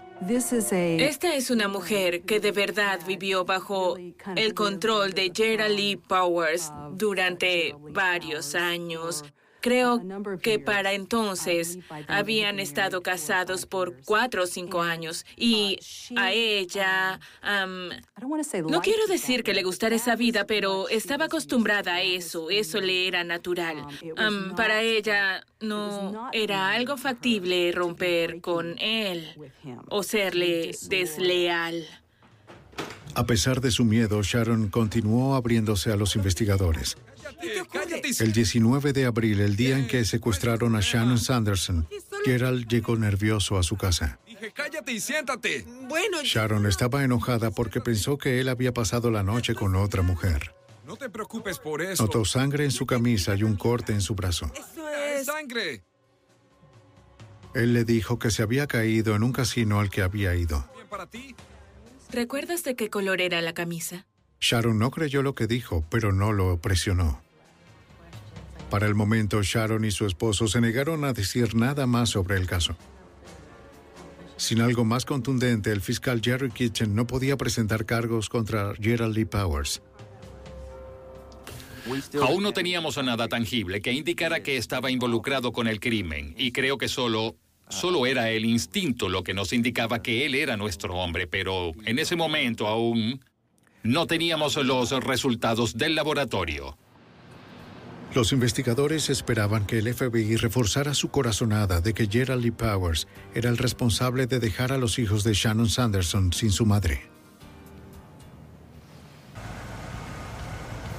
Esta 0.99 1.35
es 1.35 1.51
una 1.51 1.67
mujer 1.67 2.23
que 2.23 2.39
de 2.39 2.51
verdad 2.51 2.99
vivió 3.05 3.45
bajo 3.45 3.97
el 4.35 4.53
control 4.53 5.13
de 5.13 5.31
Gerald 5.33 5.75
Lee 5.75 5.95
Powers 5.95 6.71
durante 6.93 7.75
varios 7.91 8.55
años. 8.55 9.23
Creo 9.61 10.01
que 10.41 10.59
para 10.59 10.93
entonces 10.93 11.79
habían 12.07 12.59
estado 12.59 13.01
casados 13.01 13.65
por 13.65 13.95
cuatro 14.05 14.43
o 14.43 14.47
cinco 14.47 14.81
años 14.81 15.25
y 15.35 15.79
a 16.15 16.31
ella, 16.31 17.19
no 18.67 18.81
quiero 18.81 19.07
decir 19.07 19.43
que 19.43 19.53
le 19.53 19.63
gustara 19.63 19.95
esa 19.95 20.15
vida, 20.15 20.45
pero 20.45 20.89
estaba 20.89 21.25
acostumbrada 21.25 21.95
a 21.95 22.01
eso, 22.01 22.49
eso 22.49 22.79
le 22.79 23.07
era 23.07 23.23
natural. 23.23 23.85
para 24.55 24.81
ella 24.81 25.43
no 25.59 26.29
era 26.33 26.71
algo 26.71 26.97
factible 26.97 27.71
romper 27.71 28.41
con 28.41 28.75
él 28.79 29.35
o 29.89 30.03
serle 30.03 30.75
desleal. 30.87 31.85
A 33.15 33.25
pesar 33.25 33.61
de 33.61 33.71
su 33.71 33.83
miedo, 33.83 34.21
Sharon 34.21 34.67
continuó 34.69 35.35
abriéndose 35.35 35.91
a 35.91 35.95
los 35.95 36.15
investigadores. 36.15 36.97
El 38.19 38.33
19 38.33 38.93
de 38.93 39.05
abril, 39.05 39.39
el 39.41 39.55
día 39.55 39.77
en 39.77 39.87
que 39.87 40.05
secuestraron 40.05 40.75
a 40.75 40.81
Shannon 40.81 41.17
Sanderson, 41.17 41.87
Gerald 42.25 42.67
llegó 42.67 42.95
nervioso 42.95 43.57
a 43.57 43.63
su 43.63 43.77
casa. 43.77 44.19
Dije, 44.25 44.51
cállate 44.51 44.91
y 44.91 44.99
siéntate. 44.99 45.65
Bueno. 45.87 46.23
Sharon 46.23 46.65
estaba 46.65 47.03
enojada 47.03 47.51
porque 47.51 47.81
pensó 47.81 48.17
que 48.17 48.39
él 48.39 48.49
había 48.49 48.73
pasado 48.73 49.11
la 49.11 49.23
noche 49.23 49.55
con 49.55 49.75
otra 49.75 50.01
mujer. 50.01 50.53
No 50.85 50.95
te 50.95 51.09
preocupes 51.09 51.59
por 51.59 51.81
eso. 51.81 52.03
Notó 52.03 52.23
sangre 52.23 52.63
en 52.63 52.71
su 52.71 52.85
camisa 52.85 53.35
y 53.35 53.43
un 53.43 53.55
corte 53.55 53.93
en 53.93 54.01
su 54.01 54.15
brazo. 54.15 54.49
Eso 54.53 54.89
es. 54.89 55.25
¡Sangre! 55.25 55.83
Él 57.53 57.73
le 57.73 57.83
dijo 57.83 58.19
que 58.19 58.31
se 58.31 58.43
había 58.43 58.67
caído 58.67 59.15
en 59.15 59.23
un 59.23 59.33
casino 59.33 59.79
al 59.79 59.89
que 59.89 60.01
había 60.01 60.35
ido. 60.35 60.69
¿Bien 60.75 60.87
para 60.87 61.07
ti? 61.07 61.35
¿Recuerdas 62.11 62.63
de 62.63 62.75
qué 62.75 62.89
color 62.89 63.19
era 63.19 63.41
la 63.41 63.53
camisa? 63.53 64.05
Sharon 64.39 64.79
no 64.79 64.91
creyó 64.91 65.21
lo 65.21 65.35
que 65.35 65.47
dijo, 65.47 65.85
pero 65.89 66.11
no 66.13 66.31
lo 66.31 66.57
presionó. 66.61 67.21
Para 68.69 68.87
el 68.87 68.95
momento, 68.95 69.41
Sharon 69.41 69.85
y 69.85 69.91
su 69.91 70.05
esposo 70.05 70.47
se 70.47 70.61
negaron 70.61 71.05
a 71.05 71.13
decir 71.13 71.55
nada 71.55 71.87
más 71.87 72.09
sobre 72.09 72.35
el 72.35 72.47
caso. 72.47 72.75
Sin 74.35 74.61
algo 74.61 74.85
más 74.85 75.05
contundente, 75.05 75.71
el 75.71 75.81
fiscal 75.81 76.21
Jerry 76.23 76.51
Kitchen 76.51 76.93
no 76.93 77.07
podía 77.07 77.37
presentar 77.37 77.85
cargos 77.85 78.29
contra 78.29 78.73
Gerald 78.79 79.15
Lee 79.15 79.25
Powers. 79.25 79.81
Aún 82.21 82.43
no 82.43 82.51
teníamos 82.51 83.01
nada 83.03 83.29
tangible 83.29 83.81
que 83.81 83.93
indicara 83.93 84.43
que 84.43 84.57
estaba 84.57 84.91
involucrado 84.91 85.53
con 85.53 85.67
el 85.67 85.79
crimen 85.79 86.35
y 86.37 86.51
creo 86.51 86.77
que 86.77 86.89
solo 86.89 87.37
Solo 87.69 88.05
era 88.05 88.29
el 88.29 88.45
instinto 88.45 89.09
lo 89.09 89.23
que 89.23 89.33
nos 89.33 89.51
indicaba 89.51 90.01
que 90.01 90.25
él 90.25 90.35
era 90.35 90.55
nuestro 90.55 90.95
hombre, 90.95 91.27
pero 91.27 91.73
en 91.85 91.99
ese 91.99 92.15
momento 92.15 92.67
aún 92.67 93.19
no 93.83 94.07
teníamos 94.07 94.55
los 94.57 94.91
resultados 95.03 95.77
del 95.77 95.95
laboratorio. 95.95 96.77
Los 98.13 98.31
investigadores 98.31 99.09
esperaban 99.09 99.65
que 99.65 99.77
el 99.79 99.93
FBI 99.93 100.37
reforzara 100.37 100.93
su 100.93 101.09
corazonada 101.09 101.81
de 101.81 101.93
que 101.93 102.07
Gerald 102.07 102.43
Lee 102.43 102.51
Powers 102.51 103.07
era 103.35 103.49
el 103.49 103.57
responsable 103.57 104.27
de 104.27 104.39
dejar 104.39 104.71
a 104.71 104.77
los 104.77 104.97
hijos 104.97 105.23
de 105.23 105.33
Shannon 105.33 105.69
Sanderson 105.69 106.33
sin 106.33 106.51
su 106.51 106.65
madre. 106.65 107.17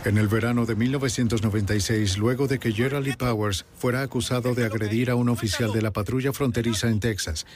En 0.04 0.16
el 0.16 0.28
verano 0.28 0.64
de 0.64 0.76
1996, 0.76 2.18
luego 2.18 2.46
de 2.46 2.58
que 2.58 2.72
Gerald 2.72 3.06
Lee 3.06 3.16
Powers 3.16 3.66
fuera 3.76 4.02
acusado 4.02 4.54
de 4.54 4.64
agredir 4.64 5.10
a 5.10 5.16
un 5.16 5.28
oficial 5.28 5.72
de 5.72 5.82
la 5.82 5.92
patrulla 5.92 6.32
fronteriza 6.32 6.88
en 6.88 7.00
Texas, 7.00 7.46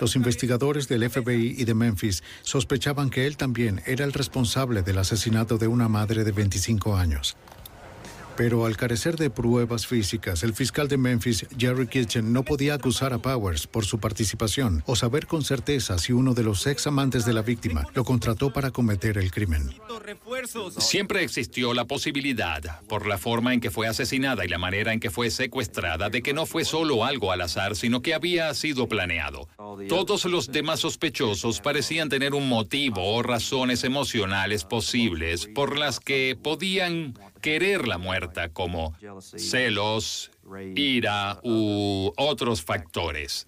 los 0.00 0.16
investigadores 0.16 0.88
del 0.88 1.08
FBI 1.08 1.56
y 1.58 1.64
de 1.64 1.74
Memphis 1.74 2.22
sospechaban 2.42 3.10
que 3.10 3.26
él 3.26 3.36
también 3.36 3.82
era 3.86 4.04
el 4.04 4.12
responsable 4.12 4.82
del 4.82 4.98
asesinato 4.98 5.58
de 5.58 5.68
una 5.68 5.88
madre 5.88 6.24
de 6.24 6.32
25 6.32 6.96
años. 6.96 7.36
Pero 8.38 8.66
al 8.66 8.76
carecer 8.76 9.16
de 9.16 9.30
pruebas 9.30 9.88
físicas, 9.88 10.44
el 10.44 10.54
fiscal 10.54 10.86
de 10.86 10.96
Memphis, 10.96 11.44
Jerry 11.58 11.88
Kitchen, 11.88 12.32
no 12.32 12.44
podía 12.44 12.74
acusar 12.74 13.12
a 13.12 13.18
Powers 13.18 13.66
por 13.66 13.84
su 13.84 13.98
participación 13.98 14.84
o 14.86 14.94
saber 14.94 15.26
con 15.26 15.42
certeza 15.42 15.98
si 15.98 16.12
uno 16.12 16.34
de 16.34 16.44
los 16.44 16.64
ex 16.68 16.86
amantes 16.86 17.24
de 17.24 17.32
la 17.32 17.42
víctima 17.42 17.84
lo 17.94 18.04
contrató 18.04 18.52
para 18.52 18.70
cometer 18.70 19.18
el 19.18 19.32
crimen. 19.32 19.74
Siempre 20.78 21.24
existió 21.24 21.74
la 21.74 21.86
posibilidad, 21.86 22.80
por 22.88 23.08
la 23.08 23.18
forma 23.18 23.54
en 23.54 23.60
que 23.60 23.72
fue 23.72 23.88
asesinada 23.88 24.44
y 24.44 24.48
la 24.48 24.58
manera 24.58 24.92
en 24.92 25.00
que 25.00 25.10
fue 25.10 25.30
secuestrada, 25.30 26.08
de 26.08 26.22
que 26.22 26.32
no 26.32 26.46
fue 26.46 26.64
solo 26.64 27.04
algo 27.04 27.32
al 27.32 27.40
azar, 27.40 27.74
sino 27.74 28.02
que 28.02 28.14
había 28.14 28.54
sido 28.54 28.86
planeado. 28.86 29.48
Todos 29.88 30.24
los 30.26 30.52
demás 30.52 30.78
sospechosos 30.78 31.60
parecían 31.60 32.08
tener 32.08 32.34
un 32.34 32.48
motivo 32.48 33.16
o 33.16 33.20
razones 33.24 33.82
emocionales 33.82 34.62
posibles 34.62 35.48
por 35.52 35.76
las 35.76 35.98
que 35.98 36.38
podían 36.40 37.14
quererla 37.40 37.98
muerta 37.98 38.48
como 38.50 38.94
celos, 39.36 40.30
ira 40.74 41.40
u 41.42 42.12
otros 42.16 42.62
factores. 42.62 43.46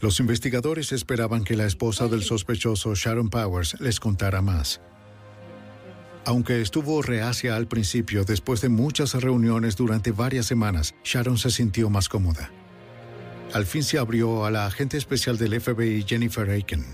Los 0.00 0.20
investigadores 0.20 0.92
esperaban 0.92 1.44
que 1.44 1.56
la 1.56 1.66
esposa 1.66 2.06
del 2.06 2.22
sospechoso 2.22 2.94
Sharon 2.94 3.30
Powers 3.30 3.80
les 3.80 3.98
contara 3.98 4.42
más. 4.42 4.80
Aunque 6.24 6.60
estuvo 6.60 7.02
reacia 7.02 7.56
al 7.56 7.66
principio, 7.66 8.24
después 8.24 8.60
de 8.60 8.68
muchas 8.68 9.14
reuniones 9.14 9.76
durante 9.76 10.12
varias 10.12 10.46
semanas, 10.46 10.94
Sharon 11.02 11.38
se 11.38 11.50
sintió 11.50 11.90
más 11.90 12.08
cómoda. 12.08 12.50
Al 13.54 13.64
fin 13.64 13.82
se 13.82 13.98
abrió 13.98 14.44
a 14.44 14.50
la 14.50 14.66
agente 14.66 14.98
especial 14.98 15.38
del 15.38 15.58
FBI 15.58 16.04
Jennifer 16.06 16.48
Aiken. 16.50 16.84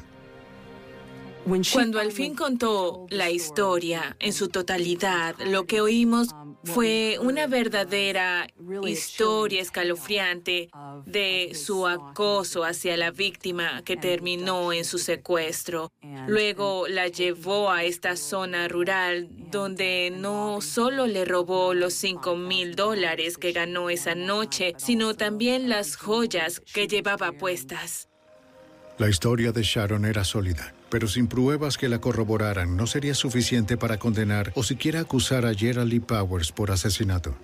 Cuando 1.72 2.00
al 2.00 2.10
fin 2.10 2.34
contó 2.34 3.06
la 3.10 3.30
historia 3.30 4.16
en 4.18 4.32
su 4.32 4.48
totalidad, 4.48 5.36
lo 5.44 5.66
que 5.66 5.82
oímos 5.82 6.28
fue 6.64 7.18
una 7.20 7.46
verdadera 7.46 8.46
historia 8.86 9.60
escalofriante 9.60 10.70
de 11.04 11.52
su 11.54 11.86
acoso 11.86 12.64
hacia 12.64 12.96
la 12.96 13.10
víctima 13.10 13.82
que 13.84 13.98
terminó 13.98 14.72
en 14.72 14.86
su 14.86 14.98
secuestro. 14.98 15.92
Luego 16.26 16.88
la 16.88 17.08
llevó 17.08 17.70
a 17.70 17.84
esta 17.84 18.16
zona 18.16 18.66
rural 18.68 19.28
donde 19.50 20.10
no 20.16 20.62
solo 20.62 21.06
le 21.06 21.26
robó 21.26 21.74
los 21.74 21.92
5 21.92 22.36
mil 22.36 22.74
dólares 22.74 23.36
que 23.36 23.52
ganó 23.52 23.90
esa 23.90 24.14
noche, 24.14 24.72
sino 24.78 25.14
también 25.14 25.68
las 25.68 25.96
joyas 25.96 26.60
que 26.60 26.88
llevaba 26.88 27.32
puestas. 27.32 28.08
La 28.96 29.08
historia 29.08 29.50
de 29.50 29.62
Sharon 29.62 30.04
era 30.04 30.22
sólida, 30.22 30.72
pero 30.94 31.08
sin 31.08 31.26
pruebas 31.26 31.76
que 31.76 31.88
la 31.88 31.98
corroboraran 31.98 32.76
no 32.76 32.86
sería 32.86 33.16
suficiente 33.16 33.76
para 33.76 33.98
condenar 33.98 34.52
o 34.54 34.62
siquiera 34.62 35.00
acusar 35.00 35.44
a 35.44 35.52
Gerald 35.52 36.00
Powers 36.06 36.52
por 36.52 36.70
asesinato. 36.70 37.34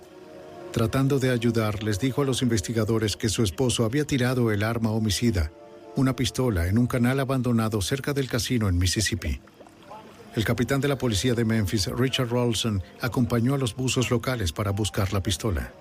Tratando 0.71 1.19
de 1.19 1.31
ayudar, 1.31 1.83
les 1.83 1.99
dijo 1.99 2.21
a 2.21 2.25
los 2.25 2.41
investigadores 2.43 3.17
que 3.17 3.27
su 3.27 3.43
esposo 3.43 3.83
había 3.83 4.05
tirado 4.05 4.53
el 4.53 4.63
arma 4.63 4.91
homicida, 4.91 5.51
una 5.97 6.15
pistola, 6.15 6.67
en 6.67 6.77
un 6.77 6.87
canal 6.87 7.19
abandonado 7.19 7.81
cerca 7.81 8.13
del 8.13 8.29
casino 8.29 8.69
en 8.69 8.77
Mississippi. 8.77 9.41
El 10.33 10.45
capitán 10.45 10.79
de 10.79 10.87
la 10.87 10.97
policía 10.97 11.33
de 11.33 11.43
Memphis, 11.43 11.87
Richard 11.87 12.29
Rawlson, 12.29 12.81
acompañó 13.01 13.53
a 13.53 13.57
los 13.57 13.75
buzos 13.75 14.11
locales 14.11 14.53
para 14.53 14.71
buscar 14.71 15.11
la 15.11 15.21
pistola. 15.21 15.73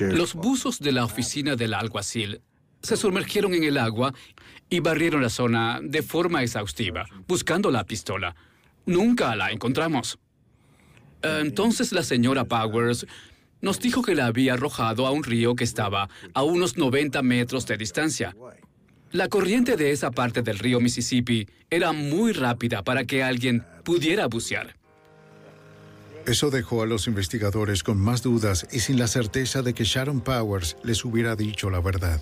Los 0.00 0.34
buzos 0.34 0.80
de 0.80 0.90
la 0.90 1.04
oficina 1.04 1.54
del 1.54 1.74
alguacil 1.74 2.40
se 2.82 2.96
sumergieron 2.96 3.54
en 3.54 3.64
el 3.64 3.78
agua 3.78 4.12
y 4.68 4.80
barrieron 4.80 5.22
la 5.22 5.30
zona 5.30 5.80
de 5.82 6.02
forma 6.02 6.42
exhaustiva, 6.42 7.06
buscando 7.26 7.70
la 7.70 7.84
pistola. 7.84 8.34
Nunca 8.84 9.34
la 9.36 9.50
encontramos. 9.50 10.18
Entonces 11.22 11.92
la 11.92 12.02
señora 12.02 12.44
Powers 12.44 13.06
nos 13.60 13.80
dijo 13.80 14.02
que 14.02 14.14
la 14.14 14.26
había 14.26 14.54
arrojado 14.54 15.06
a 15.06 15.10
un 15.10 15.24
río 15.24 15.54
que 15.54 15.64
estaba 15.64 16.08
a 16.34 16.42
unos 16.42 16.76
90 16.76 17.22
metros 17.22 17.66
de 17.66 17.76
distancia. 17.76 18.36
La 19.12 19.28
corriente 19.28 19.76
de 19.76 19.92
esa 19.92 20.10
parte 20.10 20.42
del 20.42 20.58
río 20.58 20.80
Mississippi 20.80 21.48
era 21.70 21.92
muy 21.92 22.32
rápida 22.32 22.82
para 22.82 23.04
que 23.04 23.22
alguien 23.22 23.64
pudiera 23.84 24.26
bucear. 24.26 24.76
Eso 26.26 26.50
dejó 26.50 26.82
a 26.82 26.86
los 26.86 27.06
investigadores 27.06 27.84
con 27.84 27.98
más 27.98 28.22
dudas 28.22 28.66
y 28.72 28.80
sin 28.80 28.98
la 28.98 29.06
certeza 29.06 29.62
de 29.62 29.74
que 29.74 29.84
Sharon 29.84 30.20
Powers 30.20 30.76
les 30.82 31.04
hubiera 31.04 31.36
dicho 31.36 31.70
la 31.70 31.80
verdad. 31.80 32.20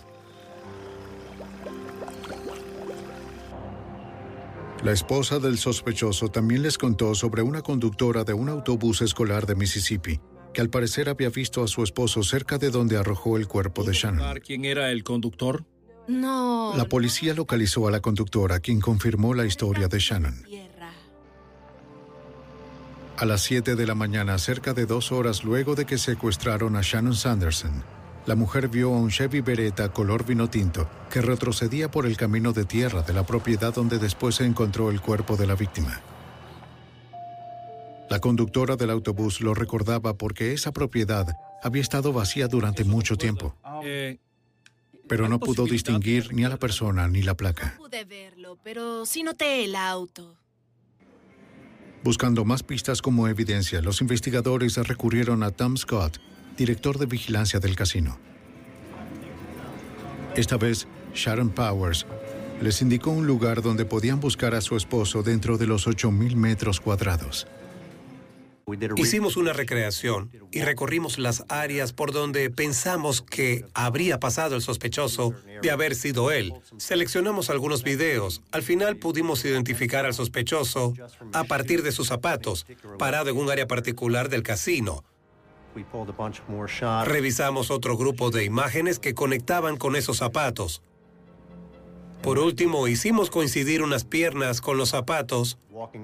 La 4.85 4.93
esposa 4.93 5.39
del 5.39 5.57
sospechoso 5.57 6.29
también 6.29 6.63
les 6.63 6.77
contó 6.77 7.15
sobre 7.15 7.41
una 7.41 7.63
conductora 7.63 8.23
de 8.23 8.35
un 8.35 8.51
autobús 8.51 9.01
escolar 9.01 9.47
de 9.47 9.55
Mississippi, 9.55 10.21
que 10.53 10.61
al 10.61 10.69
parecer 10.69 11.09
había 11.09 11.31
visto 11.31 11.65
a 11.65 11.69
su 11.69 11.83
esposo 11.83 12.23
cerca 12.23 12.59
de 12.59 12.69
donde 12.69 12.99
arrojó 12.99 13.39
el 13.39 13.49
cuerpo 13.49 13.83
de 13.83 13.95
Shannon. 13.95 14.41
¿Quién 14.45 14.67
era 14.67 14.91
el 14.91 15.03
conductor? 15.03 15.65
No. 16.07 16.75
La 16.77 16.85
policía 16.85 17.33
localizó 17.33 17.89
a 17.89 17.91
la 17.91 18.01
conductora, 18.01 18.61
quien 18.61 18.79
confirmó 18.79 19.33
la 19.33 19.47
historia 19.47 19.89
de 19.89 19.99
Shannon. 19.99 20.45
A 23.17 23.25
las 23.25 23.41
7 23.41 23.77
de 23.77 23.87
la 23.87 23.95
mañana, 23.95 24.37
cerca 24.37 24.75
de 24.75 24.85
dos 24.85 25.13
horas 25.13 25.45
luego 25.45 25.75
de 25.77 25.87
que 25.87 25.97
secuestraron 25.97 26.77
a 26.77 26.83
Shannon 26.83 27.15
Sanderson, 27.15 27.83
la 28.27 28.35
mujer 28.35 28.69
vio 28.69 28.95
a 28.95 28.99
un 28.99 29.11
Chevy 29.11 29.41
Beretta 29.41 29.91
color 29.91 30.25
vino 30.25 30.49
tinto 30.49 30.89
que 31.11 31.21
retrocedía 31.21 31.91
por 31.91 32.07
el 32.07 32.17
camino 32.17 32.53
de 32.53 32.65
tierra 32.65 33.03
de 33.03 33.13
la 33.13 33.27
propiedad 33.27 33.75
donde 33.75 33.99
después 33.99 34.37
se 34.37 34.47
encontró 34.47 34.91
el 34.91 35.01
cuerpo 35.01 35.37
de 35.37 35.47
la 35.47 35.55
víctima. 35.55 36.01
La 38.09 38.21
conductora 38.21 38.77
del 38.77 38.91
autobús 38.91 39.41
lo 39.41 39.55
recordaba 39.55 40.15
porque 40.15 40.53
esa 40.53 40.73
propiedad 40.73 41.27
había 41.63 41.83
estado 41.83 42.13
vacía 42.13 42.49
durante 42.49 42.85
mucho 42.85 43.17
tiempo. 43.17 43.57
Eh, 43.83 44.19
Pero 45.09 45.29
no 45.29 45.39
pudo 45.39 45.65
distinguir 45.65 46.33
ni 46.33 46.45
a 46.45 46.49
la 46.49 46.59
persona 46.59 47.09
ni 47.09 47.23
la 47.23 47.35
placa. 47.35 47.75
Pude 47.77 48.05
verlo, 48.05 48.59
pero 48.63 49.05
sí 49.07 49.23
noté 49.23 49.65
el 49.65 49.75
auto. 49.75 50.37
Buscando 52.03 52.45
más 52.45 52.63
pistas 52.63 53.01
como 53.01 53.29
evidencia, 53.29 53.81
los 53.81 54.01
investigadores 54.03 54.77
recurrieron 54.77 55.43
a 55.43 55.51
Tom 55.51 55.77
Scott, 55.79 56.19
director 56.57 56.99
de 56.99 57.07
vigilancia 57.07 57.61
del 57.61 57.77
casino. 57.77 58.19
Esta 60.37 60.57
vez, 60.57 60.87
Sharon 61.15 61.51
Powers 61.51 62.07
les 62.61 62.83
indicó 62.83 63.11
un 63.11 63.27
lugar 63.27 63.63
donde 63.63 63.85
podían 63.85 64.21
buscar 64.21 64.55
a 64.55 64.61
su 64.61 64.77
esposo 64.77 65.23
dentro 65.23 65.59
de 65.59 65.67
los 65.67 65.87
8.000 65.87 66.35
metros 66.35 66.81
cuadrados. 66.81 67.47
Hicimos 68.97 69.37
una 69.37 69.53
recreación 69.53 70.31
y 70.51 70.63
recorrimos 70.63 71.19
las 71.19 71.45
áreas 71.49 71.93
por 71.93 72.13
donde 72.13 72.49
pensamos 72.49 73.21
que 73.21 73.67
habría 73.75 74.19
pasado 74.19 74.57
el 74.57 74.63
sospechoso 74.63 75.35
de 75.61 75.71
haber 75.71 75.95
sido 75.95 76.31
él. 76.31 76.55
Seleccionamos 76.79 77.51
algunos 77.51 77.85
videos. 77.85 78.43
Al 78.53 78.63
final 78.63 78.97
pudimos 78.97 79.45
identificar 79.45 80.07
al 80.07 80.15
sospechoso 80.15 80.95
a 81.35 81.45
partir 81.45 81.83
de 81.83 81.93
sus 81.93 82.09
zapatos, 82.09 82.67
parado 82.99 83.29
en 83.29 83.37
un 83.37 83.51
área 83.51 83.67
particular 83.67 84.31
del 84.31 84.43
casino. 84.43 85.05
Revisamos 87.05 87.71
otro 87.71 87.97
grupo 87.97 88.31
de 88.31 88.45
imágenes 88.45 88.99
que 88.99 89.15
conectaban 89.15 89.77
con 89.77 89.97
esos 89.97 90.19
zapatos. 90.19 90.83
Por 92.23 92.39
último, 92.39 92.89
hicimos 92.89 93.29
coincidir 93.29 93.83
unas 93.83 94.05
piernas 94.05 94.63
con 94.63 94.79
los 94.79 94.89
zapatos 94.89 95.59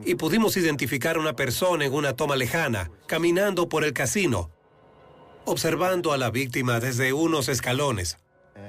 y 0.05 0.17
pudimos 0.17 0.57
identificar 0.57 1.17
a 1.17 1.21
una 1.21 1.35
persona 1.35 1.87
en 1.87 1.95
una 1.95 2.15
toma 2.15 2.37
lejana, 2.37 2.91
caminando 3.07 3.71
por 3.71 3.85
el 3.85 3.95
casino, 3.95 4.51
observando 5.47 6.13
a 6.13 6.19
la 6.19 6.31
víctima 6.31 6.79
desde 6.79 7.15
unos 7.15 7.49
escalones. 7.49 8.19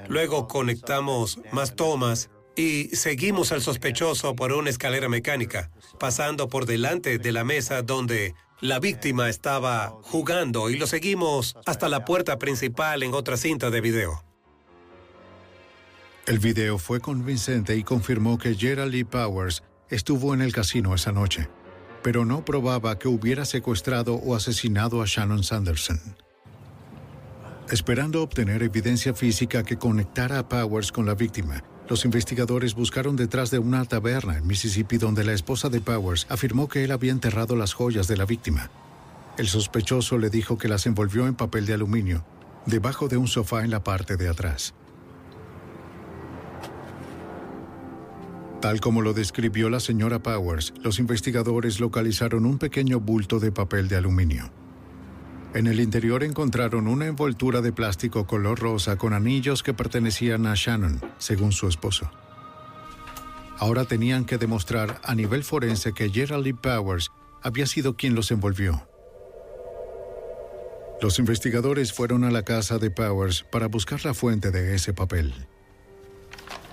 Luego 0.07 0.47
conectamos 0.47 1.39
más 1.51 1.75
tomas 1.75 2.29
y 2.55 2.95
seguimos 2.95 3.51
al 3.51 3.61
sospechoso 3.61 4.35
por 4.35 4.53
una 4.53 4.69
escalera 4.69 5.09
mecánica, 5.09 5.71
pasando 5.99 6.47
por 6.47 6.65
delante 6.65 7.17
de 7.17 7.31
la 7.31 7.43
mesa 7.43 7.81
donde 7.81 8.33
la 8.61 8.79
víctima 8.79 9.27
estaba 9.27 9.97
jugando 10.03 10.69
y 10.69 10.77
lo 10.77 10.85
seguimos 10.85 11.55
hasta 11.65 11.89
la 11.89 12.05
puerta 12.05 12.37
principal 12.37 13.01
en 13.01 13.13
otra 13.13 13.35
cinta 13.35 13.71
de 13.71 13.81
video. 13.81 14.23
El 16.27 16.37
video 16.37 16.77
fue 16.77 16.99
convincente 16.99 17.75
y 17.75 17.83
confirmó 17.83 18.37
que 18.37 18.53
Gerald 18.53 18.91
Lee 18.91 19.03
Powers 19.03 19.63
estuvo 19.89 20.35
en 20.35 20.41
el 20.41 20.53
casino 20.53 20.93
esa 20.93 21.11
noche, 21.11 21.49
pero 22.03 22.23
no 22.23 22.45
probaba 22.45 22.99
que 22.99 23.07
hubiera 23.07 23.45
secuestrado 23.45 24.15
o 24.15 24.35
asesinado 24.35 25.01
a 25.01 25.05
Shannon 25.07 25.43
Sanderson. 25.43 25.99
Esperando 27.71 28.21
obtener 28.21 28.61
evidencia 28.61 29.15
física 29.15 29.63
que 29.63 29.77
conectara 29.77 30.37
a 30.37 30.47
Powers 30.47 30.91
con 30.91 31.07
la 31.07 31.15
víctima, 31.15 31.63
los 31.91 32.05
investigadores 32.05 32.73
buscaron 32.73 33.17
detrás 33.17 33.51
de 33.51 33.59
una 33.59 33.83
taberna 33.83 34.37
en 34.37 34.47
Mississippi 34.47 34.97
donde 34.97 35.25
la 35.25 35.33
esposa 35.33 35.67
de 35.67 35.81
Powers 35.81 36.25
afirmó 36.29 36.69
que 36.69 36.85
él 36.85 36.91
había 36.93 37.11
enterrado 37.11 37.57
las 37.57 37.73
joyas 37.73 38.07
de 38.07 38.15
la 38.15 38.23
víctima. 38.23 38.71
El 39.37 39.49
sospechoso 39.49 40.17
le 40.17 40.29
dijo 40.29 40.57
que 40.57 40.69
las 40.69 40.85
envolvió 40.85 41.27
en 41.27 41.35
papel 41.35 41.65
de 41.65 41.73
aluminio, 41.73 42.23
debajo 42.65 43.09
de 43.09 43.17
un 43.17 43.27
sofá 43.27 43.65
en 43.65 43.71
la 43.71 43.83
parte 43.83 44.15
de 44.15 44.29
atrás. 44.29 44.73
Tal 48.61 48.79
como 48.79 49.01
lo 49.01 49.11
describió 49.11 49.69
la 49.69 49.81
señora 49.81 50.23
Powers, 50.23 50.73
los 50.81 50.97
investigadores 50.97 51.81
localizaron 51.81 52.45
un 52.45 52.57
pequeño 52.57 53.01
bulto 53.01 53.41
de 53.41 53.51
papel 53.51 53.89
de 53.89 53.97
aluminio. 53.97 54.60
En 55.53 55.67
el 55.67 55.81
interior 55.81 56.23
encontraron 56.23 56.87
una 56.87 57.07
envoltura 57.07 57.61
de 57.61 57.73
plástico 57.73 58.25
color 58.25 58.59
rosa 58.59 58.95
con 58.95 59.13
anillos 59.13 59.63
que 59.63 59.73
pertenecían 59.73 60.45
a 60.45 60.53
Shannon, 60.55 61.01
según 61.17 61.51
su 61.51 61.67
esposo. 61.67 62.09
Ahora 63.57 63.83
tenían 63.85 64.25
que 64.25 64.37
demostrar 64.37 65.01
a 65.03 65.13
nivel 65.13 65.43
forense 65.43 65.93
que 65.93 66.09
Gerald 66.09 66.45
Lee 66.45 66.53
Powers 66.53 67.11
había 67.43 67.65
sido 67.65 67.95
quien 67.97 68.15
los 68.15 68.31
envolvió. 68.31 68.87
Los 71.01 71.19
investigadores 71.19 71.91
fueron 71.91 72.23
a 72.23 72.31
la 72.31 72.43
casa 72.43 72.77
de 72.77 72.91
Powers 72.91 73.43
para 73.51 73.67
buscar 73.67 74.05
la 74.05 74.13
fuente 74.13 74.51
de 74.51 74.75
ese 74.75 74.93
papel. 74.93 75.33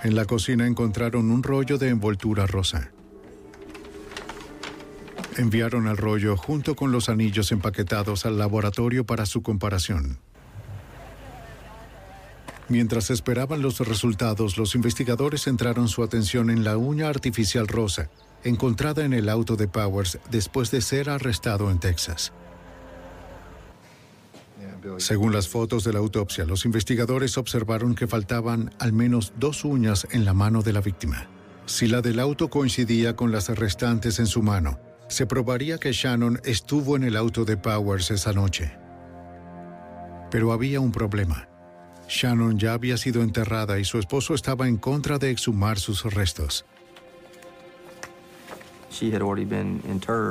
En 0.04 0.14
la 0.14 0.26
cocina 0.26 0.66
encontraron 0.66 1.30
un 1.30 1.42
rollo 1.42 1.78
de 1.78 1.88
envoltura 1.88 2.46
rosa. 2.46 2.92
Enviaron 5.38 5.86
el 5.86 5.96
rollo 5.96 6.36
junto 6.36 6.74
con 6.74 6.90
los 6.90 7.08
anillos 7.08 7.52
empaquetados 7.52 8.26
al 8.26 8.38
laboratorio 8.38 9.06
para 9.06 9.24
su 9.24 9.40
comparación. 9.40 10.18
Mientras 12.68 13.10
esperaban 13.10 13.62
los 13.62 13.78
resultados, 13.78 14.58
los 14.58 14.74
investigadores 14.74 15.44
centraron 15.44 15.86
su 15.86 16.02
atención 16.02 16.50
en 16.50 16.64
la 16.64 16.76
uña 16.76 17.08
artificial 17.08 17.68
rosa, 17.68 18.10
encontrada 18.42 19.04
en 19.04 19.12
el 19.12 19.28
auto 19.28 19.54
de 19.54 19.68
Powers 19.68 20.18
después 20.28 20.72
de 20.72 20.80
ser 20.80 21.08
arrestado 21.08 21.70
en 21.70 21.78
Texas. 21.78 22.32
Según 24.96 25.32
las 25.32 25.48
fotos 25.48 25.84
de 25.84 25.92
la 25.92 26.00
autopsia, 26.00 26.46
los 26.46 26.64
investigadores 26.64 27.38
observaron 27.38 27.94
que 27.94 28.08
faltaban 28.08 28.74
al 28.80 28.92
menos 28.92 29.32
dos 29.38 29.64
uñas 29.64 30.08
en 30.10 30.24
la 30.24 30.34
mano 30.34 30.62
de 30.62 30.72
la 30.72 30.80
víctima. 30.80 31.28
Si 31.66 31.86
la 31.86 32.02
del 32.02 32.18
auto 32.18 32.50
coincidía 32.50 33.14
con 33.14 33.30
las 33.30 33.48
restantes 33.50 34.18
en 34.18 34.26
su 34.26 34.42
mano, 34.42 34.80
se 35.08 35.26
probaría 35.26 35.78
que 35.78 35.92
Shannon 35.92 36.40
estuvo 36.44 36.96
en 36.96 37.04
el 37.04 37.16
auto 37.16 37.44
de 37.44 37.56
Powers 37.56 38.10
esa 38.10 38.32
noche. 38.32 38.72
Pero 40.30 40.52
había 40.52 40.80
un 40.80 40.92
problema. 40.92 41.48
Shannon 42.08 42.58
ya 42.58 42.74
había 42.74 42.96
sido 42.96 43.22
enterrada 43.22 43.78
y 43.78 43.84
su 43.84 43.98
esposo 43.98 44.34
estaba 44.34 44.68
en 44.68 44.76
contra 44.76 45.18
de 45.18 45.30
exhumar 45.30 45.78
sus 45.78 46.04
restos. 46.04 46.64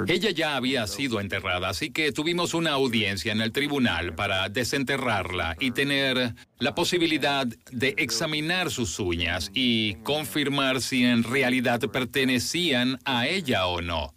Ella 0.07 0.31
ya 0.31 0.55
había 0.55 0.87
sido 0.87 1.21
enterrada, 1.21 1.69
así 1.69 1.91
que 1.91 2.11
tuvimos 2.11 2.53
una 2.53 2.71
audiencia 2.71 3.31
en 3.31 3.41
el 3.41 3.51
tribunal 3.51 4.13
para 4.15 4.49
desenterrarla 4.49 5.55
y 5.59 5.71
tener 5.71 6.33
la 6.59 6.75
posibilidad 6.75 7.45
de 7.71 7.93
examinar 7.97 8.71
sus 8.71 8.99
uñas 8.99 9.51
y 9.53 9.95
confirmar 10.03 10.81
si 10.81 11.05
en 11.05 11.23
realidad 11.23 11.79
pertenecían 11.91 12.99
a 13.05 13.27
ella 13.27 13.67
o 13.67 13.81
no. 13.81 14.16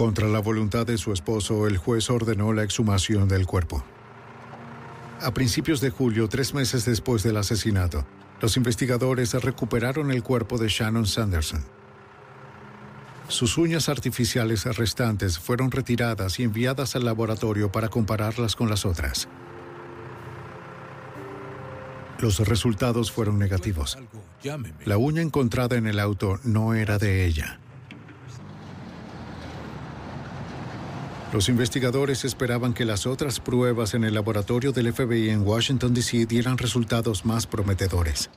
Contra 0.00 0.28
la 0.28 0.38
voluntad 0.38 0.86
de 0.86 0.96
su 0.96 1.12
esposo, 1.12 1.66
el 1.66 1.76
juez 1.76 2.08
ordenó 2.08 2.54
la 2.54 2.62
exhumación 2.62 3.28
del 3.28 3.44
cuerpo. 3.44 3.84
A 5.20 5.34
principios 5.34 5.82
de 5.82 5.90
julio, 5.90 6.26
tres 6.26 6.54
meses 6.54 6.86
después 6.86 7.22
del 7.22 7.36
asesinato, 7.36 8.06
los 8.40 8.56
investigadores 8.56 9.34
recuperaron 9.34 10.10
el 10.10 10.22
cuerpo 10.22 10.56
de 10.56 10.68
Shannon 10.70 11.06
Sanderson. 11.06 11.62
Sus 13.28 13.58
uñas 13.58 13.90
artificiales 13.90 14.64
restantes 14.64 15.38
fueron 15.38 15.70
retiradas 15.70 16.40
y 16.40 16.44
enviadas 16.44 16.96
al 16.96 17.04
laboratorio 17.04 17.70
para 17.70 17.90
compararlas 17.90 18.56
con 18.56 18.70
las 18.70 18.86
otras. 18.86 19.28
Los 22.20 22.38
resultados 22.48 23.12
fueron 23.12 23.38
negativos. 23.38 23.98
La 24.86 24.96
uña 24.96 25.20
encontrada 25.20 25.76
en 25.76 25.86
el 25.86 26.00
auto 26.00 26.40
no 26.42 26.72
era 26.72 26.96
de 26.96 27.26
ella. 27.26 27.60
Los 31.32 31.48
investigadores 31.48 32.24
esperaban 32.24 32.74
que 32.74 32.84
las 32.84 33.06
otras 33.06 33.38
pruebas 33.38 33.94
en 33.94 34.02
el 34.02 34.14
laboratorio 34.14 34.72
del 34.72 34.92
FBI 34.92 35.30
en 35.30 35.42
Washington, 35.42 35.94
D.C. 35.94 36.26
dieran 36.26 36.58
resultados 36.58 37.24
más 37.24 37.46
prometedores. 37.46 38.30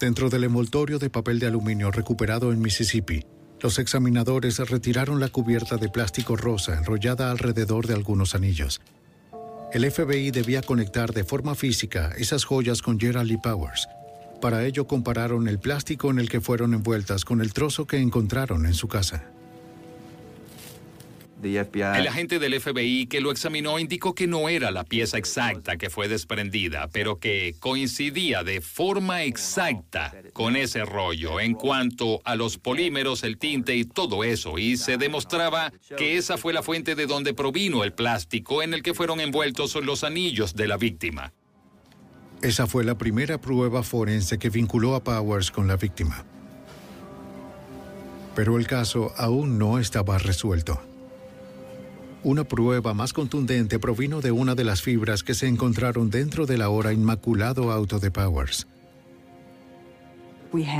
Dentro 0.00 0.28
del 0.28 0.42
envoltorio 0.42 0.98
de 0.98 1.08
papel 1.08 1.38
de 1.38 1.46
aluminio 1.46 1.92
recuperado 1.92 2.52
en 2.52 2.60
Mississippi, 2.60 3.24
los 3.60 3.78
examinadores 3.78 4.58
retiraron 4.58 5.20
la 5.20 5.28
cubierta 5.28 5.76
de 5.76 5.88
plástico 5.88 6.36
rosa 6.36 6.76
enrollada 6.76 7.30
alrededor 7.30 7.86
de 7.86 7.94
algunos 7.94 8.34
anillos. 8.34 8.80
El 9.72 9.88
FBI 9.90 10.32
debía 10.32 10.62
conectar 10.62 11.12
de 11.12 11.24
forma 11.24 11.54
física 11.54 12.10
esas 12.18 12.44
joyas 12.44 12.82
con 12.82 12.98
Gerald 12.98 13.30
Lee 13.30 13.38
Powers. 13.38 13.88
Para 14.40 14.64
ello 14.64 14.86
compararon 14.86 15.46
el 15.48 15.60
plástico 15.60 16.10
en 16.10 16.18
el 16.18 16.28
que 16.28 16.40
fueron 16.40 16.74
envueltas 16.74 17.24
con 17.24 17.40
el 17.40 17.52
trozo 17.52 17.86
que 17.86 17.98
encontraron 17.98 18.66
en 18.66 18.74
su 18.74 18.88
casa. 18.88 19.30
El 21.42 22.08
agente 22.08 22.38
del 22.38 22.58
FBI 22.58 23.06
que 23.06 23.20
lo 23.20 23.30
examinó 23.30 23.78
indicó 23.78 24.14
que 24.14 24.26
no 24.26 24.48
era 24.48 24.70
la 24.70 24.84
pieza 24.84 25.18
exacta 25.18 25.76
que 25.76 25.90
fue 25.90 26.08
desprendida, 26.08 26.88
pero 26.88 27.18
que 27.18 27.54
coincidía 27.60 28.42
de 28.42 28.62
forma 28.62 29.24
exacta 29.24 30.14
con 30.32 30.56
ese 30.56 30.84
rollo 30.84 31.38
en 31.38 31.52
cuanto 31.52 32.22
a 32.24 32.36
los 32.36 32.56
polímeros, 32.56 33.22
el 33.22 33.36
tinte 33.36 33.76
y 33.76 33.84
todo 33.84 34.24
eso, 34.24 34.58
y 34.58 34.78
se 34.78 34.96
demostraba 34.96 35.72
que 35.96 36.16
esa 36.16 36.38
fue 36.38 36.54
la 36.54 36.62
fuente 36.62 36.94
de 36.94 37.06
donde 37.06 37.34
provino 37.34 37.84
el 37.84 37.92
plástico 37.92 38.62
en 38.62 38.72
el 38.72 38.82
que 38.82 38.94
fueron 38.94 39.20
envueltos 39.20 39.74
los 39.76 40.04
anillos 40.04 40.54
de 40.54 40.68
la 40.68 40.78
víctima. 40.78 41.34
Esa 42.40 42.66
fue 42.66 42.82
la 42.82 42.96
primera 42.96 43.38
prueba 43.40 43.82
forense 43.82 44.38
que 44.38 44.48
vinculó 44.48 44.94
a 44.94 45.04
Powers 45.04 45.50
con 45.50 45.68
la 45.68 45.76
víctima. 45.76 46.24
Pero 48.34 48.58
el 48.58 48.66
caso 48.66 49.12
aún 49.16 49.58
no 49.58 49.78
estaba 49.78 50.18
resuelto. 50.18 50.95
Una 52.26 52.42
prueba 52.42 52.92
más 52.92 53.12
contundente 53.12 53.78
provino 53.78 54.20
de 54.20 54.32
una 54.32 54.56
de 54.56 54.64
las 54.64 54.82
fibras 54.82 55.22
que 55.22 55.32
se 55.32 55.46
encontraron 55.46 56.10
dentro 56.10 56.44
del 56.44 56.60
ahora 56.60 56.92
inmaculado 56.92 57.70
auto 57.70 58.00
de 58.00 58.10
Powers. 58.10 58.66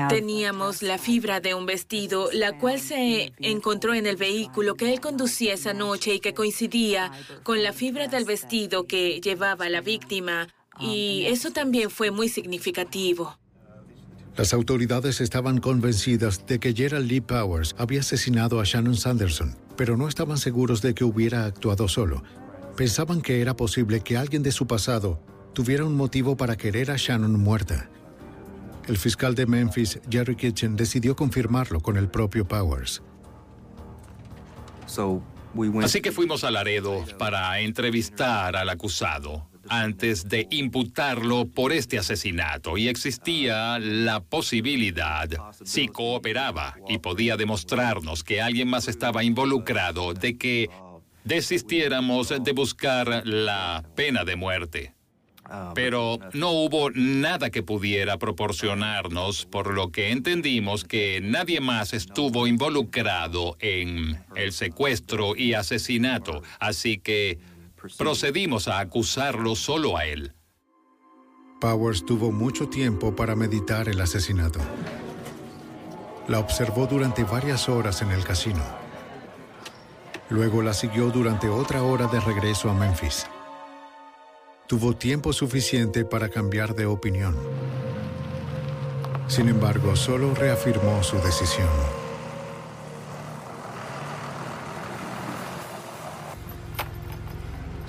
Teníamos 0.09 0.82
la 0.82 0.99
fibra 0.99 1.38
de 1.38 1.55
un 1.55 1.64
vestido, 1.64 2.30
la 2.32 2.59
cual 2.59 2.80
se 2.80 3.32
encontró 3.38 3.94
en 3.94 4.07
el 4.07 4.16
vehículo 4.16 4.74
que 4.74 4.92
él 4.92 4.99
conducía 4.99 5.55
esa 5.55 5.72
noche 5.72 6.14
y 6.14 6.18
que 6.18 6.34
coincidía 6.34 7.12
con 7.44 7.62
la 7.62 7.72
fibra 7.72 8.09
del 8.09 8.24
vestido 8.24 8.88
que 8.88 9.20
llevaba 9.20 9.68
la 9.68 9.82
víctima. 9.82 10.49
Y 10.80 11.26
eso 11.26 11.53
también 11.53 11.90
fue 11.90 12.11
muy 12.11 12.28
significativo. 12.28 13.38
Las 14.36 14.53
autoridades 14.53 15.20
estaban 15.20 15.59
convencidas 15.59 16.44
de 16.44 16.59
que 16.59 16.74
Gerald 16.74 17.09
Lee 17.09 17.20
Powers 17.20 17.76
había 17.78 18.01
asesinado 18.01 18.61
a 18.61 18.64
Shannon 18.64 18.97
Sanderson, 18.97 19.57
pero 19.76 19.96
no 19.96 20.08
estaban 20.08 20.38
seguros 20.38 20.82
de 20.82 20.94
que 20.94 21.04
hubiera 21.04 21.44
actuado 21.44 21.88
solo. 21.88 22.22
Pensaban 22.76 23.20
que 23.20 23.40
era 23.40 23.56
posible 23.56 24.00
que 24.00 24.16
alguien 24.16 24.42
de 24.42 24.52
su 24.52 24.66
pasado 24.66 25.20
tuviera 25.52 25.84
un 25.84 25.96
motivo 25.96 26.36
para 26.36 26.56
querer 26.56 26.90
a 26.90 26.96
Shannon 26.96 27.38
muerta. 27.40 27.88
El 28.86 28.98
fiscal 28.98 29.34
de 29.34 29.46
Memphis, 29.46 30.00
Jerry 30.10 30.36
Kitchen, 30.36 30.76
decidió 30.76 31.16
confirmarlo 31.16 31.80
con 31.80 31.96
el 31.96 32.08
propio 32.08 32.46
Powers. 32.46 33.02
Así 35.82 36.00
que 36.00 36.12
fuimos 36.12 36.44
a 36.44 36.50
Laredo 36.50 37.04
para 37.18 37.60
entrevistar 37.60 38.56
al 38.56 38.68
acusado 38.68 39.48
antes 39.68 40.28
de 40.28 40.46
imputarlo 40.50 41.46
por 41.46 41.72
este 41.72 41.98
asesinato 41.98 42.76
y 42.78 42.88
existía 42.88 43.78
la 43.78 44.20
posibilidad, 44.20 45.28
si 45.64 45.88
cooperaba 45.88 46.76
y 46.88 46.98
podía 46.98 47.36
demostrarnos 47.36 48.24
que 48.24 48.40
alguien 48.40 48.68
más 48.68 48.88
estaba 48.88 49.24
involucrado, 49.24 50.14
de 50.14 50.36
que 50.36 50.70
desistiéramos 51.24 52.32
de 52.40 52.52
buscar 52.52 53.26
la 53.26 53.84
pena 53.94 54.24
de 54.24 54.36
muerte. 54.36 54.92
Pero 55.74 56.18
no 56.32 56.50
hubo 56.50 56.90
nada 56.90 57.50
que 57.50 57.62
pudiera 57.62 58.18
proporcionarnos, 58.18 59.46
por 59.46 59.72
lo 59.74 59.90
que 59.92 60.10
entendimos 60.10 60.82
que 60.84 61.20
nadie 61.22 61.60
más 61.60 61.92
estuvo 61.92 62.48
involucrado 62.48 63.56
en 63.60 64.18
el 64.34 64.52
secuestro 64.52 65.36
y 65.36 65.54
asesinato, 65.54 66.42
así 66.58 66.98
que 66.98 67.38
procedimos 67.76 68.68
a 68.68 68.80
acusarlo 68.80 69.54
solo 69.54 69.96
a 69.96 70.06
él. 70.06 70.34
Powers 71.60 72.04
tuvo 72.04 72.32
mucho 72.32 72.68
tiempo 72.68 73.14
para 73.14 73.36
meditar 73.36 73.88
el 73.88 74.00
asesinato. 74.00 74.60
La 76.28 76.40
observó 76.40 76.86
durante 76.86 77.24
varias 77.24 77.68
horas 77.68 78.02
en 78.02 78.10
el 78.10 78.24
casino. 78.24 78.62
Luego 80.28 80.62
la 80.62 80.74
siguió 80.74 81.10
durante 81.10 81.48
otra 81.48 81.82
hora 81.82 82.08
de 82.08 82.20
regreso 82.20 82.68
a 82.68 82.74
Memphis 82.74 83.26
tuvo 84.66 84.96
tiempo 84.96 85.32
suficiente 85.32 86.04
para 86.04 86.28
cambiar 86.28 86.74
de 86.74 86.86
opinión. 86.86 87.36
Sin 89.28 89.48
embargo, 89.48 89.94
solo 89.94 90.34
reafirmó 90.34 91.02
su 91.02 91.16
decisión. 91.18 91.68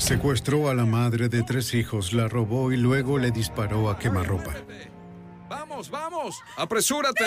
Secuestró 0.07 0.69
a 0.69 0.73
la 0.73 0.85
madre 0.85 1.27
de 1.27 1.43
tres 1.43 1.73
hijos, 1.73 2.13
la 2.13 2.29
robó 2.29 2.71
y 2.71 2.77
luego 2.77 3.19
le 3.19 3.29
disparó 3.29 3.89
a 3.89 3.99
quemarropa. 3.99 4.53
¡Vamos, 5.49 5.89
vamos! 5.89 6.33
¡Apresúrate! 6.55 7.25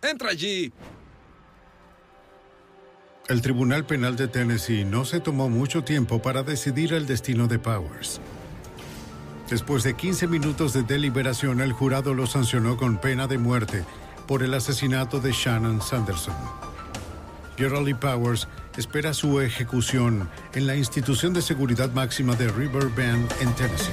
¡Entra 0.00 0.30
allí! 0.30 0.72
El 3.28 3.42
Tribunal 3.42 3.84
Penal 3.84 4.16
de 4.16 4.26
Tennessee 4.26 4.86
no 4.86 5.04
se 5.04 5.20
tomó 5.20 5.50
mucho 5.50 5.84
tiempo 5.84 6.22
para 6.22 6.42
decidir 6.42 6.94
el 6.94 7.06
destino 7.06 7.46
de 7.46 7.58
Powers. 7.58 8.22
Después 9.50 9.82
de 9.82 9.92
15 9.92 10.28
minutos 10.28 10.72
de 10.72 10.84
deliberación, 10.84 11.60
el 11.60 11.74
jurado 11.74 12.14
lo 12.14 12.26
sancionó 12.26 12.78
con 12.78 12.96
pena 12.96 13.26
de 13.26 13.36
muerte 13.36 13.84
por 14.26 14.42
el 14.42 14.54
asesinato 14.54 15.20
de 15.20 15.32
Shannon 15.32 15.82
Sanderson. 15.82 16.34
Gerald 17.58 17.86
Lee 17.86 17.92
Powers 17.92 18.48
espera 18.78 19.12
su 19.12 19.40
ejecución 19.40 20.30
en 20.54 20.68
la 20.68 20.76
institución 20.76 21.34
de 21.34 21.42
seguridad 21.42 21.90
máxima 21.90 22.36
de 22.36 22.46
River 22.46 22.86
Bend 22.94 23.28
en 23.40 23.52
Tennessee. 23.54 23.92